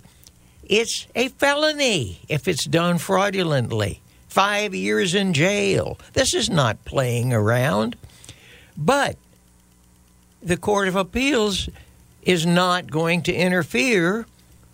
it's 0.65 1.07
a 1.15 1.29
felony 1.29 2.21
if 2.29 2.47
it's 2.47 2.67
done 2.67 2.99
fraudulently. 2.99 4.03
Five 4.29 4.75
years 4.75 5.15
in 5.15 5.33
jail. 5.33 5.99
This 6.13 6.35
is 6.35 6.51
not 6.51 6.85
playing 6.85 7.33
around. 7.33 7.97
But 8.77 9.17
the 10.43 10.57
Court 10.57 10.89
of 10.89 10.97
Appeals 10.97 11.69
is 12.23 12.45
not 12.45 12.91
going 12.91 13.23
to 13.23 13.33
interfere 13.33 14.27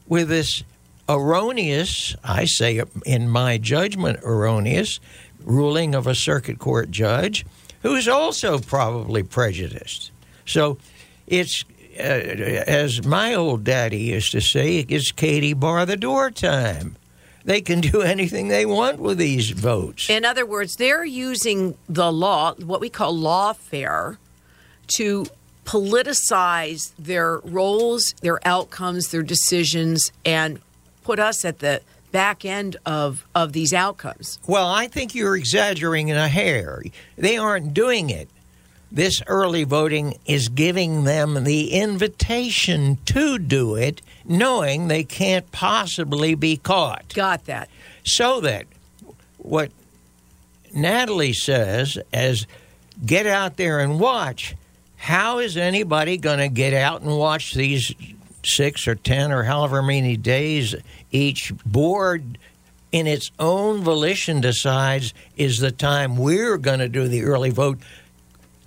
with 0.06 0.28
this 0.28 0.62
erroneous, 1.08 2.16
I 2.24 2.44
say 2.46 2.82
in 3.04 3.28
my 3.28 3.58
judgment, 3.58 4.20
erroneous 4.22 5.00
ruling 5.44 5.94
of 5.94 6.06
a 6.06 6.14
circuit 6.14 6.58
court 6.58 6.90
judge 6.90 7.44
who 7.82 7.94
is 7.94 8.08
also 8.08 8.58
probably 8.58 9.22
prejudiced. 9.22 10.10
So 10.46 10.78
it's, 11.26 11.64
uh, 11.98 12.02
as 12.02 13.04
my 13.04 13.34
old 13.34 13.64
daddy 13.64 13.98
used 13.98 14.32
to 14.32 14.40
say, 14.40 14.78
it's 14.88 15.10
Katie 15.12 15.52
bar 15.52 15.84
the 15.84 15.96
door 15.96 16.30
time. 16.30 16.96
They 17.44 17.60
can 17.60 17.80
do 17.80 18.02
anything 18.02 18.48
they 18.48 18.64
want 18.64 19.00
with 19.00 19.18
these 19.18 19.50
votes. 19.50 20.08
In 20.08 20.24
other 20.24 20.46
words, 20.46 20.76
they're 20.76 21.04
using 21.04 21.76
the 21.88 22.12
law, 22.12 22.54
what 22.54 22.80
we 22.80 22.88
call 22.88 23.14
lawfare, 23.14 24.18
to 24.96 25.26
politicize 25.64 26.92
their 26.98 27.38
roles, 27.38 28.14
their 28.20 28.46
outcomes, 28.46 29.08
their 29.08 29.22
decisions, 29.22 30.12
and 30.24 30.60
put 31.04 31.18
us 31.18 31.44
at 31.44 31.60
the 31.60 31.80
back 32.10 32.44
end 32.44 32.76
of, 32.84 33.26
of 33.34 33.52
these 33.52 33.72
outcomes. 33.72 34.38
Well, 34.46 34.68
I 34.68 34.86
think 34.86 35.14
you're 35.14 35.36
exaggerating 35.36 36.12
a 36.12 36.28
hair. 36.28 36.82
They 37.16 37.36
aren't 37.36 37.74
doing 37.74 38.10
it. 38.10 38.28
This 38.90 39.22
early 39.26 39.64
voting 39.64 40.18
is 40.26 40.50
giving 40.50 41.04
them 41.04 41.44
the 41.44 41.72
invitation 41.72 42.98
to 43.06 43.38
do 43.38 43.74
it, 43.74 44.02
knowing 44.26 44.88
they 44.88 45.04
can't 45.04 45.50
possibly 45.50 46.34
be 46.34 46.58
caught. 46.58 47.14
Got 47.14 47.46
that. 47.46 47.70
So 48.04 48.42
that 48.42 48.66
what 49.38 49.70
Natalie 50.74 51.32
says 51.32 51.98
as 52.12 52.46
get 53.04 53.26
out 53.26 53.56
there 53.56 53.80
and 53.80 53.98
watch, 53.98 54.54
how 55.02 55.40
is 55.40 55.56
anybody 55.56 56.16
going 56.16 56.38
to 56.38 56.46
get 56.46 56.72
out 56.72 57.02
and 57.02 57.18
watch 57.18 57.54
these 57.54 57.92
six 58.44 58.86
or 58.86 58.94
ten 58.94 59.32
or 59.32 59.42
however 59.42 59.82
many 59.82 60.16
days 60.16 60.76
each 61.10 61.52
board 61.66 62.38
in 62.92 63.08
its 63.08 63.32
own 63.40 63.80
volition 63.82 64.40
decides 64.40 65.12
is 65.36 65.58
the 65.58 65.72
time 65.72 66.16
we're 66.16 66.56
going 66.56 66.78
to 66.78 66.88
do 66.88 67.08
the 67.08 67.24
early 67.24 67.50
vote 67.50 67.78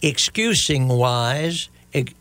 excusing 0.02 0.90
wise 0.90 1.70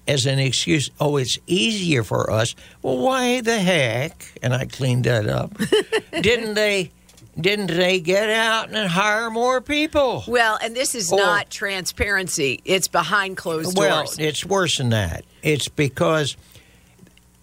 as 0.06 0.26
an 0.26 0.38
excuse. 0.38 0.92
Oh, 1.00 1.16
it's 1.16 1.36
easier 1.48 2.04
for 2.04 2.30
us. 2.30 2.54
Well, 2.82 2.98
why 2.98 3.40
the 3.40 3.58
heck? 3.58 4.26
And 4.44 4.54
I 4.54 4.66
cleaned 4.66 5.06
that 5.06 5.26
up. 5.26 5.58
didn't 6.22 6.54
they? 6.54 6.92
Didn't 7.40 7.66
they 7.66 7.98
get 8.00 8.30
out 8.30 8.70
and 8.70 8.88
hire 8.88 9.28
more 9.30 9.60
people? 9.60 10.22
Well, 10.28 10.58
and 10.62 10.74
this 10.76 10.94
is 10.94 11.12
Or- 11.12 11.18
not 11.18 11.50
transparency. 11.50 12.60
It's 12.64 12.86
behind 12.88 13.36
closed 13.36 13.76
Well, 13.76 14.04
doors. 14.04 14.16
it's 14.18 14.44
worse 14.44 14.78
than 14.78 14.90
that. 14.90 15.24
It's 15.42 15.66
because 15.68 16.36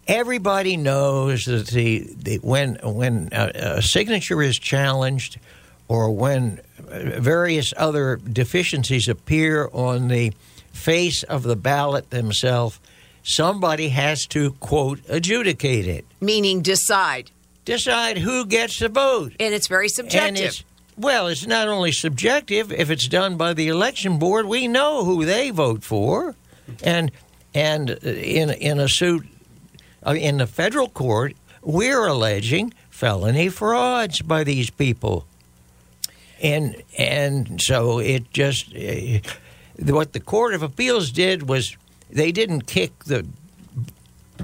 everybody 0.07 0.77
knows 0.77 1.45
that 1.45 1.67
the, 1.67 2.07
the 2.17 2.37
when 2.37 2.75
when 2.83 3.29
a, 3.31 3.77
a 3.77 3.81
signature 3.81 4.41
is 4.41 4.57
challenged, 4.57 5.39
or 5.87 6.09
when 6.11 6.61
various 6.79 7.73
other 7.77 8.15
deficiencies 8.17 9.07
appear 9.07 9.69
on 9.73 10.07
the 10.07 10.31
face 10.73 11.23
of 11.23 11.43
the 11.43 11.55
ballot 11.55 12.09
themselves, 12.11 12.79
somebody 13.23 13.89
has 13.89 14.25
to 14.27 14.51
quote 14.53 14.99
adjudicate 15.09 15.87
it, 15.87 16.05
Meaning 16.21 16.61
decide. 16.61 17.29
Decide 17.71 18.17
who 18.17 18.45
gets 18.45 18.79
the 18.79 18.89
vote. 18.89 19.33
And 19.39 19.53
it's 19.53 19.67
very 19.67 19.85
And 19.85 19.91
subjective. 19.93 20.45
it's 20.45 20.63
well, 20.97 21.27
it's 21.27 21.47
not 21.47 21.67
only 21.67 21.91
subjective. 21.91 22.71
If 22.71 22.89
it's 22.89 23.07
done 23.07 23.37
by 23.37 23.53
the 23.53 23.69
election 23.69 24.19
board, 24.19 24.45
we 24.45 24.67
know 24.67 25.03
who 25.05 25.25
they 25.25 25.49
vote 25.49 25.83
for, 25.83 26.35
and 26.83 27.11
and 27.53 27.89
in 28.03 28.49
in 28.51 28.79
a 28.79 28.87
suit 28.87 29.25
uh, 30.05 30.11
in 30.13 30.37
the 30.37 30.47
federal 30.47 30.89
court, 30.89 31.33
we're 31.63 32.05
alleging 32.05 32.73
felony 32.89 33.49
frauds 33.49 34.21
by 34.21 34.43
these 34.43 34.69
people, 34.69 35.25
and 36.41 36.75
and 36.97 37.61
so 37.61 37.99
it 37.99 38.31
just 38.33 38.75
uh, 38.75 39.19
what 39.93 40.11
the 40.13 40.19
court 40.19 40.53
of 40.53 40.61
appeals 40.61 41.11
did 41.11 41.47
was 41.47 41.77
they 42.09 42.31
didn't 42.31 42.67
kick 42.67 42.91
the 43.05 43.25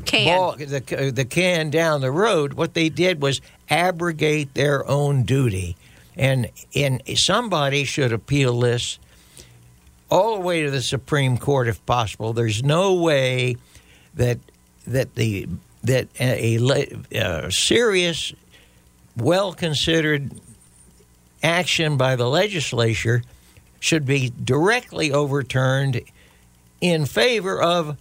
Can. 0.07 0.37
ball, 0.37 0.55
the, 0.55 1.11
the 1.13 1.25
can 1.25 1.69
down 1.69 2.01
the 2.01 2.11
road. 2.11 2.53
What 2.53 2.73
they 2.73 2.89
did 2.89 3.21
was 3.21 3.41
abrogate 3.69 4.53
their 4.53 4.87
own 4.89 5.23
duty. 5.23 5.75
And, 6.15 6.49
and 6.75 7.01
somebody 7.15 7.83
should 7.83 8.11
appeal 8.11 8.59
this 8.59 8.97
all 10.09 10.35
the 10.35 10.41
way 10.41 10.63
to 10.63 10.71
the 10.71 10.81
Supreme 10.81 11.37
Court 11.37 11.67
if 11.67 11.85
possible. 11.85 12.33
There's 12.33 12.63
no 12.63 12.95
way 12.95 13.57
that 14.15 14.39
that 14.87 15.15
the 15.15 15.47
that 15.83 16.07
a, 16.19 16.57
a, 16.57 17.17
a 17.17 17.51
serious, 17.51 18.33
well 19.15 19.53
considered 19.53 20.31
action 21.43 21.97
by 21.97 22.15
the 22.15 22.27
legislature 22.27 23.21
should 23.79 24.05
be 24.05 24.31
directly 24.43 25.11
overturned 25.11 26.01
in 26.81 27.05
favor 27.05 27.61
of 27.61 27.97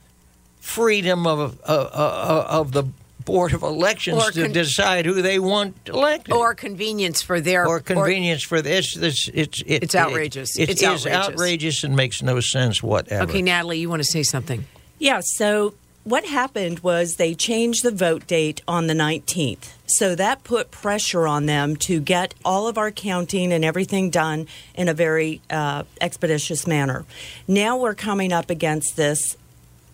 freedom 0.66 1.26
of 1.26 1.58
uh, 1.64 1.72
uh, 1.72 2.46
of 2.48 2.72
the 2.72 2.84
board 3.24 3.52
of 3.52 3.62
elections 3.62 4.22
Or 4.22 4.30
to 4.30 4.48
decide 4.48 5.04
who 5.04 5.20
they 5.20 5.38
want 5.38 5.76
elected, 5.88 6.32
or 6.34 6.54
convenience 6.54 7.22
for 7.22 7.40
their 7.40 7.66
or 7.66 7.80
convenience 7.80 8.42
for 8.42 8.62
this. 8.62 8.94
This 8.94 9.28
it's 9.32 9.62
it, 9.62 9.84
It's 9.84 9.94
outrageous. 9.94 10.58
It, 10.58 10.70
It's 10.70 10.82
it 10.82 10.92
is 10.92 11.06
outrageous. 11.06 11.28
outrageous 11.32 11.84
and 11.84 11.96
makes 11.96 12.22
no 12.22 12.40
sense 12.40 12.82
whatever. 12.82 13.30
Okay, 13.30 13.42
Natalie, 13.42 13.78
you 13.78 13.88
want 13.88 14.00
to 14.00 14.08
say 14.08 14.22
something? 14.22 14.64
Yeah, 14.98 15.20
so 15.22 15.74
what 16.04 16.24
happened 16.24 16.80
was 16.80 17.16
they 17.16 17.34
changed 17.34 17.82
the 17.82 17.90
vote 17.90 18.26
date 18.26 18.62
on 18.68 18.86
the 18.86 18.94
19th. 18.94 19.72
So 19.86 20.14
that 20.14 20.44
put 20.44 20.70
pressure 20.70 21.26
on 21.26 21.46
them 21.46 21.76
to 21.88 22.00
get 22.00 22.34
all 22.44 22.68
of 22.68 22.78
our 22.78 22.90
counting 22.92 23.52
and 23.52 23.64
everything 23.64 24.10
done 24.10 24.46
in 24.74 24.88
a 24.88 24.94
very 24.94 25.40
uh, 25.50 25.82
expeditious 26.00 26.66
manner. 26.66 27.04
Now 27.48 27.76
we're 27.76 27.94
coming 27.94 28.32
up 28.32 28.50
against 28.50 28.96
this 28.96 29.36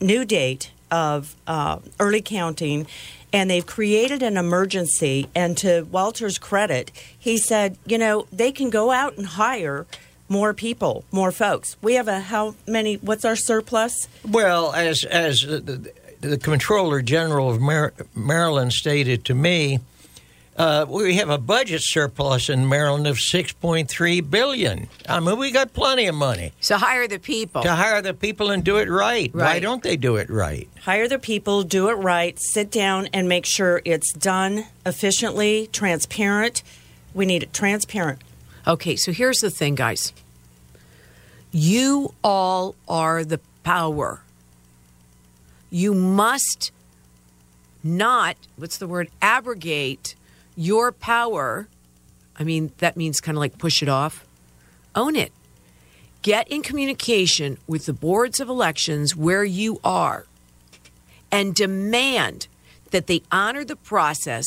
new 0.03 0.25
date 0.25 0.71
of 0.91 1.35
uh, 1.47 1.79
early 1.99 2.21
counting, 2.21 2.87
and 3.33 3.51
they've 3.51 3.67
created 3.67 4.23
an 4.23 4.37
emergency. 4.37 5.29
And 5.35 5.57
to 5.59 5.87
Walter's 5.91 6.39
credit, 6.39 6.91
he 7.19 7.39
said, 7.39 7.79
you 7.87 7.99
know, 7.99 8.27
they 8.33 8.53
can 8.53 8.71
go 8.71 8.91
out 8.91 9.17
and 9.17 9.27
hire 9.27 9.87
more 10.29 10.55
people, 10.55 11.05
more 11.11 11.33
folks. 11.33 11.77
We 11.83 11.95
have 11.95 12.09
a 12.09 12.21
how 12.21 12.55
many? 12.67 12.97
What's 12.97 13.25
our 13.25 13.37
surplus? 13.37 14.09
Well, 14.29 14.73
as 14.73 15.05
as 15.05 15.43
the, 15.43 15.61
the, 15.61 15.93
the 16.21 16.39
Comptroller 16.39 17.03
General 17.03 17.51
of 17.51 17.61
Mar- 17.61 17.93
Maryland 18.15 18.73
stated 18.73 19.25
to 19.27 19.35
me, 19.35 19.81
uh, 20.57 20.85
we 20.89 21.17
have 21.17 21.31
a 21.31 21.39
budget 21.39 21.81
surplus 21.83 22.49
in 22.51 22.69
Maryland 22.69 23.07
of 23.07 23.19
six 23.19 23.53
point 23.53 23.89
three 23.89 24.21
billion. 24.21 24.89
I 25.09 25.21
mean, 25.21 25.39
we 25.39 25.51
got 25.51 25.73
plenty 25.73 26.07
of 26.07 26.15
money 26.15 26.53
So 26.61 26.77
hire 26.77 27.09
the 27.09 27.19
people. 27.19 27.63
to 27.63 27.75
hire 27.75 28.03
the 28.03 28.13
people 28.15 28.51
and 28.51 28.63
do 28.63 28.77
it 28.77 28.89
right. 28.89 29.35
Why 29.35 29.61
don't 29.61 29.83
they 29.83 29.97
do 29.97 30.17
it 30.17 30.29
right? 30.31 30.69
hire 30.83 31.09
the 31.09 31.19
people, 31.19 31.63
do 31.63 31.89
it 31.89 31.95
right, 31.95 32.37
sit 32.41 32.71
down 32.71 33.09
and 33.13 33.29
make 33.29 33.47
sure 33.47 33.81
it's 33.85 34.13
done 34.13 34.67
efficiently, 34.85 35.69
transparent. 35.73 36.63
We 37.15 37.25
need 37.25 37.43
it 37.45 37.53
transparent. 37.53 38.21
Okay, 38.67 38.97
so 38.97 39.13
here's 39.13 39.39
the 39.39 39.51
thing, 39.51 39.75
guys. 39.75 40.13
You 41.53 42.15
all 42.25 42.75
are 42.89 43.25
the 43.25 43.41
power. 43.63 44.23
You 45.71 45.95
must 45.95 46.73
not, 47.85 48.37
what's 48.57 48.79
the 48.79 48.87
word, 48.89 49.09
abrogate 49.21 50.15
your 50.57 50.93
power. 50.93 51.69
I 52.37 52.45
mean, 52.45 52.73
that 52.79 52.97
means 52.97 53.21
kind 53.21 53.37
of 53.37 53.41
like 53.41 53.59
push 53.59 53.83
it 53.83 53.89
off. 53.89 54.25
Own 54.95 55.17
it. 55.17 55.33
Get 56.23 56.49
in 56.49 56.63
communication 56.63 57.59
with 57.67 57.87
the 57.87 57.93
boards 57.93 58.41
of 58.41 58.49
elections 58.49 59.17
where 59.17 59.45
you 59.45 59.81
are 59.83 60.27
and 61.33 61.55
demand 61.55 62.47
that 62.91 63.07
they 63.07 63.23
honor 63.33 63.65
the 63.65 63.77
process. 63.77 64.47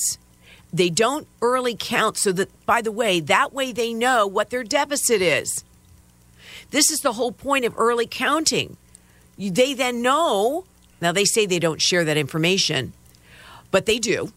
They 0.72 0.90
don't 0.90 1.28
early 1.42 1.76
count 1.78 2.18
so 2.18 2.32
that, 2.34 2.50
by 2.66 2.82
the 2.82 2.92
way, 2.92 3.20
that 3.20 3.54
way 3.54 3.72
they 3.72 3.94
know 3.94 4.28
what 4.28 4.50
their 4.50 4.64
deficit 4.64 5.22
is. 5.22 5.64
This 6.72 6.92
is 6.92 7.00
the 7.00 7.14
whole 7.14 7.32
point 7.32 7.66
of 7.66 7.78
early 7.78 8.08
counting. 8.08 8.78
They 9.38 9.74
then 9.74 10.02
know. 10.02 10.66
Now, 11.02 11.12
they 11.12 11.26
say 11.26 11.46
they 11.46 11.60
don't 11.60 11.82
share 11.82 12.06
that 12.06 12.18
information, 12.18 12.94
but 13.72 13.86
they 13.86 14.00
do. 14.00 14.32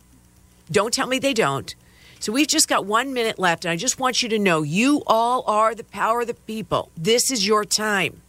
Don't 0.71 0.93
tell 0.93 1.07
me 1.07 1.19
they 1.19 1.35
don't. 1.35 1.75
So 2.21 2.33
we've 2.33 2.49
just 2.49 2.69
got 2.69 2.85
one 2.85 3.13
minute 3.13 3.39
left, 3.39 3.65
and 3.65 3.73
I 3.73 3.77
just 3.77 4.01
want 4.01 4.23
you 4.23 4.29
to 4.31 4.39
know 4.39 4.63
you 4.63 5.03
all 5.07 5.45
are 5.47 5.75
the 5.75 5.85
power 5.85 6.23
of 6.23 6.27
the 6.27 6.35
people. 6.35 6.91
This 6.97 7.31
is 7.31 7.47
your 7.47 7.65
time. 7.65 8.23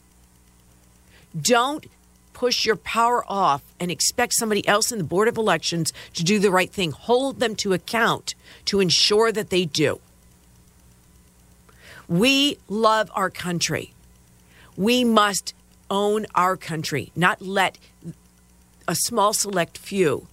Don't 1.40 1.88
push 2.40 2.66
your 2.66 2.78
power 2.78 3.24
off 3.28 3.62
and 3.82 3.92
expect 3.92 4.34
somebody 4.34 4.66
else 4.66 4.94
in 4.94 4.98
the 4.98 5.04
Board 5.04 5.28
of 5.28 5.38
Elections 5.38 5.92
to 6.14 6.24
do 6.24 6.40
the 6.40 6.50
right 6.50 6.72
thing. 6.72 6.92
Hold 6.92 7.42
them 7.42 7.54
to 7.58 7.74
account 7.74 8.34
to 8.66 8.80
ensure 8.80 9.32
that 9.32 9.50
they 9.50 9.66
do. 9.66 10.00
We 12.08 12.58
love 12.70 13.12
our 13.14 13.30
country. 13.30 13.94
We 14.78 15.04
must 15.04 15.54
own 15.92 16.28
our 16.34 16.56
country, 16.56 17.12
not 17.14 17.42
let 17.42 17.78
a 18.88 18.96
small 18.96 19.34
select 19.34 19.78
few 19.78 20.28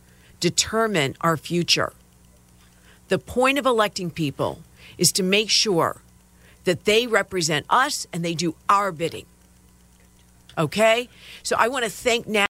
determine 0.51 1.17
our 1.23 1.37
future. 1.37 1.93
The 3.09 3.19
point 3.19 3.59
of 3.59 3.67
electing 3.67 4.11
people 4.11 4.61
is 4.97 5.11
to 5.13 5.23
make 5.23 5.51
sure 5.51 6.03
that 6.65 6.85
they 6.85 7.09
represent 7.09 7.67
us 7.69 8.07
and 8.13 8.25
they 8.25 8.35
do 8.35 8.55
our 8.69 8.93
bidding. 8.93 9.27
Okay? 10.57 11.09
So 11.43 11.57
I 11.59 11.67
want 11.69 11.85
to 11.85 11.91
thank 11.91 12.27
Nat. 12.27 12.45